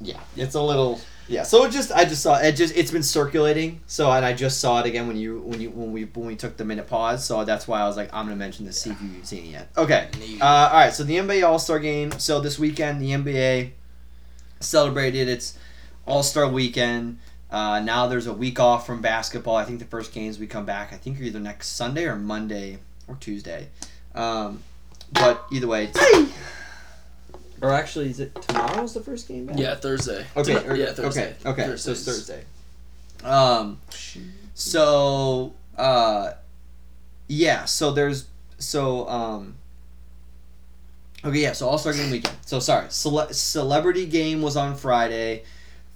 Yeah, 0.00 0.20
it's 0.36 0.54
a 0.54 0.60
little. 0.62 1.00
Yeah, 1.30 1.44
so 1.44 1.64
it 1.64 1.70
just 1.70 1.92
I 1.92 2.04
just 2.04 2.22
saw 2.22 2.36
it 2.38 2.52
just 2.56 2.76
it's 2.76 2.90
been 2.90 3.04
circulating. 3.04 3.80
So 3.86 4.10
and 4.10 4.24
I 4.24 4.32
just 4.32 4.60
saw 4.60 4.80
it 4.80 4.86
again 4.86 5.06
when 5.06 5.16
you 5.16 5.38
when 5.40 5.60
you 5.60 5.70
when 5.70 5.92
we 5.92 6.04
when 6.04 6.26
we 6.26 6.34
took 6.34 6.56
the 6.56 6.64
minute 6.64 6.88
pause. 6.88 7.24
So 7.24 7.44
that's 7.44 7.68
why 7.68 7.80
I 7.80 7.86
was 7.86 7.96
like 7.96 8.10
I'm 8.12 8.24
gonna 8.26 8.34
mention 8.36 8.66
this. 8.66 8.82
See 8.82 8.90
if 8.90 9.00
you've 9.00 9.24
seen 9.24 9.44
it 9.44 9.50
yet. 9.50 9.68
Okay. 9.76 10.08
Uh, 10.40 10.44
all 10.44 10.72
right. 10.78 10.92
So 10.92 11.04
the 11.04 11.16
NBA 11.16 11.46
All 11.48 11.60
Star 11.60 11.78
Game. 11.78 12.10
So 12.18 12.40
this 12.40 12.58
weekend 12.58 13.00
the 13.00 13.10
NBA 13.12 13.70
celebrated 14.58 15.28
its 15.28 15.56
All 16.06 16.22
Star 16.24 16.48
Weekend. 16.48 17.18
Uh, 17.50 17.80
now 17.80 18.06
there's 18.06 18.26
a 18.26 18.32
week 18.32 18.58
off 18.60 18.86
from 18.86 19.00
basketball. 19.00 19.56
I 19.56 19.64
think 19.64 19.78
the 19.78 19.84
first 19.84 20.12
games 20.12 20.38
we 20.38 20.46
come 20.46 20.64
back. 20.64 20.92
I 20.92 20.96
think 20.96 21.20
are 21.20 21.22
either 21.24 21.40
next 21.40 21.68
Sunday 21.68 22.06
or 22.06 22.16
Monday 22.16 22.78
or 23.08 23.16
Tuesday. 23.16 23.68
Um, 24.14 24.62
but 25.12 25.44
either 25.52 25.66
way, 25.66 25.84
it's- 25.84 26.28
or 27.62 27.70
actually, 27.70 28.10
is 28.10 28.20
it 28.20 28.34
tomorrow's 28.42 28.94
the 28.94 29.00
first 29.00 29.28
game 29.28 29.46
back? 29.46 29.58
yeah 29.58 29.74
Thursday. 29.74 30.26
Okay. 30.36 30.66
Or- 30.66 30.76
yeah 30.76 30.92
Thursday. 30.92 31.34
Okay. 31.44 31.62
Okay. 31.64 31.76
So 31.76 31.92
it's 31.92 32.04
Thursday. 32.04 32.44
Um. 33.24 33.80
So. 34.54 35.54
Uh. 35.76 36.32
Yeah. 37.28 37.64
So 37.64 37.92
there's. 37.92 38.26
So. 38.58 39.08
Um. 39.08 39.54
Okay. 41.24 41.40
Yeah. 41.40 41.52
So 41.52 41.68
All 41.68 41.78
Star 41.78 41.92
Game 41.92 42.10
weekend. 42.10 42.36
So 42.46 42.60
sorry. 42.60 42.86
Cele- 42.90 43.32
celebrity 43.32 44.06
game 44.06 44.42
was 44.42 44.56
on 44.56 44.74
Friday. 44.76 45.44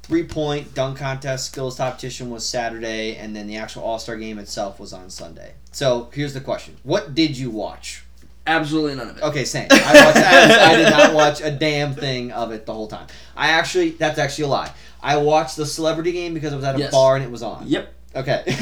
Three 0.03 0.24
point 0.24 0.74
dunk 0.74 0.98
contest 0.98 1.46
skills 1.46 1.79
competition 1.79 2.29
was 2.29 2.44
Saturday, 2.44 3.16
and 3.16 3.35
then 3.35 3.46
the 3.46 3.57
actual 3.57 3.85
All 3.85 3.98
Star 3.98 4.16
game 4.16 4.38
itself 4.38 4.79
was 4.79 4.92
on 4.92 5.09
Sunday. 5.09 5.55
So 5.72 6.11
here's 6.12 6.35
the 6.35 6.42
question: 6.42 6.77
What 6.83 7.14
did 7.14 7.38
you 7.38 7.50
watch? 7.50 8.03
Absolutely 8.46 8.94
none 8.96 9.09
of 9.09 9.16
it. 9.16 9.22
Okay, 9.22 9.44
same. 9.44 9.68
I, 9.70 10.04
watched, 10.04 10.16
I, 10.18 10.72
I 10.72 10.76
did 10.76 10.90
not 10.90 11.14
watch 11.14 11.40
a 11.40 11.50
damn 11.50 11.94
thing 11.94 12.30
of 12.33 12.52
it 12.52 12.66
the 12.66 12.74
whole 12.74 12.88
time. 12.88 13.07
I 13.35 13.48
actually, 13.50 13.90
that's 13.90 14.18
actually 14.18 14.44
a 14.44 14.48
lie. 14.48 14.72
I 15.02 15.16
watched 15.16 15.57
the 15.57 15.66
celebrity 15.66 16.12
game 16.12 16.35
because 16.35 16.52
it 16.52 16.57
was 16.57 16.64
at 16.64 16.76
a 16.76 16.78
Yes. 16.78 16.92
bar 16.92 17.16
and 17.16 17.24
it 17.24 17.30
was 17.30 17.42
on. 17.42 17.64
Yep. 17.66 17.92
Okay. 18.16 18.42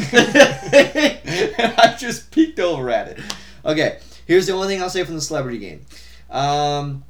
I 0.64 1.97
just 1.99 2.30
peeked 2.30 2.61
over 2.61 2.91
at 2.91 3.09
it. 3.09 3.20
Okay, 3.64 3.99
here's 4.26 4.47
the 4.47 4.53
only 4.53 4.68
thing 4.68 4.83
I'll 4.83 4.91
say 4.91 5.05
from 5.05 5.14
the 5.14 5.20
celebrity 5.20 5.59
game. 5.59 5.85
Um, 6.30 7.05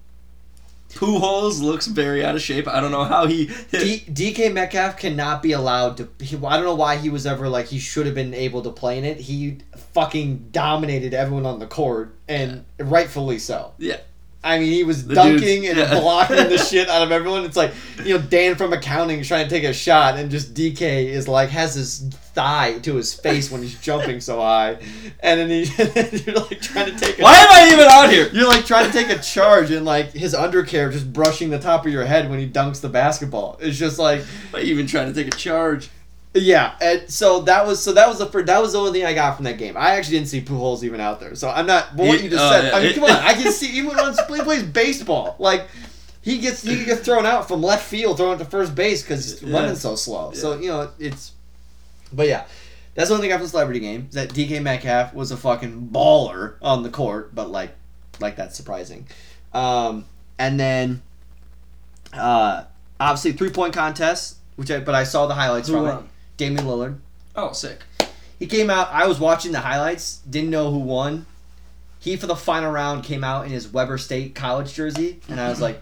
Pujols 0.95 1.61
looks 1.61 1.87
very 1.87 2.25
out 2.25 2.35
of 2.35 2.43
shape. 2.43 2.69
I 2.69 2.81
don't 2.81 2.91
know 2.91 3.05
how 3.05 3.27
he. 3.27 3.47
D- 3.71 4.05
DK 4.09 4.53
Metcalf 4.53 4.97
cannot 4.97 5.43
be 5.43 5.53
allowed 5.53 5.97
to. 5.97 6.09
He, 6.21 6.37
I 6.37 6.57
don't 6.57 6.65
know 6.65 6.75
why 6.75 6.97
he 6.97 7.09
was 7.09 7.27
ever 7.27 7.49
like 7.49 7.67
he 7.67 7.79
should 7.79 8.07
have 8.07 8.15
been 8.15 8.35
able 8.35 8.63
to 8.63 8.71
play 8.71 8.99
in 8.99 9.05
it. 9.05 9.19
He 9.19 9.59
fucking 9.95 10.49
dominated 10.53 11.15
everyone 11.15 11.47
on 11.47 11.59
the 11.59 11.67
court, 11.67 12.15
and 12.29 12.65
rightfully 12.79 13.39
so. 13.39 13.73
Yeah. 13.79 13.99
I 14.45 14.59
mean, 14.59 14.73
he 14.73 14.83
was 14.83 15.07
The 15.07 15.15
dunking 15.15 15.63
dude's- 15.63 15.69
and 15.71 15.79
yeah. 15.79 16.01
blocking 16.01 16.37
the 16.37 16.59
shit 16.71 16.89
out 16.89 17.03
of 17.03 17.13
everyone. 17.13 17.45
It's 17.45 17.57
like 17.57 17.73
you 18.05 18.19
know 18.19 18.25
Dan 18.25 18.57
from 18.57 18.73
accounting 18.73 19.21
is 19.21 19.29
trying 19.29 19.45
to 19.45 19.51
take 19.51 19.63
a 19.65 19.73
shot, 19.73 20.17
and 20.19 20.31
just 20.33 20.53
DK 20.55 21.07
is 21.07 21.29
like 21.29 21.51
has 21.51 21.75
his 21.75 22.01
thigh 22.35 22.79
to 22.81 22.95
his 22.97 23.13
face 23.15 23.51
when 23.53 23.63
he's 23.63 23.79
jumping 23.81 24.21
so 24.21 24.41
high, 24.41 24.79
and 25.21 25.39
then 25.39 25.49
he 25.49 25.61
you're 26.27 26.35
like 26.37 26.61
trying 26.61 26.87
to 26.93 26.97
take. 26.99 27.21
A, 27.21 27.23
Why 27.23 27.37
am 27.37 27.49
I 27.53 27.73
even 27.73 27.87
out 27.87 28.11
here? 28.11 28.29
You're 28.33 28.49
like 28.49 28.67
trying 28.67 28.87
to 28.87 28.93
take 28.93 29.11
a 29.17 29.21
charge, 29.23 29.71
and 29.71 29.85
like 29.85 30.13
his 30.13 30.35
undercarriage 30.35 30.95
just 30.95 31.13
brushing 31.13 31.51
the 31.51 31.59
top 31.61 31.87
of 31.87 31.93
your 31.93 32.05
head 32.05 32.29
when 32.29 32.41
he 32.41 32.49
dunks 32.49 32.81
the 32.81 32.89
basketball. 32.89 33.59
It's 33.61 33.79
just 33.79 33.99
like. 33.99 34.23
You 34.55 34.61
even 34.75 34.87
trying 34.89 35.13
to 35.13 35.15
take 35.15 35.33
a 35.33 35.37
charge? 35.37 35.89
Yeah, 36.35 36.75
and 36.81 37.11
so 37.11 37.41
that 37.43 37.67
was 37.67 37.83
so 37.83 37.93
that 37.93 38.09
was 38.09 38.19
the 38.19 38.27
first, 38.27 38.47
that 38.47 38.63
was 38.63 38.73
the 38.73 38.79
only 38.79 38.93
thing 38.93 39.05
I 39.05 39.13
got 39.13 39.37
from 39.37 39.45
that 39.45 39.59
game. 39.59 39.77
I 39.77 39.97
actually 39.97 40.17
didn't 40.17 40.29
see 40.29 40.41
Pujols 40.41 40.83
even 40.83 40.99
out 40.99 41.21
there, 41.21 41.35
so 41.35 41.51
I'm 41.51 41.67
not. 41.67 41.95
But 41.95 42.07
what 42.07 42.19
He- 42.19 42.25
you 42.25 42.31
just 42.31 42.43
oh, 42.43 42.51
said, 42.51 42.65
yeah, 42.69 42.77
I 42.77 42.81
mean, 42.81 42.91
it- 42.91 42.95
come 42.95 43.05
on, 43.05 43.11
I 43.11 43.35
can 43.35 43.53
see 43.53 43.77
even 43.77 43.95
when 43.95 44.15
he 44.15 44.43
plays 44.43 44.63
baseball. 44.63 45.37
Like 45.39 45.69
he 46.23 46.39
gets 46.39 46.63
he 46.63 46.85
gets 46.87 47.03
thrown 47.03 47.27
out 47.27 47.49
from 47.49 47.63
left 47.63 47.85
field, 47.87 48.17
thrown 48.17 48.39
to 48.39 48.47
first 48.47 48.75
base 48.75 49.03
because 49.03 49.25
he's 49.41 49.43
Yeah. 49.43 49.59
running 49.61 49.77
so 49.77 49.95
slow. 49.95 50.33
So 50.33 50.59
you 50.59 50.69
know 50.69 50.91
it's, 50.99 51.33
but 52.15 52.27
yeah, 52.29 52.47
that's 52.95 53.09
the 53.11 53.15
only 53.15 53.27
thing 53.27 53.33
I 53.33 53.35
got 53.35 53.39
from 53.41 53.47
the 53.47 53.51
celebrity 53.51 53.81
game. 53.81 54.07
is 54.09 54.15
That 54.15 54.31
DK 54.31 54.63
Metcalf 54.63 55.13
was 55.13 55.33
a 55.33 55.37
fucking 55.37 55.91
baller 55.93 56.55
on 56.63 56.83
the 56.83 56.89
court, 56.91 57.35
but 57.35 57.51
like, 57.51 57.75
like 58.21 58.37
that's 58.37 58.57
surprising. 58.57 59.07
Um, 59.53 60.07
and 60.39 60.59
then, 60.59 61.03
uh, 62.15 62.65
obviously 62.99 63.33
three 63.33 63.51
point 63.51 63.75
contest, 63.75 64.37
which 64.57 64.71
I 64.71 64.81
but 64.81 64.95
I 64.95 65.05
saw 65.05 65.27
the 65.27 65.35
highlights 65.35 65.69
Who 65.69 65.75
from 65.75 65.87
it. 65.89 66.05
Damian 66.37 66.65
Lillard. 66.67 66.99
Oh, 67.37 67.53
sick. 67.53 67.81
He 68.39 68.47
came 68.47 68.71
out. 68.71 68.89
I 68.93 69.07
was 69.07 69.21
watching 69.21 69.53
the 69.53 69.61
highlights. 69.61 70.19
Didn't 70.29 70.51
know 70.51 70.71
who 70.71 70.79
won. 70.79 71.27
He 72.01 72.17
for 72.17 72.27
the 72.27 72.35
final 72.37 72.71
round 72.73 73.05
came 73.05 73.23
out 73.23 73.47
in 73.47 73.53
his 73.53 73.69
Weber 73.69 73.97
State 73.99 74.35
college 74.35 74.75
jersey, 74.75 75.21
and 75.29 75.41
I 75.41 75.49
was 75.49 75.61
like, 75.61 75.81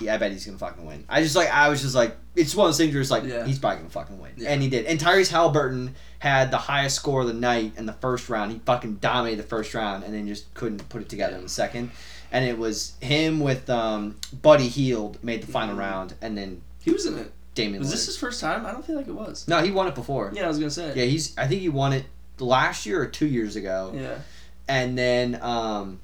"Yeah, 0.00 0.14
I 0.14 0.18
bet 0.18 0.30
he's 0.30 0.46
gonna 0.46 0.58
fucking 0.58 0.86
win." 0.86 1.04
I 1.08 1.22
just 1.24 1.34
like 1.34 1.50
I 1.50 1.68
was 1.68 1.82
just 1.82 1.96
like, 1.96 2.16
it's 2.36 2.54
one 2.54 2.66
of 2.66 2.68
those 2.68 2.76
things 2.78 2.94
where 2.94 3.00
it's 3.02 3.10
like 3.10 3.24
Yeah. 3.24 3.44
he's 3.44 3.58
probably 3.58 3.78
gonna 3.78 3.90
fucking 3.90 4.18
win, 4.20 4.30
Yeah. 4.36 4.50
and 4.52 4.62
he 4.62 4.68
did. 4.68 4.86
And 4.86 5.00
Tyrese 5.00 5.32
Haliburton 5.32 5.94
had 6.20 6.52
the 6.52 6.58
highest 6.58 6.94
score 6.94 7.22
of 7.22 7.26
the 7.26 7.32
night 7.34 7.72
in 7.76 7.86
the 7.86 7.92
first 7.94 8.28
round. 8.28 8.52
He 8.52 8.60
fucking 8.64 8.96
dominated 8.96 9.42
the 9.42 9.48
first 9.48 9.74
round, 9.74 10.04
and 10.04 10.14
then 10.14 10.28
just 10.28 10.54
couldn't 10.54 10.88
put 10.88 11.02
it 11.02 11.08
together 11.08 11.34
in 11.36 11.42
the 11.42 11.48
second. 11.48 11.90
And 12.30 12.44
it 12.44 12.58
was 12.58 12.92
him 13.00 13.40
with 13.40 13.68
um, 13.68 14.16
Buddy 14.42 14.68
Hield 14.68 15.18
made 15.24 15.42
the 15.42 15.46
final 15.50 15.74
Mhm. 15.74 15.78
round, 15.80 16.14
and 16.22 16.38
then 16.38 16.62
He 16.78 16.92
was 16.92 17.06
in 17.06 17.18
it. 17.18 17.32
Damian. 17.56 17.80
Was 17.80 17.88
Lillard. 17.88 17.92
this 17.92 18.06
his 18.06 18.16
first 18.18 18.40
time? 18.40 18.64
I 18.64 18.70
don't 18.70 18.86
feel 18.86 18.94
like 18.96 19.08
it 19.08 19.14
was. 19.14 19.48
No, 19.48 19.60
he 19.62 19.72
won 19.72 19.88
it 19.88 19.94
before. 19.96 20.30
Yeah, 20.34 20.44
I 20.44 20.48
was 20.48 20.58
gonna 20.58 20.70
say. 20.70 20.92
Yeah, 20.94 21.04
he's. 21.06 21.36
I 21.36 21.48
think 21.48 21.60
he 21.62 21.68
won 21.68 21.92
it 21.92 22.04
last 22.38 22.86
year 22.86 23.02
or 23.02 23.06
two 23.06 23.26
years 23.26 23.56
ago. 23.56 23.92
Yeah. 23.94 24.18
and 24.68 24.96
then 24.96 25.38
um 25.42 26.00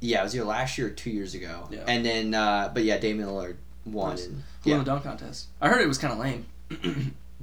yeah, 0.00 0.20
it 0.20 0.24
was 0.24 0.36
either 0.36 0.44
last 0.44 0.76
year 0.78 0.88
or 0.88 0.90
two 0.90 1.10
years 1.10 1.34
ago. 1.34 1.66
Yeah. 1.70 1.84
And 1.88 2.04
then 2.04 2.34
uh 2.34 2.70
but 2.72 2.84
yeah, 2.84 2.98
Damian 2.98 3.28
Lillard 3.28 3.56
won 3.86 4.10
Nice. 4.10 4.26
and 4.26 4.42
Who 4.62 4.70
yeah. 4.70 4.76
won 4.76 4.84
the 4.84 4.90
dunk 4.90 5.04
contest? 5.04 5.46
I 5.60 5.68
heard 5.68 5.80
it 5.80 5.88
was 5.88 5.98
kind 5.98 6.12
of 6.12 6.18
lame. 6.18 6.46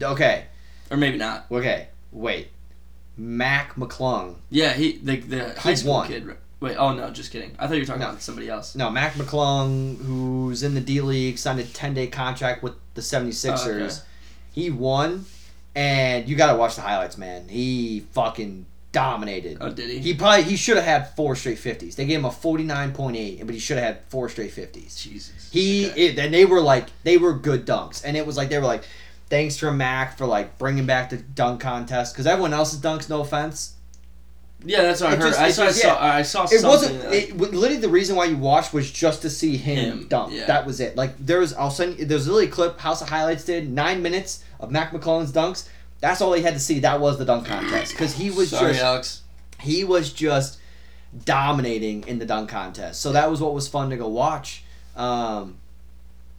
Okay. 0.01 0.45
or 0.89 0.97
maybe 0.97 1.18
not. 1.18 1.45
Okay. 1.51 1.88
Wait. 2.12 2.49
Mac 3.18 3.76
McClung. 3.76 4.36
Yeah, 4.49 4.74
he 4.74 4.97
the 4.97 5.18
the 5.18 5.59
high 5.59 5.74
school 5.74 5.93
won. 5.93 6.07
kid. 6.07 6.38
Wait, 6.62 6.78
oh 6.78 6.93
no, 6.93 7.09
just 7.09 7.32
kidding. 7.32 7.55
I 7.59 7.68
thought 7.68 7.74
you 7.74 7.82
were 7.82 7.86
talking 7.88 8.01
No. 8.01 8.09
about 8.09 8.22
somebody 8.22 8.47
else. 8.47 8.76
No, 8.76 8.89
Mac 8.89 9.14
McClung, 9.16 9.97
who's 9.97 10.62
in 10.64 10.76
the 10.76 10.82
D 10.82 11.01
League, 11.01 11.38
signed 11.38 11.59
a 11.59 11.64
10 11.64 11.93
day 11.95 12.07
contract 12.07 12.62
with 12.64 12.74
the 12.93 13.01
76ers. 13.01 13.57
Oh, 13.66 13.84
okay. 13.86 13.95
He 14.53 14.70
won, 14.70 15.26
and 15.76 16.28
you 16.30 16.36
got 16.36 16.51
to 16.51 16.57
watch 16.57 16.76
the 16.76 16.82
highlights, 16.82 17.18
man. 17.18 17.47
He 17.49 18.01
fucking 18.12 18.68
dominated. 18.91 19.57
Oh, 19.62 19.72
did 19.72 19.89
he? 19.89 19.99
He 19.99 20.14
probably 20.14 20.43
he 20.43 20.55
should 20.55 20.76
have 20.76 20.86
had 20.86 21.16
four 21.16 21.36
straight 21.36 21.57
50s. 21.57 21.95
They 21.95 22.05
gave 22.05 22.20
him 22.20 22.26
a 22.26 22.30
49.8, 22.30 23.45
but 23.45 23.53
he 23.55 23.59
should 23.59 23.78
have 23.78 23.86
had 23.86 24.03
four 24.09 24.30
straight 24.30 24.51
50s. 24.53 25.01
Jesus. 25.01 25.49
He 25.51 25.89
Okay. 25.89 26.07
it, 26.07 26.20
and 26.20 26.34
they 26.34 26.45
were 26.45 26.62
like 26.62 26.88
they 27.03 27.18
were 27.18 27.34
good 27.34 27.66
dunks, 27.66 28.03
and 28.05 28.16
it 28.16 28.26
was 28.28 28.38
like 28.38 28.49
they 28.49 28.57
were 28.59 28.66
like, 28.66 28.84
thanks 29.30 29.57
for 29.57 29.72
Mac 29.72 30.18
for 30.18 30.26
like 30.28 30.57
bringing 30.59 30.86
back 30.86 31.09
the 31.09 31.18
dunk 31.18 31.62
contest 31.62 32.14
because 32.14 32.28
everyone 32.28 32.53
else's 32.53 32.82
dunks, 32.82 33.09
no 33.09 33.22
offense, 33.22 33.74
Yeah, 34.64 34.84
that's 34.84 35.01
what 35.01 35.14
I 35.14 35.16
heard. 35.16 35.28
just- 35.30 35.39
I 35.39 35.49
saw. 35.51 35.66
just- 35.66 35.86
I 35.86 36.22
saw. 36.22 36.43
I 36.43 36.45
saw 36.45 36.55
it 36.55 36.64
wasn't. 36.64 37.01
that- 37.01 37.14
It, 37.14 37.38
literally, 37.38 37.78
the 37.78 37.89
reason 37.89 38.16
why 38.16 38.26
you 38.26 38.38
watched 38.38 38.74
was 38.74 38.89
just 38.91 39.22
to 39.24 39.30
see 39.30 39.57
him, 39.57 39.78
Him, 40.01 40.07
dunk. 40.07 40.34
yeah. 40.34 40.45
That 40.45 40.66
was 40.66 40.80
it. 40.80 40.95
Like 40.95 41.14
there 41.18 41.39
was, 41.39 41.53
I'll 41.53 41.72
send. 41.72 41.97
you 41.99 42.05
There's 42.05 42.28
literally 42.28 42.45
a 42.47 42.51
clip 42.51 42.80
House 42.80 43.01
of 43.01 43.09
Highlights 43.09 43.43
did 43.43 43.72
nine 43.72 44.01
minutes 44.01 44.43
of 44.59 44.70
Mac 44.72 44.91
McClung's 44.91 45.32
dunks. 45.32 45.68
That's 45.99 46.22
all 46.22 46.34
he 46.34 46.41
had 46.43 46.53
to 46.55 46.59
see. 46.59 46.80
That 46.80 46.99
was 46.99 47.18
the 47.18 47.26
dunk 47.26 47.47
contest 47.47 47.91
because 47.93 48.14
he 48.16 48.30
was 48.32 48.49
Sorry, 48.49 48.74
just 48.74 48.84
Alex. 48.84 49.22
he 49.59 49.84
was 49.84 50.12
just 50.12 50.57
dominating 51.26 52.03
in 52.07 52.20
the 52.20 52.26
dunk 52.26 52.49
contest. 52.49 53.01
So 53.01 53.12
that 53.12 53.30
was 53.30 53.41
what 53.41 53.53
was 53.53 53.68
fun 53.68 53.89
to 53.89 53.97
go 53.97 54.07
watch. 54.07 54.64
Um, 54.95 55.57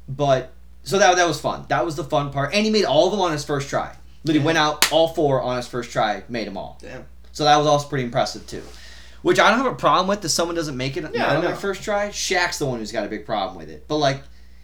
but 0.09 0.51
so 0.85 0.99
that 0.99 1.17
that 1.17 1.27
was 1.29 1.41
fun. 1.41 1.65
That 1.69 1.85
was 1.85 1.97
the 1.97 2.05
fun 2.05 2.31
part, 2.33 2.55
and 2.55 2.65
he 2.65 2.71
made 2.71 2.85
all 2.85 3.07
of 3.07 3.13
them 3.13 3.21
on 3.21 3.33
his 3.33 3.45
first 3.45 3.69
try. 3.69 3.93
Literally 4.25 4.41
Yeah. 4.41 4.47
went 4.47 4.59
out 4.59 4.93
all 4.93 5.09
four 5.09 5.43
on 5.43 5.57
his 5.57 5.67
first 5.67 5.91
try, 5.91 6.23
made 6.29 6.47
them 6.47 6.57
all. 6.57 6.79
Damn. 6.81 7.05
So 7.33 7.45
that 7.45 7.57
was 7.57 7.67
also 7.67 7.89
pretty 7.89 8.05
impressive 8.05 8.47
too. 8.47 8.63
Which 9.23 9.39
I 9.39 9.49
don't 9.51 9.59
have 9.59 9.73
a 9.73 9.77
problem 9.77 10.09
with 10.09 10.25
if 10.25 10.31
someone 10.31 10.57
doesn't 10.57 10.77
make 10.77 10.97
it 10.97 11.05
Yeah, 11.15 11.31
on 11.31 11.37
I 11.39 11.41
their 11.41 11.55
first 11.57 11.83
try. 11.83 12.09
Shaq's 12.09 12.59
the 12.59 12.67
one 12.67 12.79
who's 12.81 12.93
got 12.93 13.05
a 13.05 13.09
big 13.09 13.25
problem 13.25 13.57
with 13.57 13.71
it. 13.71 13.87
But 13.89 13.99
like, 13.99 14.23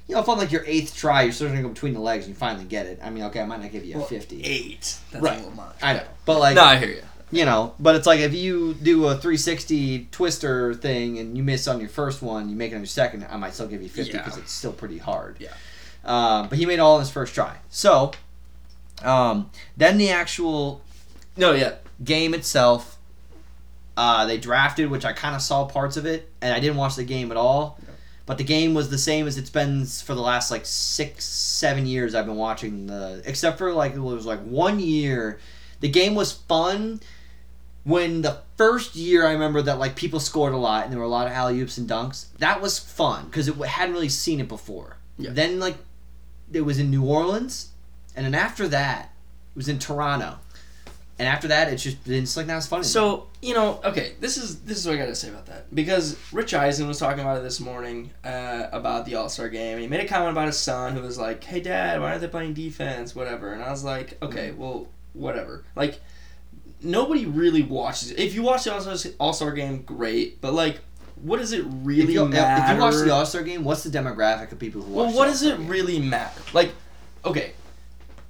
you 0.09 0.14
know, 0.14 0.21
if 0.21 0.29
on 0.29 0.37
like 0.39 0.51
your 0.51 0.64
eighth 0.66 0.97
try, 0.97 1.23
you're 1.23 1.33
starting 1.33 1.57
to 1.59 1.62
go 1.62 1.69
between 1.69 1.95
the 1.95 2.01
legs 2.01 2.25
and 2.27 2.35
you 2.35 2.39
finally 2.39 2.64
get 2.64 2.87
it. 2.87 2.99
I 3.03 3.11
mean, 3.11 3.23
okay, 3.25 3.41
I 3.41 3.47
might 3.47 3.61
not 3.61 3.71
give 3.71 3.85
you 3.85 3.95
a 3.95 3.99
Well, 3.99 4.07
fifty. 4.07 4.43
Eight. 4.43 4.97
That's 5.12 5.23
Right. 5.23 5.35
a 5.35 5.43
little 5.43 5.53
much. 5.55 5.77
I 5.83 5.95
know, 5.95 6.03
but 6.25 6.39
like, 6.41 6.57
no, 6.57 6.64
I 6.64 6.77
hear 6.77 6.89
you. 6.89 7.03
you 7.31 7.45
know, 7.45 7.75
but 7.79 7.95
it's 7.95 8.07
like 8.07 8.21
if 8.21 8.35
you 8.35 8.75
do 8.75 9.05
a 9.07 9.12
360 9.14 10.09
twister 10.11 10.75
thing 10.75 11.19
and 11.19 11.37
you 11.37 11.43
miss 11.45 11.69
on 11.69 11.79
your 11.79 11.89
first 11.91 12.21
one, 12.23 12.49
you 12.49 12.57
make 12.57 12.73
it 12.73 12.75
on 12.75 12.81
your 12.81 12.87
second, 12.87 13.27
I 13.31 13.37
might 13.37 13.55
still 13.55 13.69
give 13.69 13.81
you 13.83 13.89
50 13.89 14.12
Yeah. 14.12 14.19
because 14.25 14.39
it's 14.39 14.51
still 14.53 14.73
pretty 14.73 14.99
hard. 14.99 15.37
Yeah. 15.39 15.49
Um, 16.05 16.49
but 16.49 16.59
he 16.59 16.66
made 16.66 16.79
all 16.81 16.95
on 16.95 17.01
his 17.01 17.11
first 17.11 17.35
try. 17.35 17.57
So, 17.71 18.12
um, 19.03 19.51
then 19.77 19.99
the 19.99 20.11
actual 20.11 20.81
No, 21.37 21.53
yeah. 21.53 21.75
Game 22.03 22.34
itself, 22.34 22.99
uh, 23.96 24.26
they 24.26 24.38
drafted, 24.38 24.90
which 24.90 25.05
I 25.05 25.12
kind 25.12 25.34
of 25.34 25.42
saw 25.42 25.66
parts 25.66 25.96
of 25.96 26.07
it, 26.07 26.30
and 26.40 26.55
I 26.55 26.61
didn't 26.61 26.76
watch 26.76 26.96
the 26.96 27.05
game 27.05 27.30
at 27.30 27.36
all. 27.36 27.78
Yeah. 27.82 27.94
But 28.26 28.38
the 28.38 28.44
game 28.44 28.74
was 28.74 28.90
the 28.90 28.99
same 28.99 29.26
as 29.26 29.38
it's 29.38 29.51
been 29.51 29.86
for 29.86 30.14
the 30.14 30.20
last 30.20 30.51
like 30.51 30.66
six, 30.66 31.24
seven 31.24 31.86
years 31.86 32.14
I've 32.14 32.26
been 32.26 32.36
watching 32.36 32.86
the. 32.86 33.22
Except 33.24 33.59
for 33.59 33.72
like 33.72 33.94
it 33.94 34.01
was 34.01 34.26
like 34.26 34.40
one 34.40 34.80
year, 34.80 35.38
the 35.80 35.88
game 35.88 36.14
was 36.14 36.32
fun. 36.32 37.01
When 37.84 38.20
the 38.20 38.38
first 38.59 38.94
year 38.96 39.26
I 39.26 39.32
remember 39.32 39.62
that 39.62 39.78
like 39.78 39.96
people 39.96 40.20
scored 40.20 40.53
a 40.53 40.59
lot 40.59 40.84
and 40.84 40.92
there 40.92 40.99
were 40.99 41.07
a 41.07 41.09
lot 41.09 41.26
of 41.26 41.32
alley 41.32 41.59
oops 41.61 41.78
and 41.78 41.88
dunks, 41.88 42.26
that 42.38 42.61
was 42.61 42.78
fun 42.78 43.24
because 43.26 43.49
it 43.49 43.57
hadn't 43.57 43.94
really 43.94 44.11
seen 44.11 44.40
it 44.40 44.49
before. 44.49 44.99
Yeah. 45.16 45.30
Then 45.32 45.59
like, 45.59 45.76
it 46.53 46.61
was 46.61 46.78
in 46.78 46.90
New 46.90 47.05
Orleans, 47.05 47.70
and 48.14 48.26
then 48.26 48.34
after 48.34 48.68
that, 48.68 49.12
it 49.55 49.57
was 49.57 49.68
in 49.68 49.78
Toronto. 49.78 50.38
And 51.19 51.27
after 51.27 51.49
that, 51.49 51.73
it's 51.73 51.83
just 51.83 52.07
it's 52.07 52.37
like 52.37 52.47
not 52.47 52.59
as 52.59 52.66
funny. 52.66 52.85
So 52.85 53.27
you 53.43 53.55
know, 53.55 53.81
okay, 53.85 54.12
this 54.21 54.37
is 54.37 54.61
this 54.61 54.79
is 54.79 54.87
what 54.87 54.95
I 54.95 54.99
gotta 54.99 55.14
say 55.14 55.29
about 55.29 55.47
that 55.47 55.75
because 55.75 56.16
Rich 56.33 56.55
Eisen 56.55 56.87
was 56.87 56.99
talking 56.99 57.21
about 57.21 57.39
it 57.39 57.43
this 57.43 57.59
morning 57.59 58.11
uh, 58.25 58.69
about 58.71 59.05
the 59.05 59.16
All 59.16 59.29
Star 59.29 59.49
game. 59.49 59.79
He 59.79 59.89
made 59.89 60.01
a 60.01 60.09
comment 60.09 60.31
about 60.31 60.47
his 60.47 60.59
son 60.59 60.95
who 60.95 61.01
was 61.01 61.19
like, 61.19 61.43
"Hey, 61.43 61.61
Dad, 61.61 62.01
why 62.01 62.11
aren't 62.11 62.21
they 62.21 62.29
playing 62.29 62.55
defense? 62.55 63.16
Whatever." 63.16 63.53
And 63.53 63.62
I 63.62 63.71
was 63.71 63.83
like, 63.83 64.16
"Okay, 64.23 64.53
well, 64.53 64.89
whatever." 65.12 65.64
Like 65.75 66.01
nobody 66.83 67.27
really 67.27 67.62
watches. 67.62 68.11
it. 68.11 68.19
If 68.19 68.35
you 68.35 68.43
watch 68.43 68.64
the 68.64 69.14
All 69.19 69.33
Star 69.33 69.53
game, 69.53 69.83
great, 69.83 70.41
but 70.41 70.55
like, 70.55 70.81
what 71.23 71.39
does 71.39 71.53
it 71.53 71.64
really 71.66 72.03
if 72.05 72.11
you, 72.11 72.25
matter? 72.27 72.64
if 72.64 72.77
you 72.77 72.83
watch 72.83 72.95
the 72.95 73.12
All 73.12 73.27
Star 73.27 73.43
game, 73.43 73.64
what's 73.64 73.83
the 73.83 73.91
demographic 73.91 74.53
of 74.53 74.59
people 74.59 74.83
who 74.83 74.93
watch? 74.93 75.05
It? 75.05 75.07
Well, 75.09 75.16
what 75.16 75.27
does 75.27 75.43
it 75.43 75.59
game? 75.59 75.69
really 75.69 75.99
matter? 75.99 76.41
Like, 76.53 76.73
okay, 77.25 77.53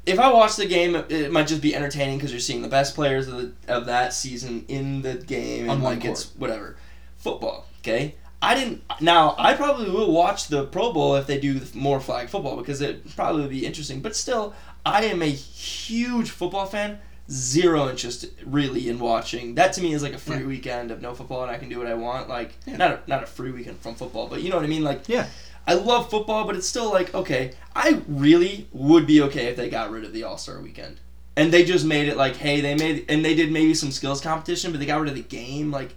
if 0.06 0.18
I 0.18 0.32
watch 0.32 0.56
the 0.56 0.66
game, 0.66 0.94
it 0.94 1.30
might 1.32 1.46
just 1.46 1.62
be 1.62 1.74
entertaining 1.74 2.18
because 2.18 2.30
you're 2.30 2.40
seeing 2.40 2.62
the 2.62 2.68
best 2.68 2.94
players 2.94 3.28
of, 3.28 3.36
the, 3.36 3.52
of 3.74 3.86
that 3.86 4.12
season 4.14 4.64
in 4.68 5.02
the 5.02 5.14
game, 5.14 5.68
On 5.68 5.82
like 5.82 6.04
it's 6.04 6.34
whatever. 6.36 6.76
Football, 7.18 7.66
okay. 7.80 8.14
I 8.40 8.54
didn't. 8.54 8.82
Now 9.00 9.34
I 9.36 9.54
probably 9.54 9.90
will 9.90 10.12
watch 10.12 10.46
the 10.46 10.64
Pro 10.64 10.92
Bowl 10.92 11.16
if 11.16 11.26
they 11.26 11.40
do 11.40 11.60
more 11.74 11.98
flag 11.98 12.28
football 12.28 12.56
because 12.56 12.80
it 12.80 13.16
probably 13.16 13.42
would 13.42 13.50
be 13.50 13.66
interesting. 13.66 14.00
But 14.00 14.14
still, 14.14 14.54
I 14.86 15.04
am 15.06 15.22
a 15.22 15.26
huge 15.26 16.30
football 16.30 16.66
fan. 16.66 17.00
Zero 17.30 17.88
interest 17.90 18.26
really 18.46 18.88
in 18.88 18.98
watching. 18.98 19.54
That 19.56 19.72
to 19.74 19.82
me 19.82 19.92
is 19.92 20.02
like 20.02 20.14
a 20.14 20.18
free 20.18 20.38
Yeah. 20.38 20.46
weekend 20.46 20.90
of 20.90 21.02
no 21.02 21.14
football 21.14 21.42
and 21.42 21.50
I 21.50 21.58
can 21.58 21.68
do 21.68 21.78
what 21.78 21.86
I 21.86 21.94
want. 21.94 22.28
Like 22.28 22.54
Yeah. 22.66 22.76
not 22.78 22.90
a, 22.92 23.00
not 23.06 23.22
a 23.22 23.26
free 23.26 23.50
weekend 23.50 23.78
from 23.80 23.94
football, 23.96 24.28
but 24.28 24.42
you 24.42 24.48
know 24.50 24.56
what 24.56 24.64
I 24.64 24.68
mean. 24.68 24.82
Like 24.82 25.08
Yeah. 25.08 25.26
I 25.66 25.74
love 25.74 26.08
football, 26.08 26.46
but 26.46 26.56
it's 26.56 26.66
still 26.66 26.90
like 26.90 27.14
okay. 27.14 27.52
I 27.76 28.00
really 28.08 28.66
would 28.72 29.06
be 29.06 29.20
okay 29.22 29.46
if 29.48 29.56
they 29.56 29.68
got 29.68 29.90
rid 29.90 30.04
of 30.04 30.12
the 30.14 30.22
All 30.24 30.38
Star 30.38 30.58
Weekend, 30.60 30.96
and 31.36 31.52
they 31.52 31.64
just 31.64 31.84
made 31.84 32.08
it 32.08 32.16
like, 32.16 32.36
hey, 32.36 32.62
they 32.62 32.74
made 32.74 33.04
and 33.10 33.22
they 33.22 33.34
did 33.34 33.52
maybe 33.52 33.74
some 33.74 33.90
skills 33.90 34.20
competition, 34.22 34.70
but 34.70 34.80
they 34.80 34.86
got 34.86 34.98
rid 35.00 35.10
of 35.10 35.14
the 35.14 35.22
game. 35.22 35.70
Like, 35.70 35.94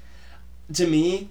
to 0.74 0.86
me, 0.88 1.30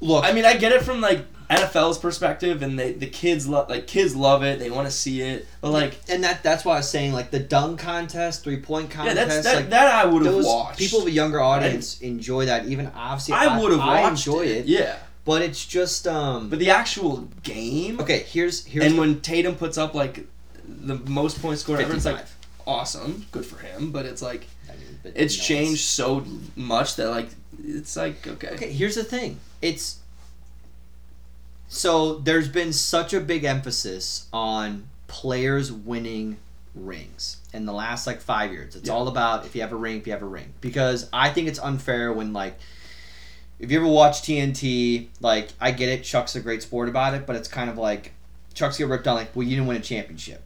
Look, 0.00 0.24
I 0.24 0.32
mean, 0.32 0.44
I 0.44 0.56
get 0.56 0.72
it 0.72 0.82
from 0.82 1.00
like 1.00 1.24
NFL's 1.48 1.98
perspective, 1.98 2.62
and 2.62 2.78
they 2.78 2.92
the 2.92 3.06
kids 3.06 3.46
love 3.46 3.68
like 3.68 3.86
kids 3.86 4.16
love 4.16 4.42
it. 4.42 4.58
They 4.58 4.70
want 4.70 4.88
to 4.88 4.92
see 4.92 5.22
it, 5.22 5.46
but 5.60 5.70
like, 5.70 5.98
and 6.08 6.24
that 6.24 6.42
that's 6.42 6.64
why 6.64 6.74
I 6.74 6.76
was 6.78 6.90
saying 6.90 7.12
like 7.12 7.30
the 7.30 7.38
dunk 7.38 7.78
contest, 7.80 8.42
three 8.42 8.60
point 8.60 8.90
contest, 8.90 9.16
yeah, 9.16 9.24
that's 9.26 9.46
that 9.46 9.56
like 9.56 9.70
that 9.70 9.94
I 9.94 10.08
would 10.08 10.26
have 10.26 10.44
watched. 10.44 10.78
people 10.78 11.02
of 11.02 11.06
a 11.06 11.10
younger 11.10 11.40
audience 11.40 12.00
enjoy 12.00 12.46
that. 12.46 12.66
Even 12.66 12.90
obviously, 12.94 13.34
I 13.34 13.58
would 13.60 13.70
have 13.70 13.80
I 13.80 14.02
watched 14.02 14.26
enjoy 14.26 14.42
it. 14.42 14.56
it, 14.58 14.66
yeah. 14.66 14.96
but 15.24 15.42
it's 15.42 15.64
just 15.64 16.08
um. 16.08 16.48
But 16.50 16.58
the 16.58 16.70
actual 16.70 17.28
game, 17.44 18.00
okay, 18.00 18.20
here's 18.20 18.64
here's 18.64 18.86
and 18.86 18.96
the- 18.96 19.00
when 19.00 19.20
Tatum 19.20 19.54
puts 19.54 19.78
up 19.78 19.94
like 19.94 20.26
the 20.66 20.96
most 20.96 21.40
points 21.40 21.62
scored 21.62 21.80
ever, 21.80 21.94
it's 21.94 22.04
like 22.04 22.24
awesome, 22.66 23.26
good 23.30 23.46
for 23.46 23.58
him. 23.58 23.92
But 23.92 24.06
it's 24.06 24.22
like 24.22 24.48
I 24.68 24.72
mean, 24.72 24.98
but 25.02 25.12
it's 25.14 25.36
changed 25.36 25.84
so 25.84 26.24
much 26.56 26.96
that 26.96 27.10
like 27.10 27.28
it's 27.64 27.96
like 27.96 28.26
okay, 28.26 28.48
Okay, 28.54 28.72
here's 28.72 28.96
the 28.96 29.04
thing. 29.04 29.38
It's 29.62 29.98
so 31.68 32.14
there's 32.18 32.48
been 32.48 32.72
such 32.72 33.12
a 33.12 33.20
big 33.20 33.44
emphasis 33.44 34.26
on 34.32 34.88
players 35.08 35.72
winning 35.72 36.36
rings 36.74 37.38
in 37.52 37.64
the 37.66 37.72
last 37.72 38.06
like 38.06 38.20
five 38.20 38.52
years. 38.52 38.76
It's 38.76 38.88
Yeah. 38.88 38.94
all 38.94 39.08
about 39.08 39.46
if 39.46 39.54
you 39.54 39.62
have 39.62 39.72
a 39.72 39.76
ring, 39.76 39.96
if 39.98 40.06
you 40.06 40.12
have 40.12 40.22
a 40.22 40.26
ring. 40.26 40.52
Because 40.60 41.08
I 41.12 41.30
think 41.30 41.48
it's 41.48 41.58
unfair 41.58 42.12
when 42.12 42.32
like 42.32 42.58
if 43.58 43.70
you 43.70 43.78
ever 43.78 43.86
watch 43.88 44.20
TNT, 44.22 45.08
like 45.20 45.48
I 45.60 45.70
get 45.70 45.88
it, 45.88 46.04
Chuck's 46.04 46.36
a 46.36 46.40
great 46.40 46.62
sport 46.62 46.88
about 46.88 47.14
it, 47.14 47.26
but 47.26 47.36
it's 47.36 47.48
kind 47.48 47.70
of 47.70 47.78
like 47.78 48.12
Chuck's 48.52 48.76
get 48.78 48.88
ripped 48.88 49.06
on 49.08 49.14
like, 49.16 49.34
well, 49.34 49.44
you 49.44 49.56
didn't 49.56 49.66
win 49.66 49.78
a 49.78 49.80
championship. 49.80 50.42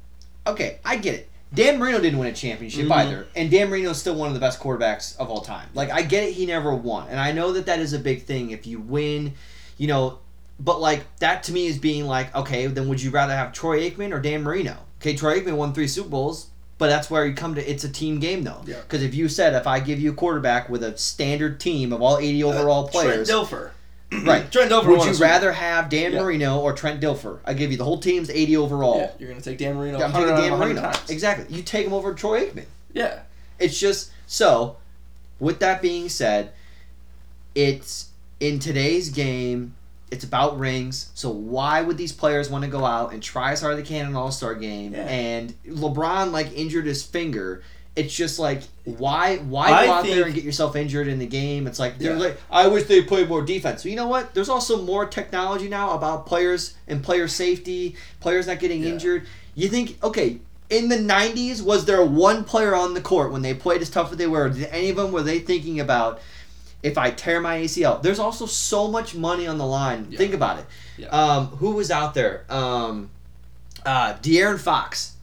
Okay, 0.47 0.79
I 0.85 0.97
get 0.97 1.15
it. 1.15 1.29
Dan 1.53 1.79
Marino 1.81 1.99
didn't 2.01 2.21
win 2.21 2.29
a 2.29 2.33
championship 2.33 2.87
Mhm. 2.87 2.93
either, 2.93 3.27
and 3.35 3.51
Dan 3.51 3.69
Marino 3.69 3.91
is 3.91 3.99
still 3.99 4.15
one 4.15 4.29
of 4.29 4.35
the 4.35 4.41
best 4.41 4.61
quarterbacks 4.61 5.17
of 5.19 5.29
all 5.29 5.41
time. 5.41 5.69
Like 5.75 5.91
I 5.91 6.03
get 6.03 6.23
it, 6.23 6.35
he 6.35 6.47
never 6.47 6.73
won, 6.73 7.09
and 7.09 7.19
I 7.19 7.33
know 7.33 7.51
that 7.53 7.67
that 7.67 7.81
is 7.81 7.93
a 7.93 7.99
big 7.99 8.25
thing. 8.25 8.53
If 8.53 8.69
you 8.69 8.79
win, 8.79 9.33
you 9.77 9.89
know, 9.89 10.19
but 10.61 10.81
like 10.81 11.05
that 11.19 11.43
to 11.45 11.53
me 11.53 11.67
is 11.67 11.79
being 11.79 12.07
like, 12.07 12.35
okay, 12.37 12.67
then 12.69 12.89
would 12.89 13.03
you 13.03 13.11
rather 13.11 13.35
have 13.35 13.53
Troy 13.53 13.89
Aikman 13.91 14.13
or 14.13 14.21
Dan 14.21 14.43
Marino? 14.43 14.77
Okay, 15.01 15.17
Troy 15.17 15.41
Aikman 15.41 15.57
won 15.57 15.73
three 15.73 15.89
Super 15.89 16.11
Bowls, 16.11 16.49
but 16.79 16.89
that's 16.89 17.11
where 17.11 17.25
you 17.27 17.35
come 17.35 17.55
to. 17.57 17.71
It's 17.71 17.85
a 17.85 17.89
team 17.89 18.21
game 18.21 18.45
though, 18.45 18.63
Yeah. 18.67 18.81
because 18.83 19.03
if 19.03 19.15
you 19.15 19.29
said 19.29 19.55
if 19.55 19.67
I 19.67 19.81
give 19.81 19.99
you 19.99 20.11
a 20.13 20.15
quarterback 20.15 20.69
with 20.69 20.83
a 20.85 20.97
standard 20.99 21.59
team 21.59 21.93
of 21.93 22.03
all 22.03 22.19
eighty 22.19 22.43
uh, 22.45 22.49
overall 22.49 22.87
players, 22.89 23.29
Trent 23.29 23.49
Dilfer. 23.49 23.71
right? 24.27 24.51
Trent 24.53 24.71
Dilfer. 24.71 24.89
Would 24.89 25.05
you 25.07 25.23
rather 25.25 25.53
have 25.53 25.89
Dan 25.89 26.13
Yeah. 26.13 26.23
Marino 26.23 26.59
or 26.61 26.73
Trent 26.73 27.01
Dilfer? 27.01 27.39
I 27.45 27.55
give 27.55 27.71
you 27.71 27.77
the 27.79 27.85
whole 27.85 27.99
team's 28.01 28.29
80 28.29 28.57
overall. 28.57 28.99
Yeah, 28.99 29.11
you're 29.21 29.29
gonna 29.31 29.41
take 29.41 29.57
Dan 29.59 29.77
Marino. 29.77 30.01
I'm 30.03 30.13
taking 30.13 30.35
Dan 30.35 30.59
Marino. 30.59 30.83
times. 30.83 31.09
Exactly. 31.11 31.47
You 31.57 31.63
take 31.63 31.87
him 31.87 31.93
over 31.93 32.13
Troy 32.13 32.47
Aikman. 32.47 32.67
Yeah. 32.93 33.21
It's 33.59 33.79
just 33.79 34.11
so. 34.27 34.77
With 35.39 35.61
that 35.61 35.81
being 35.81 36.09
said, 36.09 36.53
it's 37.55 38.09
in 38.41 38.59
today's 38.59 39.11
game. 39.11 39.75
It's 40.11 40.25
about 40.25 40.59
rings. 40.59 41.11
So 41.15 41.31
why 41.31 41.83
would 41.83 41.97
these 41.97 42.13
players 42.13 42.51
want 42.51 42.65
to 42.65 42.71
go 42.71 42.85
out 42.85 43.13
and 43.13 43.23
try 43.23 43.53
as 43.53 43.61
hard 43.61 43.75
as 43.75 43.81
they 43.81 43.87
can 43.89 44.03
in 44.07 44.09
an 44.09 44.17
All 44.17 44.33
Star 44.33 44.55
game? 44.55 44.93
Yeah. 44.93 45.05
And 45.07 45.55
LeBron 45.67 46.33
like 46.33 46.53
injured 46.57 46.87
his 46.87 47.03
finger. 47.03 47.63
It's 47.97 48.15
just 48.15 48.39
like 48.39 48.63
why 48.85 49.37
why 49.39 49.71
I 49.71 49.87
go 49.87 49.93
out 49.93 50.05
there 50.07 50.25
and 50.25 50.35
get 50.35 50.45
yourself 50.45 50.75
injured 50.77 51.07
in 51.09 51.19
the 51.19 51.27
game? 51.27 51.67
It's 51.67 51.79
like 51.79 51.99
they're 51.99 52.15
Yeah. 52.15 52.19
like 52.23 52.41
I 52.51 52.67
wish 52.69 52.85
they 52.85 53.03
played 53.03 53.29
more 53.29 53.43
defense. 53.43 53.85
You 53.85 53.97
know 53.97 54.07
what? 54.09 54.35
There's 54.35 54.49
also 54.49 54.83
more 54.83 55.07
technology 55.07 55.69
now 55.69 55.93
about 55.93 56.27
players 56.27 56.75
and 56.89 57.03
player 57.03 57.29
safety, 57.29 57.97
players 58.21 58.47
not 58.47 58.59
getting 58.59 58.83
Yeah. 58.83 58.91
injured. 58.91 59.27
You 59.55 59.69
think 59.69 60.03
okay, 60.03 60.39
in 60.71 60.89
the 60.89 60.97
90s 60.97 61.63
was 61.63 61.85
there 61.85 62.03
one 62.05 62.45
player 62.45 62.75
on 62.75 62.95
the 62.95 63.01
court 63.01 63.33
when 63.33 63.43
they 63.43 63.55
played 63.55 63.83
as 63.83 63.91
tough 63.91 64.13
as 64.13 64.19
they 64.19 64.27
were 64.29 64.49
did 64.49 64.69
any 64.71 64.89
of 64.91 64.97
them 64.97 65.11
were 65.13 65.23
they 65.23 65.41
thinking 65.41 65.81
about 65.81 66.21
if 66.83 66.97
i 66.97 67.11
tear 67.11 67.41
my 67.41 67.59
acl 67.59 68.01
there's 68.03 68.19
also 68.19 68.47
so 68.47 68.89
much 68.89 69.15
money 69.15 69.47
on 69.47 69.59
the 69.59 69.67
line. 69.67 70.09
Yeah. 70.11 70.19
think 70.19 70.35
about 70.35 70.59
it. 70.59 70.67
Yeah. 70.97 71.09
um, 71.09 71.47
who 71.47 71.73
was 71.73 71.91
out 71.91 72.15
there? 72.15 72.45
Um, 72.49 73.11
uh, 73.85 74.15
De'Aaron 74.15 74.59
fox. 74.59 75.17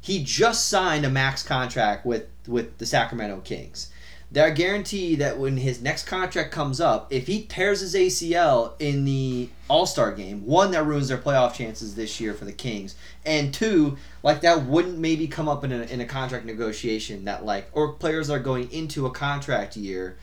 He 0.00 0.22
just 0.22 0.68
signed 0.68 1.04
a 1.04 1.10
max 1.10 1.42
contract 1.42 2.04
with 2.04 2.26
with 2.46 2.78
the 2.78 2.86
sacramento 2.86 3.40
kings. 3.44 3.90
They're 4.32 4.50
guaranteed 4.50 5.18
that 5.18 5.38
when 5.38 5.58
his 5.58 5.82
next 5.82 6.06
contract 6.06 6.52
comes 6.52 6.80
up, 6.80 7.12
if 7.12 7.26
he 7.26 7.42
tears 7.42 7.80
his 7.80 7.94
ACL 7.94 8.72
in 8.78 9.04
the 9.04 9.50
All 9.68 9.84
Star 9.84 10.10
game, 10.10 10.46
one 10.46 10.70
that 10.70 10.84
ruins 10.84 11.08
their 11.08 11.18
playoff 11.18 11.54
chances 11.54 11.94
this 11.94 12.18
year 12.18 12.32
for 12.32 12.46
the 12.46 12.52
Kings, 12.52 12.94
and 13.26 13.52
two, 13.52 13.98
like 14.22 14.40
that 14.40 14.64
wouldn't 14.64 14.98
maybe 14.98 15.28
come 15.28 15.48
up 15.48 15.64
in 15.64 15.72
a, 15.72 15.82
in 15.82 16.00
a 16.00 16.06
contract 16.06 16.46
negotiation 16.46 17.26
that 17.26 17.44
like 17.44 17.68
or 17.72 17.92
players 17.92 18.30
are 18.30 18.40
going 18.40 18.72
into 18.72 19.06
a 19.06 19.10
contract 19.10 19.76
year 19.76 20.16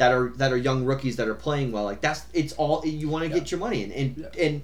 that 0.00 0.12
are 0.12 0.30
that 0.36 0.50
are 0.50 0.56
young 0.56 0.84
rookies 0.86 1.16
that 1.16 1.28
are 1.28 1.34
playing 1.34 1.72
well. 1.72 1.84
Like 1.84 2.00
that's 2.00 2.22
it's 2.32 2.54
all 2.54 2.82
you 2.86 3.08
want 3.08 3.24
to 3.24 3.28
Yeah. 3.30 3.38
get 3.38 3.50
your 3.50 3.60
money 3.60 3.84
in, 3.84 3.92
and 3.92 4.16
Yeah. 4.34 4.44
and 4.46 4.62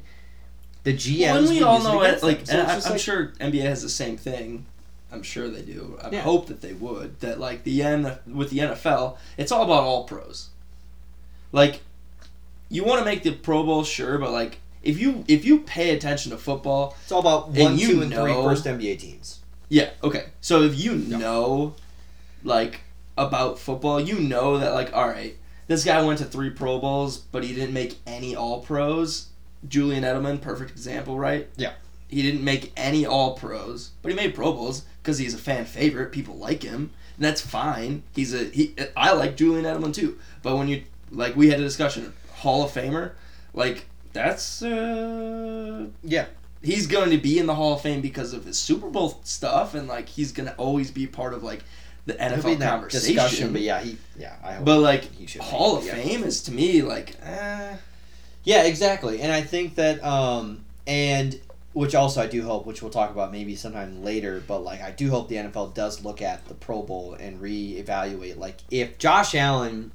the 0.83 0.93
GMs. 0.95 1.21
Well, 1.21 1.37
and 1.39 1.49
we 1.51 1.63
all 1.63 1.83
know 1.83 2.03
it. 2.03 2.23
Like, 2.23 2.47
So 2.47 2.59
I, 2.59 2.73
I'm 2.75 2.81
like- 2.93 3.01
sure 3.01 3.33
NBA 3.41 3.63
has 3.63 3.83
the 3.83 3.89
same 3.89 4.17
thing. 4.17 4.65
I'm 5.13 5.23
sure 5.23 5.49
they 5.49 5.63
do. 5.63 5.99
I 6.03 6.11
Yeah. 6.11 6.23
hope 6.23 6.47
that 6.47 6.61
they 6.63 6.73
would. 6.73 7.21
That 7.21 7.39
like 7.39 7.65
the 7.65 7.83
N 7.83 8.19
with 8.27 8.51
the 8.51 8.59
NFL, 8.61 9.19
it's 9.37 9.53
all 9.53 9.63
about 9.65 9.83
all 9.85 10.05
pros. 10.05 10.49
Like, 11.53 11.81
you 12.69 12.83
want 12.85 12.99
to 13.01 13.05
make 13.05 13.23
the 13.23 13.33
Pro 13.33 13.63
Bowl, 13.63 13.85
sure, 13.85 14.17
but 14.19 14.33
like 14.33 14.59
if 14.83 14.99
you 14.99 15.25
if 15.29 15.45
you 15.45 15.61
pay 15.61 15.91
attention 15.91 16.31
to 16.33 16.39
football, 16.39 16.97
it's 17.03 17.13
all 17.13 17.21
about 17.21 17.49
and 17.49 17.59
one, 17.59 17.79
you 17.79 17.89
two, 17.89 18.03
and 18.03 18.13
three 18.13 18.33
know- 18.33 18.43
first 18.45 18.65
NBA 18.65 18.97
teams. 18.99 19.41
yeah, 19.69 19.91
okay. 20.03 20.25
So 20.41 20.63
if 20.63 20.79
you 20.83 20.95
know, 20.95 21.75
like 22.43 22.81
about 23.17 23.59
football, 23.59 24.01
you 24.01 24.19
know 24.19 24.59
that 24.59 24.75
like 24.75 24.93
all 24.93 25.09
right, 25.09 25.37
this 25.67 25.85
guy 25.85 26.03
went 26.03 26.19
to 26.19 26.25
three 26.25 26.51
Pro 26.51 26.79
Bowls, 26.79 27.19
but 27.19 27.45
he 27.45 27.55
didn't 27.55 27.75
make 27.75 27.99
any 28.07 28.37
All 28.37 28.61
Pros. 28.61 29.29
Julian 29.69 30.05
Edelman, 30.05 30.41
perfect 30.41 30.71
example, 30.71 31.19
right? 31.19 31.49
Yeah. 31.57 31.73
He 32.09 32.23
didn't 32.23 32.45
make 32.45 32.73
any 32.77 33.05
All 33.05 33.35
Pros, 33.35 33.91
but 34.03 34.11
he 34.11 34.17
made 34.17 34.35
Pro 34.35 34.53
Bowls 34.53 34.85
because 35.03 35.19
he's 35.19 35.35
a 35.35 35.39
fan 35.39 35.65
favorite. 35.65 36.13
People 36.13 36.37
like 36.37 36.63
him, 36.63 36.91
and 37.17 37.25
that's 37.25 37.41
fine. 37.41 38.03
He's 38.15 38.33
a 38.33 38.45
he. 38.45 38.75
I 38.97 39.13
like 39.13 39.37
Julian 39.37 39.65
Edelman 39.65 39.93
too, 39.93 40.19
but 40.43 40.57
when 40.57 40.69
you 40.69 40.85
like 41.11 41.35
we 41.35 41.49
had 41.49 41.59
a 41.59 41.65
discussion, 41.65 42.13
Hall 42.31 42.65
of 42.65 42.71
Famer, 42.71 43.13
like 43.55 43.87
that's 44.13 44.63
uh 44.63 45.87
Yeah, 46.05 46.27
he's 46.63 46.87
going 46.87 47.11
to 47.11 47.19
be 47.19 47.39
in 47.39 47.47
the 47.47 47.55
Hall 47.55 47.75
of 47.75 47.81
Fame 47.81 48.01
because 48.01 48.33
of 48.33 48.45
his 48.45 48.59
Super 48.59 48.89
Bowl 48.89 49.21
stuff, 49.25 49.75
and 49.75 49.89
like 49.89 50.09
he's 50.09 50.31
going 50.31 50.49
to 50.49 50.55
always 50.55 50.93
be 50.93 51.07
part 51.09 51.35
of 51.35 51.43
like 51.43 51.65
the 52.07 52.15
He'll 52.15 52.43
be 52.43 52.57
NFL 52.57 52.69
conversation. 52.71 53.15
discussion, 53.15 53.53
but 53.53 53.61
yeah, 53.63 53.81
he 53.81 53.99
yeah. 54.19 54.37
I 54.43 54.55
hope 54.55 54.65
But 54.65 54.79
like 54.81 55.13
he 55.13 55.27
should 55.27 55.43
Hall 55.43 55.77
of 55.77 55.85
yeah. 55.85 55.95
Fame 55.95 56.25
is 56.25 56.43
to 56.45 56.53
me 56.53 56.83
like, 56.83 57.15
eh, 57.23 57.77
Yeah, 58.45 58.63
exactly. 58.63 59.21
And 59.21 59.31
I 59.33 59.43
think 59.43 59.75
that 59.75 60.03
um 60.05 60.65
and 60.87 61.39
which 61.73 61.95
also 61.95 62.23
I 62.23 62.27
do 62.27 62.43
hope, 62.43 62.65
which 62.65 62.81
we'll 62.81 62.91
talk 62.91 63.11
about 63.11 63.31
maybe 63.33 63.55
sometime 63.55 64.03
later, 64.03 64.43
but 64.47 64.61
like 64.61 64.81
I 64.83 64.93
do 64.93 65.11
hope 65.11 65.29
the 65.29 65.37
NFL 65.37 65.75
does 65.75 66.03
look 66.05 66.23
at 66.23 66.47
the 66.47 66.55
Pro 66.55 66.83
Bowl 66.83 67.15
and 67.15 67.41
reevaluate 67.41 68.39
like 68.39 68.59
if 68.71 68.97
Josh 68.99 69.35
Allen 69.35 69.93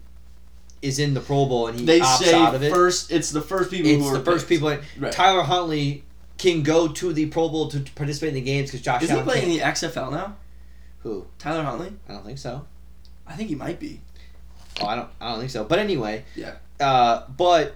is 0.81 0.99
in 0.99 1.13
the 1.13 1.21
Pro 1.21 1.45
Bowl 1.45 1.67
and 1.67 1.79
he 1.79 1.85
they 1.85 1.99
opts 2.01 2.23
say 2.23 2.33
out 2.33 2.55
of 2.55 2.61
it, 2.63 2.71
first. 2.71 3.11
It's 3.11 3.31
the 3.31 3.41
first 3.41 3.71
people 3.71 3.89
it's 3.89 4.03
who 4.03 4.09
are 4.09 4.17
the 4.17 4.23
first 4.25 4.47
picked. 4.47 4.59
people. 4.61 4.69
In, 4.69 4.81
Right. 4.99 5.11
Tyler 5.11 5.43
Huntley 5.43 6.03
can 6.37 6.63
go 6.63 6.87
to 6.87 7.13
the 7.13 7.27
Pro 7.27 7.49
Bowl 7.49 7.67
to 7.69 7.79
participate 7.95 8.29
in 8.29 8.35
the 8.35 8.41
games 8.41 8.69
because 8.71 8.83
Josh 8.83 9.03
Is 9.03 9.11
he 9.11 9.21
playing 9.21 9.43
in 9.51 9.57
the 9.57 9.63
XFL 9.63 10.11
now? 10.11 10.35
Who? 11.03 11.25
Tyler 11.39 11.63
Huntley? 11.63 11.93
I 12.07 12.13
don't 12.13 12.25
think 12.25 12.37
so. 12.37 12.65
I 13.27 13.33
think 13.35 13.49
he 13.49 13.55
might 13.55 13.79
be. 13.79 14.01
Oh, 14.81 14.85
I 14.87 14.95
don't. 14.95 15.09
I 15.19 15.29
don't 15.31 15.39
think 15.39 15.51
so. 15.51 15.63
But 15.63 15.79
anyway. 15.79 16.25
Yeah. 16.35 16.55
Uh, 16.79 17.23
but 17.35 17.75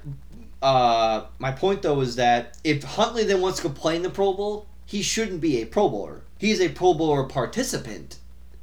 uh, 0.62 1.26
my 1.40 1.52
point 1.52 1.82
though 1.82 2.02
is 2.02 2.16
that 2.18 2.58
if 2.64 2.84
Huntley 2.84 3.24
then 3.24 3.42
wants 3.42 3.60
to 3.62 3.70
play 3.70 3.96
in 3.96 4.04
the 4.04 4.10
Pro 4.10 4.34
Bowl, 4.34 4.68
he 4.86 5.02
shouldn't 5.02 5.42
be 5.42 5.62
a 5.62 5.66
Pro 5.66 5.90
Bowler. 5.90 6.22
He's 6.38 6.60
a 6.62 6.70
Pro 6.70 6.94
Bowler 6.94 7.24
participant, 7.24 8.18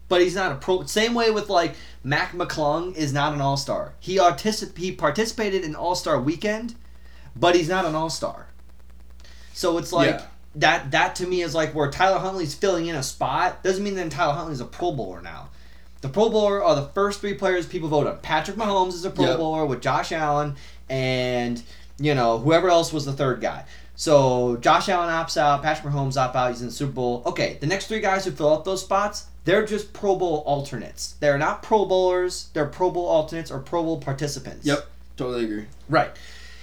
but 0.09 0.21
he's 0.21 0.35
not 0.35 0.53
a 0.53 0.57
pro. 0.57 0.85
Same 0.85 1.15
way 1.15 1.31
with 1.31 1.49
like 1.49 1.75
Mac 2.05 2.33
McClung 2.33 2.95
is 2.97 3.13
not 3.13 3.33
an 3.33 3.41
All 3.41 3.57
Star. 3.57 3.95
He 4.01 4.19
articip- 4.19 4.77
He 4.77 4.93
participated 4.93 5.65
in 5.65 5.75
All 5.75 5.95
Star 5.95 6.21
Weekend, 6.21 6.75
but 7.35 7.55
he's 7.55 7.69
not 7.69 7.85
an 7.85 7.95
All 7.95 8.11
Star. 8.11 8.49
So 9.55 9.79
it's 9.79 9.93
like. 9.93 10.11
Yeah. 10.11 10.27
That 10.57 10.91
that 10.91 11.17
to 11.17 11.27
me 11.27 11.43
is 11.43 11.55
like 11.55 11.75
where 11.75 11.91
Tyler 11.91 12.19
Huntley's 12.19 12.55
filling 12.55 12.87
in 12.87 12.95
a 12.95 13.03
spot 13.03 13.63
doesn't 13.63 13.83
mean 13.83 13.95
that 13.95 14.11
Tyler 14.11 14.35
Huntley's 14.35 14.61
a 14.61 14.65
Pro 14.67 14.93
Bowler 14.93 15.23
now. 15.23 15.49
The 16.03 16.09
Pro 16.09 16.29
Bowler 16.29 16.63
are 16.63 16.75
the 16.75 16.89
first 16.89 17.21
three 17.21 17.35
players 17.35 17.67
people 17.67 17.89
vote 17.89 18.07
on. 18.07 18.19
Patrick 18.19 18.57
Mahomes 18.57 18.89
is 18.95 19.05
a 19.05 19.11
Pro 19.11 19.27
Yep. 19.27 19.39
Bowler 19.39 19.65
with 19.67 19.81
Josh 19.81 20.13
Allen 20.13 20.57
and 20.91 21.63
you 21.99 22.15
know 22.15 22.39
whoever 22.39 22.69
else 22.69 22.93
was 22.93 23.05
the 23.05 23.13
third 23.13 23.41
guy. 23.41 23.65
So 23.95 24.57
Josh 24.57 24.89
Allen 24.89 25.09
opts 25.11 25.37
out, 25.37 25.63
Patrick 25.63 25.93
Mahomes 25.93 26.15
opts 26.17 26.35
out. 26.35 26.51
He's 26.51 26.61
in 26.61 26.67
the 26.69 26.73
Super 26.73 26.93
Bowl. 26.93 27.23
Okay, 27.25 27.57
the 27.61 27.67
next 27.67 27.87
three 27.87 28.01
guys 28.01 28.25
who 28.25 28.31
fill 28.33 28.53
out 28.53 28.65
those 28.65 28.83
spots, 28.83 29.27
they're 29.45 29.65
just 29.65 29.93
Pro 29.93 30.17
Bowl 30.17 30.43
alternates. 30.47 31.15
They're 31.21 31.39
not 31.39 31.63
Pro 31.63 31.85
Bowlers. 31.85 32.49
They're 32.53 32.67
Pro 32.67 32.91
Bowl 32.91 33.07
alternates 33.07 33.51
or 33.51 33.61
Pro 33.61 33.83
Bowl 33.83 33.99
participants. 34.01 34.67
Yep. 34.67 34.87
Totally 35.17 35.45
agree. 35.45 35.67
Right. 35.89 36.11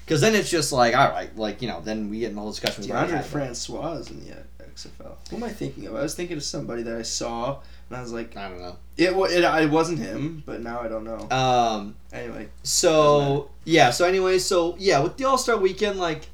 Because 0.09 0.21
then 0.21 0.33
it's 0.33 0.49
just 0.49 0.71
like, 0.71 0.97
all 0.97 1.11
right, 1.11 1.37
like 1.37 1.61
you 1.61 1.67
know, 1.67 1.81
then 1.81 2.09
we 2.09 2.21
get 2.21 2.29
in 2.29 2.35
the 2.35 2.41
whole 2.41 2.49
discussion. 2.49 2.83
already 2.89 3.13
Deondre. 3.13 3.23
Francois 3.25 3.91
is 3.93 4.09
in 4.09 4.25
the 4.25 4.37
XFL. 4.63 5.13
Who 5.29 5.35
am 5.35 5.43
I 5.43 5.49
thinking 5.49 5.85
of? 5.85 5.95
I 5.95 6.01
was 6.01 6.15
thinking 6.15 6.35
of 6.35 6.41
somebody 6.41 6.81
that 6.81 6.97
I 6.97 7.03
saw, 7.03 7.59
and 7.87 7.95
I 7.95 8.01
was 8.01 8.11
like, 8.11 8.35
I 8.35 8.49
don't 8.49 8.59
know. 8.59 8.77
it, 8.97 9.11
it, 9.11 9.43
it 9.43 9.69
wasn't 9.69 9.99
him, 9.99 10.41
but 10.47 10.61
now 10.63 10.81
I 10.81 10.87
don't 10.87 11.03
know. 11.03 11.29
Um, 11.29 11.95
Anyway, 12.11 12.47
So 12.63 13.51
yeah. 13.65 13.91
So 13.91 14.07
anyway, 14.07 14.39
so 14.39 14.75
yeah, 14.79 14.99
with 14.99 15.15
the 15.17 15.25
All 15.25 15.37
Star 15.37 15.57
Weekend, 15.57 15.99
like, 15.99 16.27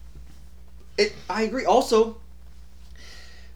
it. 0.97 1.13
I 1.29 1.41
agree. 1.41 1.65
Also, 1.65 2.15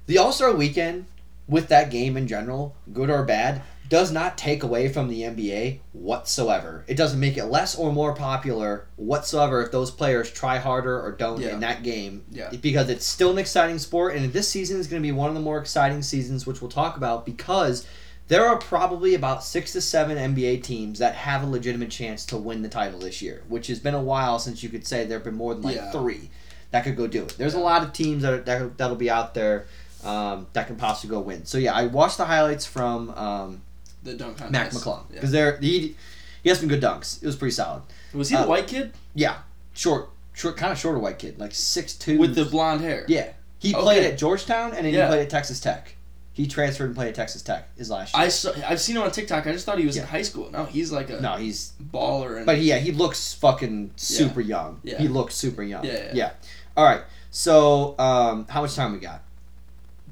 the 0.07 0.17
All 0.17 0.33
Star 0.33 0.51
Weekend 0.53 1.05
with 1.49 1.67
that 1.69 1.89
game 1.91 2.15
in 2.15 2.27
general, 2.27 2.75
good 2.93 3.09
or 3.09 3.23
bad, 3.23 3.61
does 3.89 4.11
not 4.11 4.37
take 4.37 4.61
away 4.61 4.87
from 4.87 5.07
the 5.07 5.23
NBA 5.23 5.79
whatsoever. 5.93 6.83
It 6.87 6.95
doesn't 6.95 7.19
make 7.19 7.37
it 7.37 7.45
less 7.45 7.75
or 7.75 7.91
more 7.91 8.13
popular 8.13 8.85
whatsoever 8.97 9.63
if 9.63 9.71
those 9.71 9.89
players 9.89 10.29
try 10.29 10.57
harder 10.59 11.01
or 11.01 11.11
don't 11.11 11.41
Yeah. 11.41 11.53
in 11.53 11.59
that 11.61 11.81
game. 11.81 12.23
Yeah. 12.29 12.49
Because 12.61 12.89
it's 12.89 13.05
still 13.05 13.31
an 13.31 13.39
exciting 13.39 13.79
sport, 13.79 14.15
and 14.15 14.31
this 14.31 14.47
season 14.47 14.79
is 14.79 14.87
going 14.87 15.01
to 15.01 15.07
be 15.07 15.11
one 15.11 15.29
of 15.29 15.33
the 15.35 15.41
more 15.41 15.57
exciting 15.57 16.03
seasons, 16.03 16.45
which 16.45 16.61
we'll 16.61 16.71
talk 16.71 16.97
about 16.97 17.25
because. 17.25 17.85
There 18.27 18.45
are 18.45 18.57
probably 18.59 19.15
about 19.15 19.43
six 19.43 19.71
to 19.73 19.81
seven 19.81 20.15
NBA 20.15 20.61
teams 20.61 20.99
that 20.99 21.15
have 21.15 21.41
a 21.41 21.47
legitimate 21.47 21.89
chance 21.89 22.27
to 22.27 22.37
win 22.37 22.61
the 22.61 22.69
title 22.69 22.99
this 22.99 23.23
year, 23.23 23.41
which 23.47 23.65
has 23.65 23.79
been 23.79 23.95
a 23.95 23.99
while 24.03 24.37
since 24.37 24.61
you 24.61 24.69
could 24.69 24.85
say 24.85 25.03
there 25.03 25.17
have 25.17 25.23
been 25.25 25.33
more 25.33 25.55
than 25.55 25.63
like 25.63 25.77
Yeah. 25.77 25.89
three 25.89 26.29
that 26.69 26.83
could 26.83 26.95
go 26.95 27.07
do 27.07 27.23
it. 27.23 27.33
There's 27.39 27.55
a 27.55 27.59
lot 27.59 27.81
of 27.81 27.91
teams 27.91 28.21
that, 28.21 28.33
are, 28.33 28.37
that 28.41 28.77
that'll 28.77 28.95
be 28.97 29.09
out 29.09 29.33
there 29.33 29.65
um, 30.03 30.47
that 30.53 30.67
can 30.67 30.75
possibly 30.75 31.15
go 31.15 31.21
win. 31.21 31.45
So 31.45 31.57
yeah, 31.57 31.73
I 31.73 31.87
watched 31.87 32.17
the 32.17 32.25
highlights 32.25 32.65
from 32.65 33.09
um, 33.11 33.61
the 34.03 34.13
dunk 34.13 34.37
contest. 34.37 34.51
Mac 34.51 34.71
McClung 34.71 35.09
because 35.11 35.31
they're 35.31 35.57
he 35.57 35.95
He 36.43 36.49
has 36.49 36.59
some 36.59 36.69
good 36.69 36.81
dunks. 36.81 37.21
It 37.21 37.25
was 37.25 37.35
pretty 37.35 37.51
solid. 37.53 37.83
Was 38.13 38.29
he 38.29 38.35
Uh, 38.35 38.43
the 38.43 38.47
white 38.47 38.67
kid 38.67 38.93
Yeah, 39.13 39.37
short, 39.73 40.09
short, 40.33 40.55
kind 40.57 40.71
of 40.71 40.77
shorter 40.79 40.99
white 40.99 41.19
kid, 41.19 41.37
like 41.39 41.53
six 41.53 41.93
two 41.93 42.17
with 42.17 42.35
the 42.35 42.45
blonde 42.45 42.81
hair? 42.81 43.05
Yeah, 43.07 43.29
he 43.59 43.73
Okay. 43.73 43.81
played 43.83 44.03
at 44.05 44.17
Georgetown 44.17 44.73
and 44.73 44.85
then 44.85 44.93
Yeah. 44.93 45.05
he 45.05 45.09
played 45.09 45.21
at 45.23 45.29
Texas 45.29 45.59
Tech. 45.59 45.95
He 46.31 46.47
transferred 46.47 46.85
and 46.85 46.95
played 46.95 47.09
at 47.09 47.15
Texas 47.15 47.41
Tech 47.41 47.67
his 47.77 47.89
last 47.89 48.15
year. 48.15 48.23
I 48.23 48.29
saw. 48.29 48.53
I've 48.65 48.79
seen 48.79 48.95
him 48.95 49.01
on 49.03 49.11
TikTok. 49.11 49.45
I 49.45 49.51
just 49.51 49.65
thought 49.65 49.77
he 49.77 49.85
was 49.85 49.97
in 49.97 50.05
high 50.05 50.21
school. 50.21 50.49
No, 50.49 50.63
he's 50.63 50.89
like 50.89 51.09
a 51.09 51.19
no, 51.19 51.35
he's 51.35 51.73
baller. 51.93 52.37
And 52.37 52.45
but 52.45 52.59
yeah, 52.61 52.77
he 52.77 52.93
looks 52.93 53.33
fucking 53.33 53.91
super 53.97 54.39
young. 54.39 54.79
Yeah. 54.83 54.99
He 54.99 55.09
looks 55.09 55.35
super 55.35 55.61
young. 55.63 55.83
Yeah, 55.83 56.11
yeah. 56.13 56.31
All 56.77 56.85
right. 56.85 57.01
So, 57.31 57.95
um, 57.99 58.45
how 58.49 58.61
much 58.61 58.73
time 58.75 58.93
we 58.93 58.99
got? 58.99 59.21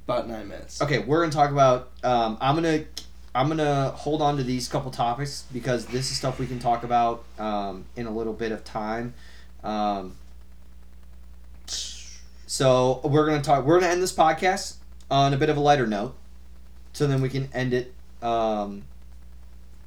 About 0.08 0.28
nine 0.28 0.48
minutes. 0.48 0.82
Okay, 0.82 1.00
we're 1.00 1.20
gonna 1.20 1.32
talk 1.32 1.52
about. 1.52 1.92
Um, 2.02 2.38
I'm 2.40 2.56
gonna, 2.56 2.86
I'm 3.36 3.50
gonna 3.50 3.90
hold 3.92 4.22
on 4.22 4.38
to 4.38 4.44
these 4.44 4.70
couple 4.70 4.90
topics 4.90 5.44
because 5.52 5.86
this 5.88 6.12
is 6.12 6.18
stuff 6.18 6.40
we 6.40 6.48
can 6.48 6.60
talk 6.60 6.84
about 6.84 7.26
um, 7.38 7.86
in 7.98 8.06
a 8.06 8.12
little 8.12 8.34
bit 8.34 8.54
of 8.54 8.64
time. 8.64 9.14
Um, 9.64 10.16
so 12.46 13.02
we're 13.04 13.26
gonna 13.26 13.42
talk. 13.42 13.66
We're 13.66 13.80
gonna 13.80 13.92
end 13.92 14.02
this 14.02 14.14
podcast 14.14 14.76
on 15.12 15.34
a 15.34 15.38
bit 15.38 15.50
of 15.50 15.58
a 15.58 15.60
lighter 15.60 15.88
note, 15.88 16.16
so 16.94 17.06
then 17.06 17.22
we 17.22 17.28
can 17.28 17.50
end 17.54 17.74
it. 17.74 17.94
Um, 18.22 18.84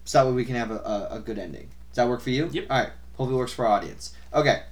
so 0.05 0.19
that 0.19 0.27
way 0.29 0.35
we 0.35 0.45
can 0.45 0.57
have 0.57 0.71
a, 0.71 0.77
a, 0.77 1.09
a 1.13 1.21
good 1.21 1.39
ending. 1.39 1.69
Does 1.91 1.97
that 1.97 2.09
work 2.09 2.21
for 2.21 2.31
you? 2.31 2.51
Yep. 2.53 2.67
All 2.69 2.79
right. 2.79 2.91
Hopefully, 3.17 3.37
it 3.37 3.39
works 3.39 3.53
for 3.53 3.67
our 3.67 3.73
audience. 3.73 4.15
Okay. 4.35 4.63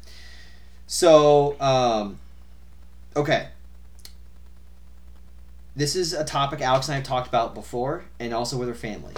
So, 0.87 1.59
um, 1.61 2.19
okay. 3.17 3.49
This 5.79 5.95
is 5.95 6.13
a 6.13 6.25
topic 6.25 6.61
Alex 6.61 6.89
and 6.89 6.95
I 6.95 6.97
have 6.97 7.07
talked 7.07 7.29
about 7.29 7.55
before, 7.55 8.03
and 8.19 8.35
also 8.35 8.57
with 8.57 8.67
her 8.67 8.75
family. 8.75 9.15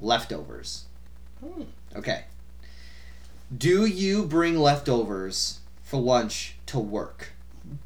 Leftovers. 0.00 0.86
Hmm. 1.38 1.62
Okay. 1.94 2.24
Do 3.56 3.86
you 3.86 4.24
bring 4.24 4.58
leftovers 4.58 5.60
for 5.84 6.00
lunch 6.00 6.56
to 6.66 6.80
work? 6.80 7.34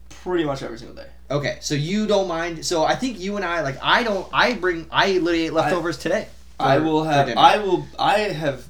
Pretty 0.09 0.45
much 0.45 0.62
every 0.62 0.79
single 0.79 0.97
day. 0.97 1.09
Okay, 1.31 1.59
so 1.61 1.74
you 1.74 2.07
don't 2.07 2.27
mind. 2.27 2.64
So 2.64 2.83
I 2.83 2.95
think 2.95 3.20
you 3.20 3.37
and 3.37 3.45
I 3.45 3.61
like 3.61 3.77
I 3.83 4.03
don't. 4.05 4.27
I 4.33 4.55
bring. 4.55 4.87
I 4.91 5.18
literally 5.18 5.45
ate 5.45 5.53
leftovers 5.53 5.99
today. 5.99 6.29
I 6.59 6.79
will 6.79 7.05
have. 7.05 7.29
I 7.37 7.59
will. 7.59 7.87
I 7.99 8.20
have. 8.20 8.68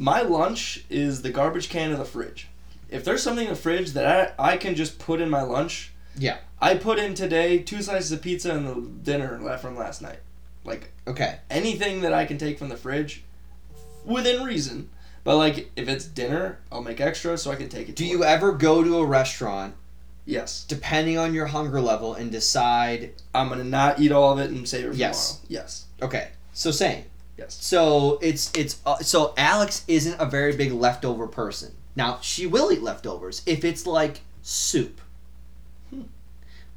My 0.00 0.22
lunch 0.22 0.84
is 0.90 1.22
the 1.22 1.30
garbage 1.30 1.68
can 1.68 1.92
of 1.92 1.98
the 1.98 2.04
fridge. 2.04 2.48
If 2.88 3.04
there's 3.04 3.22
something 3.22 3.46
in 3.46 3.52
the 3.52 3.60
fridge 3.60 3.92
that 3.92 4.34
I, 4.36 4.54
I 4.54 4.56
can 4.56 4.74
just 4.74 4.98
put 4.98 5.20
in 5.20 5.30
my 5.30 5.42
lunch, 5.42 5.89
Yeah. 6.16 6.38
I 6.60 6.74
put 6.74 6.98
in 6.98 7.14
today 7.14 7.58
two 7.58 7.82
slices 7.82 8.12
of 8.12 8.22
pizza 8.22 8.52
and 8.54 8.66
the 8.66 8.74
dinner 9.10 9.38
left 9.42 9.62
from 9.62 9.76
last 9.76 10.02
night. 10.02 10.18
Like 10.64 10.92
Okay. 11.06 11.38
anything 11.48 12.02
that 12.02 12.12
I 12.12 12.26
can 12.26 12.36
take 12.38 12.58
from 12.58 12.68
the 12.68 12.76
fridge, 12.76 13.22
within 14.04 14.42
reason. 14.44 14.88
But 15.24 15.36
like 15.36 15.70
if 15.76 15.88
it's 15.88 16.04
dinner, 16.04 16.58
I'll 16.72 16.82
make 16.82 17.00
extra 17.00 17.36
so 17.38 17.50
I 17.50 17.56
can 17.56 17.68
take 17.68 17.88
it. 17.88 17.96
Do 17.96 18.04
to 18.04 18.10
you 18.10 18.18
work. 18.20 18.28
ever 18.28 18.52
go 18.52 18.82
to 18.82 18.98
a 18.98 19.04
restaurant 19.06 19.74
Yes. 20.26 20.64
depending 20.68 21.18
on 21.18 21.34
your 21.34 21.46
hunger 21.46 21.80
level 21.80 22.14
and 22.14 22.30
decide? 22.30 23.12
I'm 23.34 23.48
gonna 23.48 23.64
not 23.64 24.00
eat 24.00 24.12
all 24.12 24.32
of 24.32 24.38
it 24.38 24.50
and 24.50 24.68
save 24.68 24.84
it 24.86 24.88
for 24.90 24.94
Yes. 24.96 25.28
tomorrow. 25.28 25.44
Yes. 25.48 25.84
Okay. 26.02 26.28
So 26.52 26.70
same. 26.70 27.04
Yes. 27.38 27.56
So 27.60 28.18
it's 28.22 28.50
it's 28.54 28.78
uh, 28.84 28.98
so 28.98 29.32
Alex 29.36 29.82
isn't 29.88 30.20
a 30.20 30.26
very 30.26 30.54
big 30.56 30.72
leftover 30.72 31.26
person. 31.26 31.74
Now 31.96 32.18
she 32.20 32.46
will 32.46 32.70
eat 32.70 32.82
leftovers 32.82 33.40
if 33.46 33.64
it's 33.64 33.86
like 33.86 34.20
soup. 34.42 35.00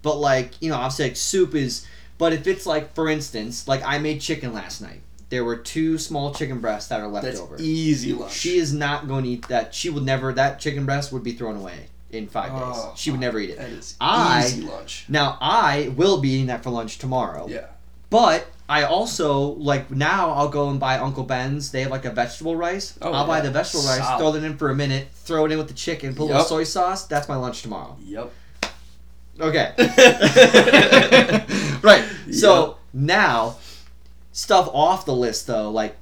But 0.04 0.18
like 0.18 0.52
you 0.62 0.70
know, 0.70 0.76
obviously 0.76 1.06
like 1.06 1.16
soup 1.16 1.56
is. 1.56 1.88
But 2.20 2.32
if 2.32 2.46
it's 2.46 2.68
like, 2.68 2.94
for 2.94 3.10
instance, 3.10 3.68
like 3.68 3.82
I 3.84 3.98
made 3.98 4.22
chicken 4.22 4.54
last 4.54 4.82
night. 4.82 5.02
There 5.30 5.44
were 5.44 5.56
two 5.56 5.98
small 5.98 6.32
chicken 6.32 6.60
breasts 6.60 6.90
that 6.90 7.00
are 7.00 7.08
left 7.08 7.26
That's 7.26 7.40
over. 7.40 7.56
easy 7.60 8.14
lunch. 8.14 8.34
She 8.34 8.58
is 8.58 8.72
not 8.72 9.08
going 9.08 9.24
to 9.24 9.30
eat 9.32 9.48
that. 9.48 9.74
She 9.74 9.90
would 9.90 10.04
never. 10.04 10.32
That 10.32 10.60
chicken 10.60 10.86
breast 10.86 11.12
would 11.12 11.24
be 11.24 11.32
thrown 11.32 11.56
away 11.56 11.88
in 12.12 12.28
five 12.28 12.52
Oh, 12.54 12.92
days. 12.92 13.00
She 13.00 13.10
would 13.10 13.20
never 13.20 13.40
eat 13.40 13.50
it. 13.50 13.58
That 13.58 13.72
is 13.72 13.96
I- 14.00 14.44
easy 14.46 14.62
lunch. 14.62 15.06
Now 15.10 15.40
I 15.42 15.92
will 15.96 16.20
be 16.22 16.30
eating 16.30 16.46
that 16.48 16.62
for 16.62 16.70
lunch 16.70 17.00
tomorrow. 17.00 17.48
Yeah. 17.50 17.66
But 18.12 18.46
I 18.70 18.84
also 18.84 19.40
like 19.56 19.90
now 19.90 20.30
I'll 20.34 20.50
go 20.50 20.70
and 20.70 20.80
buy 20.80 21.00
Uncle 21.00 21.24
Ben's. 21.24 21.72
They 21.72 21.82
have 21.82 21.90
like 21.90 22.06
a 22.06 22.12
vegetable 22.12 22.56
rice. 22.56 22.96
Oh, 23.02 23.12
I'll 23.12 23.26
buy 23.26 23.42
the 23.42 23.50
vegetable 23.50 23.86
rice, 23.86 23.98
Solid. 24.06 24.20
throw 24.20 24.36
it 24.36 24.44
in 24.44 24.56
for 24.58 24.70
a 24.70 24.76
minute, 24.76 25.08
throw 25.14 25.46
it 25.46 25.52
in 25.52 25.58
with 25.58 25.68
the 25.68 25.74
chicken, 25.74 26.14
put 26.14 26.26
a 26.26 26.26
little 26.26 26.44
soy 26.44 26.64
sauce. 26.64 27.08
That's 27.08 27.28
my 27.28 27.38
lunch 27.38 27.64
tomorrow. 27.64 27.98
Yep. 28.06 28.32
Okay. 29.40 29.74
right. 31.82 32.04
So 32.32 32.66
Yup. 32.66 32.80
now, 32.94 33.56
stuff 34.32 34.70
off 34.72 35.06
the 35.06 35.16
list 35.16 35.48
though, 35.48 35.72
like 35.72 35.96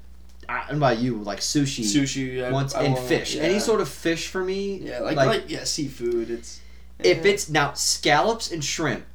I 0.49 0.67
don't 0.67 0.79
know 0.79 0.87
about 0.87 0.99
you, 0.99 1.17
like 1.17 1.39
sushi, 1.39 1.83
Sushi. 1.83 2.51
Once 2.51 2.75
I 2.75 2.83
and 2.83 2.97
fish. 2.97 3.35
yeah. 3.35 3.43
Any 3.43 3.59
sort 3.59 3.79
of 3.79 3.87
fish 3.87 4.27
for 4.27 4.43
me. 4.43 4.77
Yeah, 4.77 4.99
like, 4.99 5.15
like 5.15 5.49
yeah, 5.49 5.63
seafood. 5.63 6.29
It's 6.29 6.59
if 6.99 7.25
yeah. 7.25 7.31
it's 7.31 7.49
now 7.49 7.73
scallops 7.73 8.51
and 8.51 8.63
shrimp. 8.63 9.05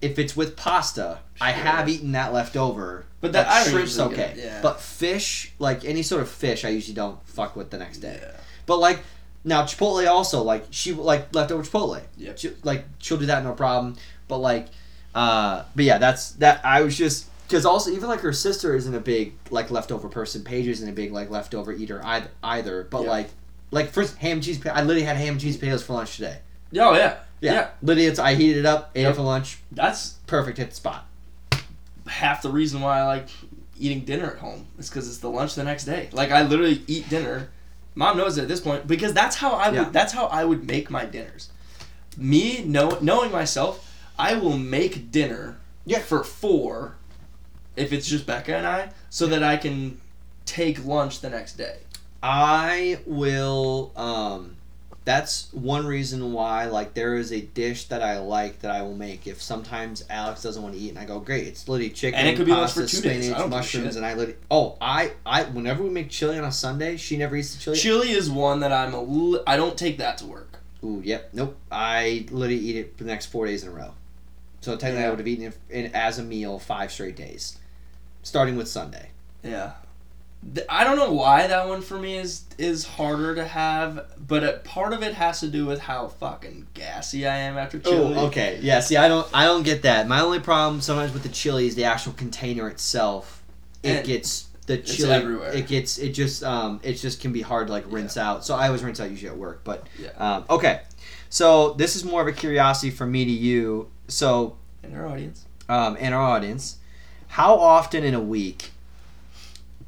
If 0.00 0.18
it's 0.18 0.36
with 0.36 0.56
pasta, 0.56 1.18
I 1.40 1.50
have 1.50 1.88
eaten 1.88 2.12
that 2.12 2.32
left 2.32 2.56
over. 2.56 3.04
But 3.20 3.32
that- 3.32 3.66
shrimp's 3.66 3.98
okay. 3.98 4.32
get. 4.36 4.62
But 4.62 4.80
fish, 4.80 5.52
like 5.58 5.84
any 5.84 6.02
sort 6.02 6.22
of 6.22 6.30
fish, 6.30 6.64
I 6.64 6.68
usually 6.68 6.94
don't 6.94 7.20
fuck 7.26 7.56
with 7.56 7.70
the 7.70 7.78
next 7.78 7.98
day. 7.98 8.20
But 8.64 8.78
like 8.78 9.00
now 9.44 9.62
Chipotle 9.62 10.06
also 10.08 10.42
like 10.42 10.66
she 10.70 10.92
like 10.92 11.34
leftover 11.34 11.62
Chipotle. 11.62 12.02
Yep. 12.16 12.38
She, 12.38 12.50
like 12.64 12.84
she'll 12.98 13.18
do 13.18 13.26
that 13.26 13.44
no 13.44 13.52
problem. 13.52 13.96
But 14.26 14.38
like, 14.38 14.66
uh, 15.14 15.64
but 15.74 15.84
yeah, 15.84 15.98
that's 15.98 16.32
that. 16.32 16.64
I 16.64 16.82
was 16.82 16.96
just 16.96 17.26
because 17.46 17.64
also 17.64 17.90
even 17.90 18.08
like 18.08 18.20
her 18.20 18.32
sister 18.32 18.74
isn't 18.76 18.94
a 18.94 19.00
big 19.00 19.34
like 19.50 19.70
leftover 19.70 20.08
person. 20.08 20.44
Paige 20.44 20.66
isn't 20.68 20.88
a 20.88 20.92
big 20.92 21.12
like 21.12 21.30
leftover 21.30 21.72
eater 21.72 22.00
either. 22.04 22.28
Either, 22.42 22.84
but 22.90 23.02
Yeah. 23.04 23.10
like 23.10 23.30
like 23.70 23.90
first 23.90 24.16
ham 24.18 24.32
and 24.38 24.42
cheese. 24.42 24.64
I 24.66 24.82
literally 24.82 25.02
had 25.02 25.16
ham 25.16 25.32
and 25.34 25.40
cheese 25.40 25.56
potatoes 25.56 25.82
for 25.82 25.94
lunch 25.94 26.16
today. 26.16 26.38
Oh 26.76 26.94
yeah. 26.94 27.16
Yeah, 27.40 27.52
Yeah. 27.52 27.68
literally, 27.82 28.06
it's 28.06 28.18
I 28.18 28.34
heated 28.34 28.58
it 28.58 28.66
up, 28.66 28.90
ate 28.94 29.02
Yep. 29.02 29.12
it 29.12 29.14
for 29.16 29.22
lunch. 29.22 29.58
That's 29.70 30.14
Perfect, 30.26 30.58
hit 30.58 30.70
the 30.70 30.76
spot. 30.76 31.06
half 32.06 32.42
the 32.42 32.50
reason 32.50 32.80
why 32.80 32.98
I 32.98 33.04
like 33.04 33.28
eating 33.78 34.00
dinner 34.04 34.26
at 34.32 34.38
home. 34.38 34.66
Is 34.78 34.88
because 34.90 35.08
it's 35.08 35.18
the 35.18 35.30
lunch 35.30 35.54
the 35.54 35.64
next 35.64 35.84
day. 35.84 36.08
Like 36.12 36.30
I 36.30 36.42
literally 36.42 36.82
eat 36.86 37.08
dinner. 37.08 37.48
Mom 37.98 38.16
knows 38.16 38.38
it 38.38 38.42
at 38.42 38.48
this 38.48 38.60
point 38.60 38.86
because 38.86 39.12
that's 39.12 39.34
how 39.34 39.54
I 39.54 39.70
would. 39.70 39.74
Yeah. 39.74 39.88
That's 39.90 40.12
how 40.12 40.26
I 40.26 40.44
would 40.44 40.64
make 40.68 40.88
my 40.88 41.04
dinners. 41.04 41.50
Me 42.16 42.62
know, 42.62 42.96
knowing 43.00 43.32
myself, 43.32 43.92
I 44.16 44.34
will 44.34 44.56
make 44.56 45.10
dinner 45.10 45.58
Yeah. 45.84 45.98
for 45.98 46.22
four, 46.22 46.94
if 47.74 47.92
it's 47.92 48.06
just 48.06 48.24
Becca 48.24 48.54
and 48.56 48.66
I, 48.68 48.90
so 49.10 49.26
that 49.26 49.42
I 49.42 49.56
can 49.56 50.00
take 50.46 50.84
lunch 50.84 51.20
the 51.22 51.28
next 51.30 51.54
day. 51.58 51.78
I 52.22 53.00
will. 53.04 53.90
Um, 53.96 54.54
that's 55.08 55.50
one 55.54 55.86
reason 55.86 56.34
why. 56.34 56.66
Like, 56.66 56.92
there 56.92 57.16
is 57.16 57.32
a 57.32 57.40
dish 57.40 57.84
that 57.84 58.02
I 58.02 58.18
like 58.18 58.58
that 58.58 58.70
I 58.70 58.82
will 58.82 58.94
make. 58.94 59.26
If 59.26 59.40
sometimes 59.40 60.04
Alex 60.10 60.42
doesn't 60.42 60.62
want 60.62 60.74
to 60.74 60.80
eat, 60.80 60.90
and 60.90 60.98
I 60.98 61.06
go, 61.06 61.18
great, 61.18 61.46
it's 61.46 61.66
literally 61.66 61.88
chicken, 61.88 62.20
And 62.20 62.28
it 62.28 62.36
could 62.36 62.44
be 62.44 62.52
pasta, 62.52 62.82
for 62.82 62.86
two 62.86 62.98
spinach, 62.98 63.24
I 63.24 63.28
don't 63.28 63.36
give 63.38 63.46
a 63.46 63.48
mushrooms, 63.48 63.96
and 63.96 64.04
I 64.04 64.12
literally. 64.12 64.38
Oh, 64.50 64.76
I, 64.82 65.12
I. 65.24 65.44
Whenever 65.44 65.82
we 65.82 65.88
make 65.88 66.10
chili 66.10 66.36
on 66.36 66.44
a 66.44 66.52
Sunday, 66.52 66.98
she 66.98 67.16
never 67.16 67.36
eats 67.36 67.54
the 67.54 67.58
chili. 67.62 67.78
Chili 67.78 68.10
is 68.10 68.30
one 68.30 68.60
that 68.60 68.70
I'm 68.70 68.92
a. 68.92 69.00
Li- 69.00 69.40
I 69.46 69.56
don't 69.56 69.78
take 69.78 69.96
that 69.96 70.18
to 70.18 70.26
work. 70.26 70.58
Ooh, 70.84 71.00
yep, 71.02 71.30
nope. 71.32 71.56
I 71.72 72.26
literally 72.30 72.62
eat 72.62 72.76
it 72.76 72.98
for 72.98 73.04
the 73.04 73.10
next 73.10 73.26
four 73.26 73.46
days 73.46 73.62
in 73.62 73.70
a 73.70 73.72
row. 73.72 73.94
So 74.60 74.76
technically, 74.76 75.06
I 75.06 75.08
would 75.08 75.20
have 75.20 75.28
eaten 75.28 75.54
it 75.70 75.94
as 75.94 76.18
a 76.18 76.22
meal 76.22 76.58
five 76.58 76.92
straight 76.92 77.16
days, 77.16 77.58
starting 78.22 78.56
with 78.56 78.68
Sunday. 78.68 79.08
Yeah. 79.42 79.72
I 80.68 80.84
don't 80.84 80.96
know 80.96 81.12
why 81.12 81.46
that 81.46 81.68
one 81.68 81.82
for 81.82 81.98
me 81.98 82.16
is 82.16 82.44
is 82.58 82.84
harder 82.86 83.34
to 83.34 83.44
have, 83.44 84.06
but 84.26 84.42
a 84.44 84.52
part 84.64 84.92
of 84.92 85.02
it 85.02 85.14
has 85.14 85.40
to 85.40 85.48
do 85.48 85.66
with 85.66 85.80
how 85.80 86.08
fucking 86.08 86.68
gassy 86.74 87.26
I 87.26 87.36
am 87.36 87.58
after 87.58 87.78
chili. 87.78 88.14
Oh, 88.16 88.26
okay. 88.26 88.58
Yeah. 88.62 88.80
See, 88.80 88.96
I 88.96 89.08
don't, 89.08 89.28
I 89.34 89.44
don't 89.44 89.62
get 89.64 89.82
that. 89.82 90.08
My 90.08 90.20
only 90.20 90.40
problem 90.40 90.80
sometimes 90.80 91.12
with 91.12 91.22
the 91.24 91.28
chili 91.28 91.66
is 91.66 91.74
the 91.74 91.84
actual 91.84 92.12
container 92.14 92.68
itself. 92.68 93.42
It 93.82 93.88
And 93.98 94.06
gets 94.06 94.48
the 94.66 94.74
it's 94.78 94.96
chili. 94.96 95.10
everywhere. 95.12 95.52
It 95.52 95.66
gets, 95.66 95.98
it 95.98 96.10
just, 96.10 96.42
um, 96.42 96.80
it 96.82 96.94
just 96.94 97.20
can 97.20 97.32
be 97.32 97.42
hard 97.42 97.66
to 97.66 97.72
like 97.72 97.84
rinse 97.88 98.16
out. 98.16 98.44
So 98.44 98.54
I 98.54 98.66
always 98.68 98.82
rinse 98.82 99.00
out 99.00 99.10
usually 99.10 99.30
at 99.30 99.36
work. 99.38 99.62
But 99.64 99.86
Yeah. 99.98 100.10
um, 100.18 100.44
okay. 100.50 100.80
So 101.30 101.74
this 101.74 101.94
is 101.96 102.04
more 102.04 102.22
of 102.22 102.26
a 102.28 102.32
curiosity 102.32 102.90
from 102.90 103.12
me 103.12 103.24
to 103.24 103.30
you. 103.30 103.90
So 104.08 104.56
In 104.82 104.94
our 104.96 105.06
audience. 105.06 105.44
um, 105.68 105.96
and 106.00 106.14
our 106.14 106.22
audience, 106.22 106.78
how 107.28 107.54
often 107.56 108.02
in 108.04 108.14
a 108.14 108.20
week 108.20 108.70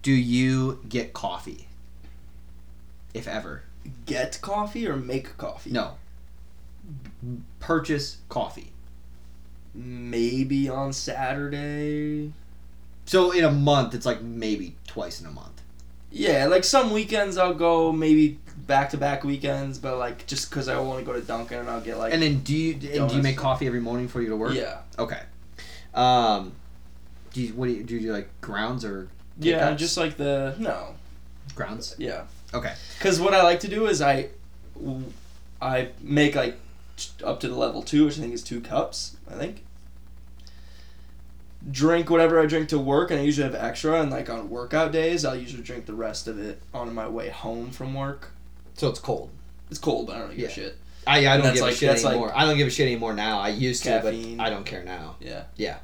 do 0.02 0.12
you 0.12 0.80
get 0.88 1.12
coffee? 1.12 1.68
If 3.12 3.26
ever. 3.28 3.62
Get 4.06 4.40
coffee 4.40 4.86
or 4.86 4.96
make 4.96 5.36
coffee? 5.36 5.70
No. 5.70 5.96
Purchase 7.58 8.18
coffee. 8.28 8.72
Maybe 9.74 10.68
on 10.68 10.92
Saturday. 10.92 12.32
So 13.06 13.30
in 13.32 13.44
a 13.44 13.50
month, 13.50 13.94
it's 13.94 14.06
like 14.06 14.22
maybe 14.22 14.76
twice 14.86 15.20
in 15.20 15.26
a 15.26 15.30
month. 15.30 15.62
Yeah, 16.12 16.46
like 16.46 16.64
some 16.64 16.90
weekends 16.92 17.38
I'll 17.38 17.54
go 17.54 17.92
maybe 17.92 18.38
back 18.66 18.90
to 18.90 18.96
back 18.96 19.22
weekends, 19.22 19.78
but 19.78 19.96
like 19.98 20.26
just 20.26 20.50
because 20.50 20.68
I 20.68 20.78
want 20.80 20.98
to 20.98 21.04
go 21.04 21.12
to 21.12 21.20
Dunkin' 21.20 21.58
and 21.58 21.70
I'll 21.70 21.80
get 21.80 21.98
like 21.98 22.12
And 22.12 22.22
then 22.22 22.40
do 22.40 22.54
you 22.54 22.72
and 22.72 23.08
do 23.08 23.16
you 23.16 23.22
make 23.22 23.36
coffee 23.36 23.66
every 23.66 23.80
morning 23.80 24.08
for 24.08 24.20
you 24.20 24.28
to 24.30 24.36
work? 24.36 24.54
yeah 24.54 24.78
Okay. 24.98 25.20
Um, 25.94 26.52
do 27.32 27.42
you 27.42 27.54
what 27.54 27.66
do 27.66 27.72
you 27.72 27.84
do? 27.84 27.94
You 27.94 28.00
do 28.00 28.12
like 28.12 28.28
grounds 28.40 28.84
or 28.84 29.08
yeah 29.40 29.58
K-cups? 29.60 29.80
just 29.80 29.96
like 29.96 30.16
the 30.16 30.54
no 30.58 30.94
Grounds. 31.54 31.94
Yeah. 31.98 32.24
Okay. 32.54 32.72
Because 32.98 33.20
what 33.20 33.34
I 33.34 33.42
like 33.42 33.60
to 33.60 33.68
do 33.68 33.86
is 33.86 34.00
I, 34.00 34.28
I 35.60 35.88
make 36.00 36.34
like 36.36 36.56
t- 36.96 37.24
up 37.24 37.40
to 37.40 37.48
the 37.48 37.54
level 37.56 37.82
two, 37.82 38.06
which 38.06 38.16
I 38.18 38.20
think 38.22 38.32
is 38.34 38.42
two 38.42 38.60
cups. 38.60 39.16
I 39.30 39.34
think. 39.34 39.64
Drink 41.70 42.08
whatever 42.08 42.40
I 42.40 42.46
drink 42.46 42.70
to 42.70 42.78
work, 42.78 43.10
and 43.10 43.20
I 43.20 43.22
usually 43.22 43.44
have 43.44 43.54
extra. 43.54 44.00
And 44.00 44.10
like 44.10 44.30
on 44.30 44.48
workout 44.48 44.92
days, 44.92 45.24
I'll 45.26 45.36
usually 45.36 45.62
drink 45.62 45.84
the 45.86 45.92
rest 45.92 46.26
of 46.26 46.38
it 46.38 46.62
on 46.72 46.94
my 46.94 47.06
way 47.06 47.28
home 47.28 47.70
from 47.70 47.92
work. 47.94 48.30
So 48.74 48.88
it's 48.88 48.98
cold. 49.00 49.28
It's 49.70 49.78
cold, 49.78 50.06
but 50.06 50.16
I 50.16 50.18
don't 50.20 50.30
give 50.30 50.38
Yeah. 50.38 50.46
a 50.46 50.50
shit. 50.50 50.76
I, 51.06 51.18
I 51.26 51.36
don't 51.36 51.42
That's 51.42 51.54
give 51.56 51.62
like- 51.62 51.72
a 51.74 51.76
shit 51.76 51.88
that's 51.90 52.04
like- 52.04 52.12
anymore. 52.12 52.32
I 52.34 52.44
don't 52.46 52.56
give 52.56 52.66
a 52.68 52.70
shit 52.70 52.86
anymore 52.86 53.12
now. 53.14 53.40
I 53.40 53.48
used 53.50 53.82
to, 53.84 53.90
Caffeine. 53.90 54.38
but 54.38 54.46
I 54.46 54.50
don't 54.50 54.64
care 54.64 54.84
now. 54.84 55.16
Yeah. 55.20 55.44
Yeah. 55.56 55.78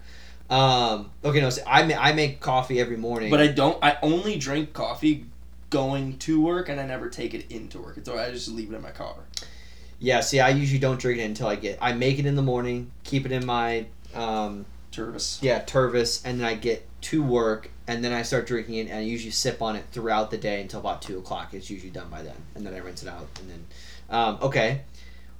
Um, 0.48 1.10
okay, 1.24 1.40
no, 1.40 1.50
so 1.50 1.62
I, 1.66 1.82
ma- 1.84 1.98
I 1.98 2.12
make 2.12 2.40
coffee 2.40 2.78
every 2.80 2.96
morning. 2.96 3.30
But 3.30 3.40
I 3.40 3.48
don't. 3.48 3.82
I 3.82 3.98
only 4.02 4.38
drink 4.38 4.72
coffee 4.72 5.26
going 5.70 6.18
to 6.18 6.40
work, 6.40 6.68
and 6.68 6.80
I 6.80 6.86
never 6.86 7.08
take 7.08 7.34
it 7.34 7.50
into 7.50 7.80
work. 7.80 7.98
So 8.04 8.16
I 8.18 8.30
just 8.30 8.48
leave 8.48 8.72
it 8.72 8.76
in 8.76 8.82
my 8.82 8.92
car. 8.92 9.16
yeah, 9.98 10.20
see, 10.20 10.38
I 10.40 10.50
usually 10.50 10.78
don't 10.78 11.00
drink 11.00 11.20
it 11.20 11.24
until 11.24 11.48
I 11.48 11.56
get. 11.56 11.78
I 11.80 11.92
make 11.94 12.18
it 12.18 12.26
in 12.26 12.36
the 12.36 12.42
morning, 12.42 12.90
keep 13.02 13.26
it 13.26 13.32
in 13.32 13.44
my 13.44 13.86
um, 14.14 14.66
Tervis. 14.92 15.42
yeah 15.42 15.62
Tervis, 15.64 16.22
and 16.24 16.40
then 16.40 16.46
I 16.46 16.54
get 16.54 16.86
to 17.02 17.22
work, 17.22 17.70
and 17.88 18.04
then 18.04 18.12
I 18.12 18.22
start 18.22 18.46
drinking 18.46 18.76
it, 18.76 18.88
and 18.88 18.98
I 18.98 19.00
usually 19.00 19.32
sip 19.32 19.60
on 19.60 19.74
it 19.74 19.84
throughout 19.90 20.30
the 20.30 20.38
day 20.38 20.60
until 20.62 20.80
about 20.80 21.02
two 21.02 21.18
o'clock. 21.18 21.54
It's 21.54 21.68
usually 21.68 21.90
done 21.90 22.08
by 22.08 22.22
then, 22.22 22.36
and 22.54 22.64
then 22.64 22.72
I 22.72 22.78
rinse 22.78 23.02
it 23.02 23.08
out, 23.08 23.26
and 23.40 23.50
then 23.50 23.66
um, 24.10 24.38
okay. 24.42 24.82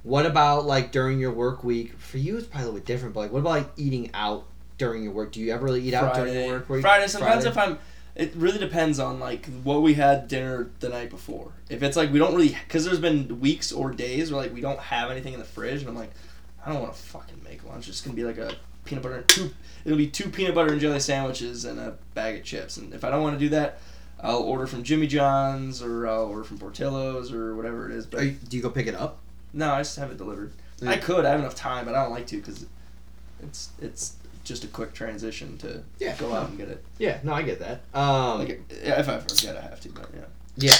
What 0.03 0.25
about 0.25 0.65
like 0.65 0.91
during 0.91 1.19
your 1.19 1.31
work 1.31 1.63
week? 1.63 1.93
For 1.97 2.17
you, 2.17 2.37
it's 2.37 2.47
probably 2.47 2.63
a 2.63 2.65
little 2.65 2.79
bit 2.79 2.85
different. 2.85 3.13
But 3.13 3.21
like, 3.21 3.31
what 3.31 3.39
about 3.39 3.49
like 3.49 3.69
eating 3.77 4.09
out 4.13 4.45
during 4.77 5.03
your 5.03 5.11
work? 5.11 5.31
Do 5.31 5.39
you 5.39 5.53
ever 5.53 5.65
really 5.65 5.81
eat 5.81 5.93
out 5.93 6.15
during 6.15 6.33
your 6.33 6.47
work 6.47 6.69
week? 6.69 6.81
Friday. 6.81 7.07
Sometimes 7.07 7.43
Friday? 7.43 7.49
if 7.49 7.57
I'm, 7.57 7.79
it 8.15 8.33
really 8.35 8.59
depends 8.59 8.99
on 8.99 9.19
like 9.19 9.45
what 9.63 9.81
we 9.81 9.95
had 9.95 10.27
dinner 10.27 10.69
the 10.79 10.89
night 10.89 11.09
before. 11.09 11.51
If 11.69 11.83
it's 11.83 11.97
like 11.97 12.11
we 12.11 12.19
don't 12.19 12.33
really, 12.33 12.57
because 12.67 12.85
there's 12.85 12.99
been 12.99 13.39
weeks 13.39 13.71
or 13.71 13.91
days 13.91 14.31
where 14.31 14.41
like 14.41 14.53
we 14.53 14.61
don't 14.61 14.79
have 14.79 15.11
anything 15.11 15.33
in 15.33 15.39
the 15.39 15.45
fridge, 15.45 15.81
and 15.81 15.89
I'm 15.89 15.95
like, 15.95 16.11
I 16.65 16.71
don't 16.71 16.81
want 16.81 16.93
to 16.93 16.99
fucking 16.99 17.41
make 17.43 17.63
lunch. 17.63 17.87
It's 17.87 18.01
gonna 18.01 18.15
be 18.15 18.23
like 18.23 18.37
a 18.37 18.55
peanut 18.85 19.03
butter 19.03 19.15
and 19.17 19.27
two. 19.27 19.51
It'll 19.85 19.97
be 19.97 20.07
two 20.07 20.29
peanut 20.29 20.55
butter 20.55 20.71
and 20.71 20.81
jelly 20.81 20.99
sandwiches 20.99 21.65
and 21.65 21.79
a 21.79 21.97
bag 22.13 22.37
of 22.37 22.43
chips. 22.43 22.77
And 22.77 22.93
if 22.93 23.03
I 23.03 23.09
don't 23.09 23.23
want 23.23 23.35
to 23.35 23.39
do 23.39 23.49
that, 23.49 23.79
I'll 24.19 24.39
order 24.39 24.67
from 24.67 24.83
Jimmy 24.83 25.07
John's 25.07 25.81
or 25.81 26.07
I'll 26.07 26.25
order 26.25 26.43
from 26.43 26.57
Portillo's 26.57 27.31
or 27.31 27.55
whatever 27.55 27.89
it 27.89 27.95
is. 27.95 28.05
But 28.05 28.23
you, 28.23 28.31
do 28.31 28.57
you 28.57 28.63
go 28.63 28.69
pick 28.69 28.87
it 28.87 28.95
up? 28.95 29.19
no, 29.53 29.73
I 29.73 29.79
just 29.79 29.97
have 29.97 30.11
it 30.11 30.17
delivered. 30.17 30.51
Yeah. 30.81 30.91
I 30.91 30.97
could. 30.97 31.25
I 31.25 31.31
have 31.31 31.39
enough 31.39 31.55
time, 31.55 31.85
but 31.85 31.95
I 31.95 32.03
don't 32.03 32.11
like 32.11 32.27
to 32.27 32.37
because 32.37 32.65
it's 33.41 33.69
it's 33.81 34.15
just 34.47 34.63
a 34.63 34.67
quick 34.67 34.93
transition 34.93 35.57
to 35.59 35.83
Yeah. 35.99 36.15
go 36.17 36.33
out 36.33 36.49
and 36.49 36.57
get 36.57 36.69
it. 36.69 36.83
Yeah, 36.97 37.19
no, 37.23 37.33
I 37.33 37.41
get 37.43 37.59
that. 37.59 37.81
Um, 37.93 38.39
Like 38.39 38.61
yeah, 38.83 38.99
if 38.99 39.09
I 39.09 39.19
forget, 39.19 39.55
I 39.57 39.61
have 39.61 39.79
to. 39.81 39.89
But 39.89 40.09
yeah. 40.15 40.21
yeah, 40.57 40.77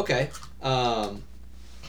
okay. 0.00 0.30
Um, 0.62 1.22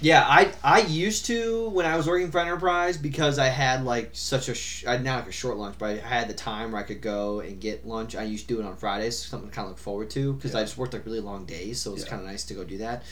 yeah, 0.02 0.26
I 0.28 0.52
I 0.64 0.82
used 0.82 1.26
to 1.28 1.70
when 1.70 1.86
I 1.86 1.96
was 1.96 2.08
working 2.08 2.32
for 2.32 2.40
Enterprise 2.40 2.98
because 2.98 3.38
I 3.38 3.48
had 3.50 3.86
like 3.86 4.10
such 4.14 4.50
a 4.50 4.56
sh- 4.56 4.84
I 4.88 4.98
not 4.98 5.20
like 5.20 5.30
a 5.30 5.32
short 5.32 5.58
lunch, 5.58 5.76
but 5.78 5.92
I 5.92 5.98
had 5.98 6.28
the 6.28 6.34
time 6.34 6.72
where 6.72 6.82
I 6.82 6.84
could 6.86 7.02
go 7.02 7.40
and 7.42 7.60
get 7.60 7.88
lunch. 7.88 8.16
I 8.16 8.24
used 8.24 8.48
to 8.48 8.56
do 8.56 8.60
it 8.60 8.66
on 8.66 8.76
Fridays, 8.78 9.18
something 9.20 9.50
to 9.50 9.56
kind 9.56 9.66
of 9.68 9.72
look 9.74 9.80
forward 9.80 10.10
to 10.12 10.34
because 10.34 10.56
I 10.56 10.62
just 10.62 10.76
worked 10.78 10.94
like 10.94 11.06
really 11.06 11.20
long 11.20 11.46
days, 11.46 11.80
so 11.80 11.94
it's 11.94 12.04
Yeah. 12.04 12.10
kind 12.10 12.22
of 12.24 12.28
nice 12.28 12.44
to 12.46 12.54
go 12.56 12.64
do 12.64 12.80
that. 12.80 13.04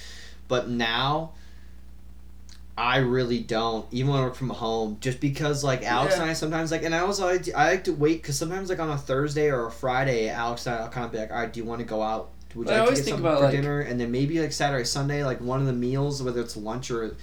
But 0.47 0.69
now. 0.69 1.31
I 2.79 2.97
really 2.99 3.39
don't 3.39 3.85
even 3.91 4.11
when 4.13 4.21
I 4.21 4.23
work 4.23 4.35
from 4.35 4.49
home 4.49 4.97
just 5.01 5.19
because 5.19 5.65
like 5.65 5.83
Alex 5.83 6.15
Yeah. 6.15 6.21
and 6.21 6.31
I 6.31 6.33
sometimes 6.33 6.71
like 6.71 6.83
and 6.83 6.95
I 6.95 7.03
was 7.03 7.19
like 7.19 7.53
I 7.53 7.71
like 7.71 7.83
to 7.83 7.93
wait 7.93 8.21
because 8.21 8.37
sometimes 8.37 8.69
like 8.69 8.79
on 8.79 8.89
a 8.89 8.97
Thursday 8.97 9.49
or 9.51 9.67
a 9.67 9.71
Friday 9.71 10.29
Alex 10.29 10.65
and 10.65 10.75
I'll 10.75 10.87
kind 10.87 11.05
of 11.05 11.11
be 11.11 11.17
like 11.17 11.29
all 11.29 11.37
right 11.39 11.51
do 11.51 11.59
you 11.59 11.65
want 11.65 11.79
to 11.79 11.85
go 11.85 12.01
out? 12.01 12.29
Would 12.55 12.69
you 12.69 12.73
I 12.73 12.79
like 12.79 12.89
to 12.89 12.95
get 12.95 13.03
think 13.03 13.07
something 13.17 13.25
about, 13.25 13.39
for 13.39 13.43
like- 13.45 13.51
dinner? 13.53 13.81
And 13.81 13.99
then 13.99 14.11
maybe 14.11 14.39
like 14.39 14.53
Saturday 14.53 14.85
Sunday 14.85 15.25
like 15.25 15.41
one 15.41 15.59
of 15.59 15.65
the 15.67 15.73
meals 15.73 16.23
whether 16.23 16.39
it's 16.39 16.55
lunch 16.55 16.89
or 16.89 17.17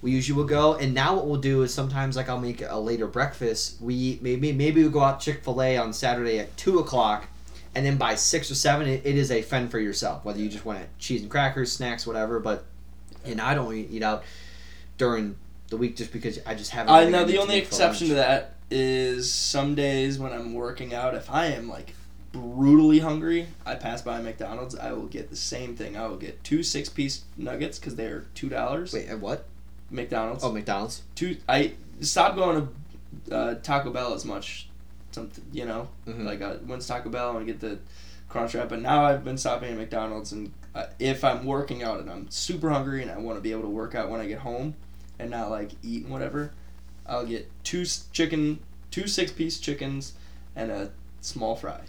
we 0.00 0.10
usually 0.12 0.36
will 0.36 0.46
go. 0.48 0.74
And 0.76 0.94
now 0.94 1.14
what 1.14 1.26
we'll 1.26 1.40
do 1.40 1.62
is 1.62 1.72
sometimes 1.74 2.16
like 2.16 2.30
I'll 2.30 2.40
make 2.40 2.62
a 2.62 2.78
later 2.78 3.06
breakfast. 3.06 3.82
We 3.82 4.18
maybe 4.22 4.50
maybe 4.52 4.82
we 4.82 4.88
go 4.88 5.00
out 5.00 5.20
Chick 5.20 5.44
Fil 5.44 5.60
A 5.62 5.76
on 5.76 5.92
Saturday 5.92 6.38
at 6.38 6.56
two 6.56 6.78
o'clock 6.78 7.26
and 7.74 7.84
then 7.84 7.98
by 7.98 8.14
six 8.14 8.50
or 8.50 8.54
seven 8.54 8.88
it, 8.88 9.02
it 9.04 9.16
is 9.16 9.30
a 9.30 9.42
fend 9.42 9.70
for 9.70 9.78
yourself 9.78 10.24
whether 10.24 10.38
you 10.38 10.48
just 10.48 10.64
want 10.64 10.80
cheese 10.98 11.20
and 11.22 11.30
crackers 11.30 11.70
snacks 11.70 12.06
whatever 12.06 12.38
but 12.40 12.64
and 13.24 13.40
I 13.40 13.54
don't 13.54 13.72
eat 13.74 14.02
out 14.02 14.24
during 15.02 15.34
the 15.68 15.76
week 15.76 15.96
just 15.96 16.12
because 16.12 16.38
I 16.46 16.54
just 16.54 16.70
haven't. 16.70 16.94
I 16.94 17.08
know 17.08 17.24
the 17.24 17.38
only 17.38 17.56
exception 17.58 18.06
to 18.08 18.14
that 18.14 18.54
is 18.70 19.32
some 19.32 19.74
days 19.74 20.16
when 20.18 20.32
I'm 20.32 20.54
working 20.54 20.94
out. 20.94 21.16
If 21.16 21.28
I 21.28 21.46
am 21.46 21.68
like 21.68 21.94
brutally 22.30 23.00
hungry, 23.00 23.48
I 23.66 23.74
pass 23.74 24.00
by 24.00 24.20
McDonald's. 24.22 24.76
I 24.78 24.92
will 24.92 25.06
get 25.06 25.28
the 25.28 25.34
same 25.36 25.74
thing. 25.74 25.96
I 25.96 26.06
will 26.06 26.16
get 26.18 26.44
two 26.44 26.62
six 26.62 26.88
piece 26.88 27.22
nuggets 27.36 27.80
because 27.80 27.96
they're 27.96 28.26
two 28.36 28.48
dollars. 28.48 28.92
Wait, 28.92 29.08
and 29.08 29.20
what? 29.20 29.44
McDonald's. 29.90 30.44
Oh, 30.44 30.52
McDonald's. 30.52 31.02
two. 31.16 31.36
I 31.48 31.72
stopped 32.00 32.36
going 32.36 32.68
to 33.28 33.34
uh, 33.34 33.54
Taco 33.56 33.90
Bell 33.90 34.14
as 34.14 34.24
much. 34.24 34.68
Something 35.10 35.44
you 35.52 35.64
know, 35.66 35.88
Mhm. 36.06 36.24
like 36.24 36.40
I 36.42 36.54
went 36.64 36.80
to 36.80 36.88
Taco 36.88 37.10
Bell 37.10 37.36
and 37.38 37.46
get 37.46 37.58
the 37.60 37.78
crunch 38.28 38.54
wrap. 38.54 38.68
But 38.68 38.80
now 38.80 39.04
I've 39.04 39.24
been 39.24 39.36
stopping 39.36 39.72
at 39.72 39.76
McDonald's, 39.76 40.30
and 40.32 40.52
uh, 40.76 40.86
if 41.00 41.22
I'm 41.24 41.44
working 41.44 41.82
out 41.82 41.98
and 42.00 42.08
I'm 42.08 42.30
super 42.30 42.70
hungry 42.70 43.02
and 43.02 43.10
I 43.10 43.18
want 43.18 43.36
to 43.36 43.42
be 43.42 43.50
able 43.50 43.62
to 43.62 43.68
work 43.68 43.94
out 43.96 44.08
when 44.08 44.20
I 44.20 44.26
get 44.28 44.38
home, 44.38 44.74
and 45.22 45.30
not 45.30 45.50
like 45.50 45.70
eat 45.82 46.02
and 46.02 46.12
whatever, 46.12 46.52
I'll 47.06 47.24
get 47.24 47.48
two 47.64 47.84
chicken, 48.12 48.58
two 48.90 49.06
six 49.06 49.32
piece 49.32 49.58
chickens, 49.58 50.12
and 50.54 50.70
a 50.70 50.90
small 51.20 51.56
fry. 51.56 51.80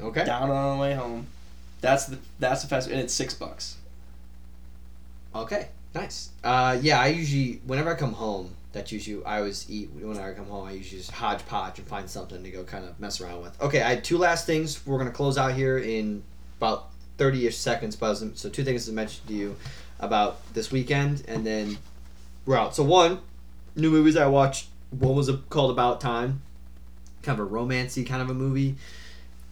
Okay. 0.00 0.24
Down 0.24 0.50
on 0.50 0.76
the 0.76 0.82
way 0.82 0.94
home. 0.94 1.26
That's 1.80 2.06
the 2.06 2.18
that's 2.38 2.62
the 2.62 2.68
fast 2.68 2.88
and 2.88 2.98
it's 2.98 3.12
six 3.12 3.34
bucks. 3.34 3.76
Okay. 5.34 5.68
Nice. 5.94 6.30
Uh, 6.42 6.76
yeah, 6.80 7.00
I 7.00 7.08
usually 7.08 7.60
whenever 7.66 7.92
I 7.92 7.94
come 7.94 8.14
home, 8.14 8.50
that's 8.72 8.90
usually 8.90 9.24
I 9.24 9.38
always 9.38 9.70
eat 9.70 9.90
when 9.92 10.18
I 10.18 10.32
come 10.32 10.46
home. 10.46 10.66
I 10.66 10.72
usually 10.72 10.98
just 10.98 11.12
hodgepodge 11.12 11.78
and 11.78 11.86
find 11.86 12.10
something 12.10 12.42
to 12.42 12.50
go 12.50 12.64
kind 12.64 12.84
of 12.84 12.98
mess 12.98 13.20
around 13.20 13.42
with. 13.42 13.60
Okay, 13.62 13.80
I 13.82 13.90
had 13.90 14.04
two 14.04 14.18
last 14.18 14.46
things. 14.46 14.84
We're 14.84 14.98
gonna 14.98 15.12
close 15.12 15.38
out 15.38 15.54
here 15.54 15.78
in 15.78 16.24
about 16.58 16.90
thirty-ish 17.18 17.56
seconds. 17.56 17.94
But 17.94 18.16
so 18.16 18.48
two 18.48 18.64
things 18.64 18.86
to 18.86 18.92
mention 18.92 19.24
to 19.28 19.32
you 19.32 19.56
about 20.00 20.52
this 20.52 20.72
weekend, 20.72 21.22
and 21.28 21.46
then 21.46 21.78
out. 22.52 22.74
So 22.74 22.82
one, 22.82 23.20
new 23.74 23.90
movies 23.90 24.16
I 24.16 24.26
watched. 24.26 24.66
One 24.90 25.16
was 25.16 25.28
a, 25.28 25.38
called 25.38 25.70
About 25.70 26.00
Time, 26.00 26.42
kind 27.22 27.40
of 27.40 27.46
a 27.46 27.50
romancy 27.50 28.06
kind 28.06 28.22
of 28.22 28.30
a 28.30 28.34
movie. 28.34 28.76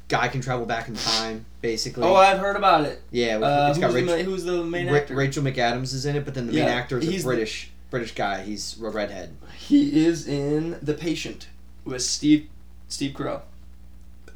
Guy 0.09 0.28
can 0.28 0.40
travel 0.43 0.66
back 0.66 0.88
in 0.88 0.95
time, 0.95 1.47
basically. 1.62 2.03
Oh, 2.05 2.14
I've 2.14 2.38
heard 2.38 2.57
about 2.57 2.84
it. 2.84 3.01
yeah, 3.11 3.38
Uh, 3.38 3.68
it's 3.70 3.78
who's, 3.78 3.82
got 3.82 3.93
the, 3.93 4.03
Rachel, 4.03 4.16
ma- 4.18 4.22
who's 4.22 4.45
the 4.45 4.62
main 4.64 4.88
Ra- 4.90 4.99
actor? 4.99 5.14
Rachel 5.14 5.43
McAdams 5.43 5.95
is 5.95 6.05
in 6.05 6.16
it, 6.16 6.24
but 6.26 6.34
then 6.34 6.47
the 6.47 6.53
main 6.53 6.68
actor 6.68 6.99
is 6.99 7.09
a 7.09 7.11
he's 7.11 7.22
the- 7.22 7.28
British 7.28 7.70
British 7.90 8.14
guy. 8.14 8.43
He's 8.43 8.78
a 8.80 8.90
redhead. 8.90 9.34
He 9.57 10.05
is 10.05 10.28
in 10.28 10.78
The 10.82 10.93
Patient 10.95 11.49
with 11.84 12.03
Steve 12.03 12.49
Steve 12.88 13.14
Carell. 13.14 13.40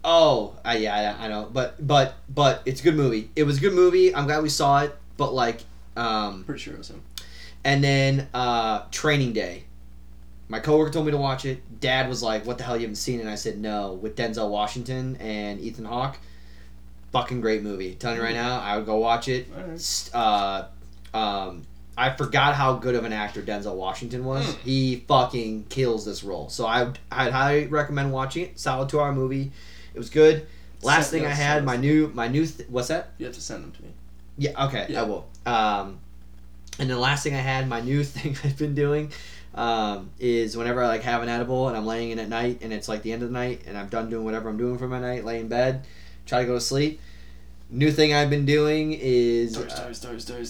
Oh, 0.03 0.55
uh, 0.65 0.77
yeah, 0.79 1.17
I, 1.21 1.25
I 1.25 1.29
know, 1.29 1.49
but 1.53 1.85
but 1.87 2.15
but 2.29 2.63
it's 2.65 2.81
a 2.81 2.85
good 2.85 2.97
movie. 2.97 3.31
It 3.37 3.43
was 3.45 3.59
a 3.59 3.61
good 3.61 3.75
movie. 3.75 4.15
I'm 4.15 4.27
glad 4.27 4.43
we 4.43 4.49
saw 4.49 4.83
it. 4.83 4.97
But 5.17 5.35
like, 5.35 5.61
um, 5.97 6.45
Pretty 6.45 6.61
sure 6.61 6.75
it 6.75 6.79
was 6.79 6.89
him. 6.91 7.03
And 7.67 7.85
then 7.85 8.29
uh, 8.33 8.85
Training 8.91 9.33
Day. 9.35 9.65
My 10.49 10.61
coworker 10.61 10.93
told 10.93 11.07
me 11.07 11.11
to 11.13 11.19
watch 11.19 11.45
it. 11.45 11.81
Dad 11.81 12.09
was 12.09 12.23
like, 12.23 12.47
"What 12.47 12.57
the 12.59 12.65
hell? 12.65 12.77
You 12.77 12.83
haven't 12.83 12.97
seen 12.97 13.19
it?" 13.19 13.23
And 13.23 13.31
I 13.31 13.35
said, 13.35 13.59
"No." 13.59 13.95
With 13.95 14.15
Denzel 14.17 14.49
Washington 14.49 15.17
and 15.17 15.61
Ethan 15.61 15.85
Hawke, 15.85 16.17
fucking 17.13 17.41
great 17.41 17.63
movie. 17.63 17.95
telling 17.95 18.19
you 18.19 18.23
right 18.23 18.35
now, 18.35 18.61
I 18.61 18.77
would 18.77 18.87
go 18.87 18.97
watch 18.97 19.29
it. 19.29 19.49
Alright. 19.53 19.75
S- 19.75 20.11
Uh, 20.15 20.67
um, 21.15 21.63
I 21.99 22.11
forgot 22.11 22.55
how 22.55 22.75
good 22.75 22.95
of 22.95 23.05
an 23.05 23.13
actor 23.13 23.43
Denzel 23.43 23.75
Washington 23.75 24.25
was. 24.25 24.45
Mm. 24.47 24.59
He 24.59 24.97
fucking 25.09 25.65
kills 25.69 26.05
this 26.05 26.23
role. 26.23 26.49
So 26.49 26.67
I 26.67 26.93
I'd 27.11 27.33
highly 27.33 27.67
recommend 27.67 28.13
watching 28.13 28.45
it. 28.45 28.61
Solid 28.61 28.89
two 28.89 29.01
hour 29.01 29.13
movie. 29.13 29.51
It 29.95 29.99
was 29.99 30.11
good. 30.11 30.47
Last 30.83 31.11
Send 31.11 31.23
thing 31.23 31.31
I 31.31 31.35
had 31.35 31.65
my 31.65 31.77
new 31.77 32.13
my 32.15 32.29
new 32.29 32.47
th- 32.47 32.69
what's 32.69 32.89
that? 32.89 33.15
You 33.19 33.27
have 33.27 33.35
to 33.35 33.41
send 33.41 33.65
them 33.65 33.73
to 33.73 33.83
me. 33.83 33.89
Yeah, 34.39 34.67
okay, 34.67 34.87
Yeah. 34.91 35.01
I 35.01 35.05
will. 35.05 35.27
Um, 35.47 35.99
and 36.79 36.91
the 36.91 36.99
last 36.99 37.23
thing 37.25 37.35
I 37.35 37.39
had, 37.39 37.69
my 37.69 37.81
new 37.81 38.05
thing 38.15 38.37
I've 38.45 38.59
been 38.59 38.75
doing, 38.75 39.13
um, 39.55 40.11
is 40.19 40.57
whenever 40.57 40.83
I 40.83 40.89
like 40.89 41.03
have 41.03 41.23
an 41.23 41.29
edible 41.29 41.69
and 41.69 41.77
I'm 41.77 41.87
laying 41.87 42.11
in 42.11 42.19
at 42.19 42.29
night 42.29 42.59
and 42.63 42.73
it's 42.73 42.89
like 42.89 43.03
the 43.03 43.13
end 43.13 43.23
of 43.23 43.31
the 43.31 43.33
night 43.35 43.63
and 43.67 43.77
I'm 43.79 43.89
done 43.89 44.11
doing 44.11 44.25
whatever 44.25 44.49
I'm 44.49 44.59
doing 44.59 44.77
for 44.79 44.87
my 44.89 45.01
night, 45.01 45.25
lay 45.25 45.41
in 45.41 45.49
bed, 45.49 45.87
try 46.27 46.41
to 46.41 46.47
go 46.47 46.55
to 46.55 46.61
sleep. 46.61 47.01
New 47.71 47.91
thing 47.91 48.13
I've 48.15 48.31
been 48.31 48.45
doing 48.47 48.93
is 48.93 49.57
uh, 49.73 49.77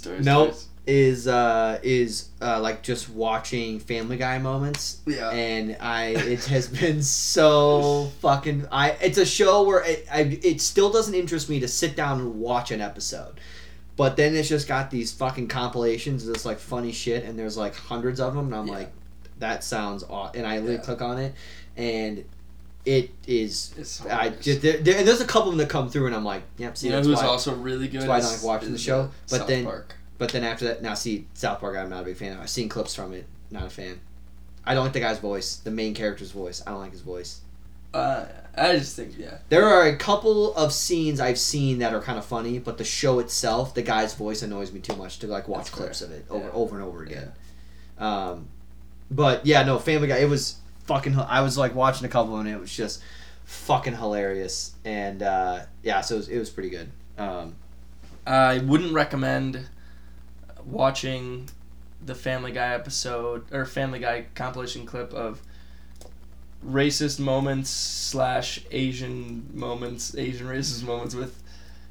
stories. 0.03 0.25
nope. 0.25 0.55
is 0.87 1.27
uh, 1.27 1.79
is 1.83 2.29
uh, 2.43 2.61
like 2.61 2.83
just 2.83 3.09
watching 3.09 3.79
Family 3.81 4.17
Guy 4.19 4.37
moments 4.39 5.01
Yeah. 5.07 5.31
and 5.31 5.77
I 5.81 6.09
it 6.09 6.45
has 6.57 6.69
been 6.69 7.03
so 7.03 8.11
fucking 8.21 8.67
I 8.71 8.91
it's 9.01 9.17
a 9.19 9.25
show 9.25 9.63
where 9.63 9.83
it 9.83 10.07
I, 10.13 10.39
it 10.43 10.61
still 10.61 10.91
doesn't 10.93 11.15
interest 11.15 11.49
me 11.49 11.61
to 11.61 11.69
sit 11.69 11.97
down 11.97 12.21
and 12.21 12.39
watch 12.41 12.71
an 12.71 12.81
episode. 12.83 13.41
But 13.97 14.17
then 14.17 14.35
it's 14.35 14.49
just 14.49 14.69
got 14.69 14.91
these 14.91 15.13
fucking 15.13 15.49
compilations 15.49 16.27
of 16.27 16.35
this 16.35 16.45
like 16.45 16.59
funny 16.59 16.93
shit 16.93 17.25
and 17.25 17.39
there's 17.39 17.57
like 17.57 17.75
hundreds 17.75 18.21
of 18.21 18.35
them 18.35 18.47
and 18.47 18.55
I'm 18.55 18.67
Yeah. 18.67 18.73
like 18.75 18.93
that 19.39 19.65
sounds 19.65 20.03
aw 20.05 20.31
and 20.35 20.47
I 20.47 20.57
literally 20.59 20.75
Yeah. 20.77 20.81
click 20.83 21.03
on 21.03 21.19
it 21.19 21.35
and 21.77 22.25
it 22.85 23.11
is. 23.27 23.75
It's 23.77 24.05
I 24.07 24.29
just 24.31 24.63
there, 24.63 24.77
there, 24.79 25.03
there's 25.03 25.21
a 25.21 25.25
couple 25.27 25.51
of 25.51 25.57
them 25.57 25.67
that 25.67 25.69
come 25.69 25.91
through, 25.91 26.07
and 26.07 26.15
I'm 26.15 26.25
like, 26.25 26.43
yep. 26.57 26.77
See, 26.77 26.87
you 26.87 26.93
know 26.93 27.03
who's 27.03 27.17
why. 27.17 27.25
also 27.27 27.53
really 27.57 27.89
good? 27.89 28.03
that's 28.03 28.09
why 28.09 28.19
I 28.19 28.21
don't 28.21 28.33
like 28.33 28.43
watching 28.45 28.71
the 28.71 28.79
show, 28.79 29.01
uh, 29.01 29.09
but 29.29 29.39
South 29.39 29.49
then- 29.49 29.65
Park. 29.65 29.97
But 30.19 30.31
then 30.31 30.45
after 30.45 30.67
that, 30.67 30.83
now 30.83 30.95
see 30.95 31.27
South 31.35 31.59
Park, 31.61 31.77
I'm 31.77 31.91
not 31.91 32.03
a 32.03 32.05
big 32.05 32.17
fan 32.17 32.33
of. 32.33 32.41
I've 32.41 32.49
seen 32.49 32.69
clips 32.69 32.95
from 32.95 33.13
it, 33.13 33.27
not 33.51 33.65
a 33.65 33.71
fan. 33.71 33.99
I 34.65 34.75
don't 34.75 34.85
like 34.85 34.93
the 34.93 35.01
guy's 35.01 35.19
voice, 35.19 35.57
the 35.57 35.71
main 35.73 35.95
character's 35.95 36.31
voice. 36.31 36.63
I 36.67 36.71
don't 36.71 36.79
like 36.81 36.93
his 36.93 37.01
voice. 37.03 37.41
Uh, 37.97 38.29
I 38.59 38.77
just 38.79 38.97
think 38.97 39.19
yeah. 39.19 39.39
There 39.51 39.67
are 39.67 39.87
a 39.87 39.97
couple 39.97 40.55
of 40.55 40.73
scenes 40.73 41.21
I've 41.21 41.39
seen 41.39 41.79
that 41.81 41.93
are 41.93 42.01
kind 42.01 42.19
of 42.19 42.25
funny, 42.25 42.59
but 42.59 42.79
the 42.79 42.85
show 42.85 43.19
itself, 43.19 43.75
the 43.75 43.83
guy's 43.83 44.15
voice 44.15 44.43
annoys 44.43 44.73
me 44.73 44.81
too 44.81 44.97
much 44.97 45.19
to 45.21 45.27
like 45.27 45.47
watch 45.49 45.65
That's 45.67 45.71
clips 45.71 45.99
fair. 46.01 46.09
of 46.09 46.15
it 46.15 46.27
over 46.31 46.45
Yeah. 46.47 46.51
over 46.53 46.77
and 46.77 46.85
over 46.85 47.03
again. 47.03 47.33
Um, 47.99 48.49
but 49.11 49.45
yeah, 49.47 49.63
no, 49.63 49.79
Family 49.79 50.09
Guy. 50.09 50.19
It 50.19 50.29
was 50.29 50.57
fucking. 50.85 51.19
I 51.19 51.43
was 51.43 51.59
like 51.59 51.75
watching 51.75 52.07
a 52.07 52.09
couple 52.11 52.37
and 52.39 52.49
it 52.49 52.59
was 52.59 52.75
just 52.75 53.03
fucking 53.45 53.95
hilarious, 53.97 54.73
and 54.85 55.23
uh, 55.23 55.61
yeah, 55.83 56.01
so 56.01 56.15
it 56.15 56.19
was, 56.19 56.29
it 56.29 56.39
was 56.39 56.51
pretty 56.51 56.71
good. 56.71 56.91
Um, 57.19 57.55
I 58.27 58.59
wouldn't 58.59 58.93
recommend 58.93 59.67
watching 60.65 61.49
the 62.05 62.15
Family 62.15 62.53
Guy 62.53 62.75
episode 62.75 63.45
or 63.53 63.65
Family 63.65 63.99
Guy 63.99 64.27
compilation 64.35 64.87
clip 64.87 65.13
of 65.13 65.41
racist 66.65 67.19
moments 67.19 67.71
slash 67.71 68.61
Asian 68.71 69.49
moments, 69.53 70.17
Asian 70.17 70.47
racist 70.47 70.85
moments 70.85 71.15
with 71.15 71.43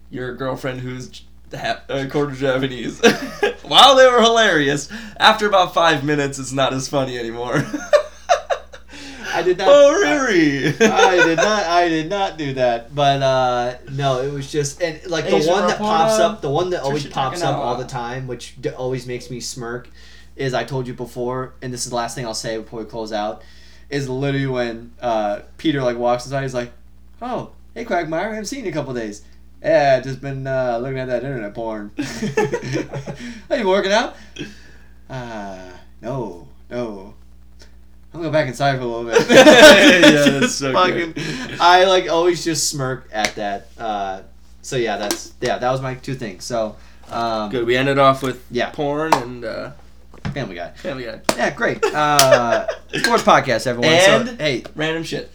your 0.10 0.36
girlfriend 0.36 0.82
who's 0.82 1.22
ha- 1.54 1.82
a 1.90 2.08
quarter 2.08 2.34
Japanese. 2.36 3.00
While 3.64 3.96
they 3.96 4.08
were 4.08 4.22
hilarious, 4.22 4.90
after 5.18 5.48
about 5.48 5.74
five 5.74 6.04
minutes, 6.04 6.40
it's 6.40 6.52
not 6.54 6.74
as 6.74 6.88
funny 6.88 7.18
anymore. 7.18 7.64
I 9.34 9.42
did 9.44 9.58
not- 9.58 9.68
Oh, 9.70 10.02
Riri. 10.06 10.80
I 10.82 11.16
did 11.26 11.38
not. 11.38 11.64
I 11.66 11.90
did 11.90 12.10
not 12.10 12.38
do 12.38 12.54
that. 12.54 12.94
But 12.96 13.22
uh, 13.22 13.78
no, 13.92 14.22
it 14.22 14.32
was 14.32 14.52
just 14.52 14.82
and 14.82 15.06
like 15.10 15.26
the 15.26 15.36
Asian 15.38 15.54
one 15.54 15.68
that 15.68 15.78
pops 15.78 16.20
up, 16.20 16.42
the 16.42 16.50
one 16.50 16.70
that 16.70 16.84
always 16.84 17.06
pops 17.08 17.42
up 17.42 17.58
all 17.58 17.76
the 17.76 17.86
time, 17.86 18.28
which 18.28 18.56
d- 18.62 18.70
always 18.70 19.06
makes 19.08 19.30
me 19.30 19.40
smirk, 19.40 19.90
is 20.36 20.54
I 20.54 20.64
told 20.64 20.88
you 20.88 20.94
before, 20.94 21.54
and 21.62 21.74
this 21.74 21.84
is 21.86 21.90
the 21.90 21.96
last 21.98 22.16
thing 22.16 22.26
I'll 22.26 22.34
say 22.34 22.58
before 22.58 22.80
we 22.80 22.86
close 22.86 23.12
out, 23.12 23.42
is 23.90 24.10
literally 24.10 24.48
when 24.48 24.92
uh, 25.02 25.42
Peter 25.58 25.82
like 25.84 25.98
walks 25.98 26.26
inside, 26.26 26.42
he's 26.44 26.54
like, 26.54 26.72
"Oh, 27.22 27.52
hey 27.74 27.86
Quagmire, 27.86 28.22
I 28.22 28.30
haven't 28.30 28.46
seen 28.46 28.60
you 28.60 28.66
in 28.66 28.72
a 28.72 28.74
couple 28.74 28.94
days." 28.94 29.24
Yeah, 29.64 30.00
just 30.00 30.22
been 30.22 30.46
uh, 30.46 30.78
looking 30.82 31.00
at 31.00 31.08
that 31.08 31.24
internet 31.24 31.54
porn. 31.56 31.92
Are 33.50 33.58
you 33.58 33.68
working 33.68 33.92
out? 33.92 34.16
Uh, 35.10 35.70
no, 36.02 36.48
no. 36.70 37.14
I'm 38.14 38.22
gonna 38.22 38.30
go 38.30 38.32
back 38.32 38.48
inside 38.48 38.78
for 38.78 38.84
a 38.84 38.86
little 38.86 39.06
bit. 39.06 39.28
Yeah, 39.30 40.40
that's 40.40 40.56
so 40.56 40.72
fucking. 40.72 41.16
I 41.60 41.84
like 41.86 42.10
always 42.10 42.44
just 42.46 42.70
smirk 42.70 43.10
at 43.12 43.36
that. 43.36 43.68
Uh, 43.78 44.22
so 44.62 44.78
yeah, 44.78 44.98
that's 44.98 45.34
yeah, 45.42 45.58
that 45.58 45.72
was 45.72 45.82
my 45.82 45.96
two 45.96 46.16
things. 46.16 46.44
So, 46.46 46.76
um, 47.10 47.50
Good. 47.52 47.66
We 47.66 47.76
ended 47.76 47.98
off 48.00 48.24
with 48.24 48.46
Yeah. 48.52 48.70
porn 48.70 49.14
and 49.16 49.44
uh, 49.44 49.72
Family 50.34 50.56
Guy. 50.56 50.72
Family 50.72 51.06
Guy. 51.06 51.22
Yeah, 51.38 51.50
great. 51.52 51.84
Uh, 51.86 52.68
sports 52.94 53.24
podcast, 53.24 53.68
everyone. 53.68 54.00
So, 54.02 54.20
And- 54.22 54.40
hey, 54.42 54.64
Random 54.76 55.04
shit. 55.04 55.32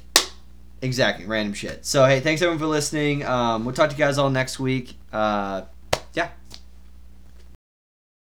exactly, 0.82 1.26
random 1.26 1.54
shit. 1.54 1.84
So 1.86 2.04
hey, 2.06 2.20
thanks 2.20 2.42
everyone 2.42 2.58
for 2.58 2.66
listening. 2.66 3.24
Um, 3.24 3.64
we'll 3.64 3.74
talk 3.74 3.90
to 3.90 3.96
you 3.96 3.98
guys 3.98 4.18
all 4.18 4.30
next 4.30 4.58
week. 4.60 4.94
Uh, 5.12 5.62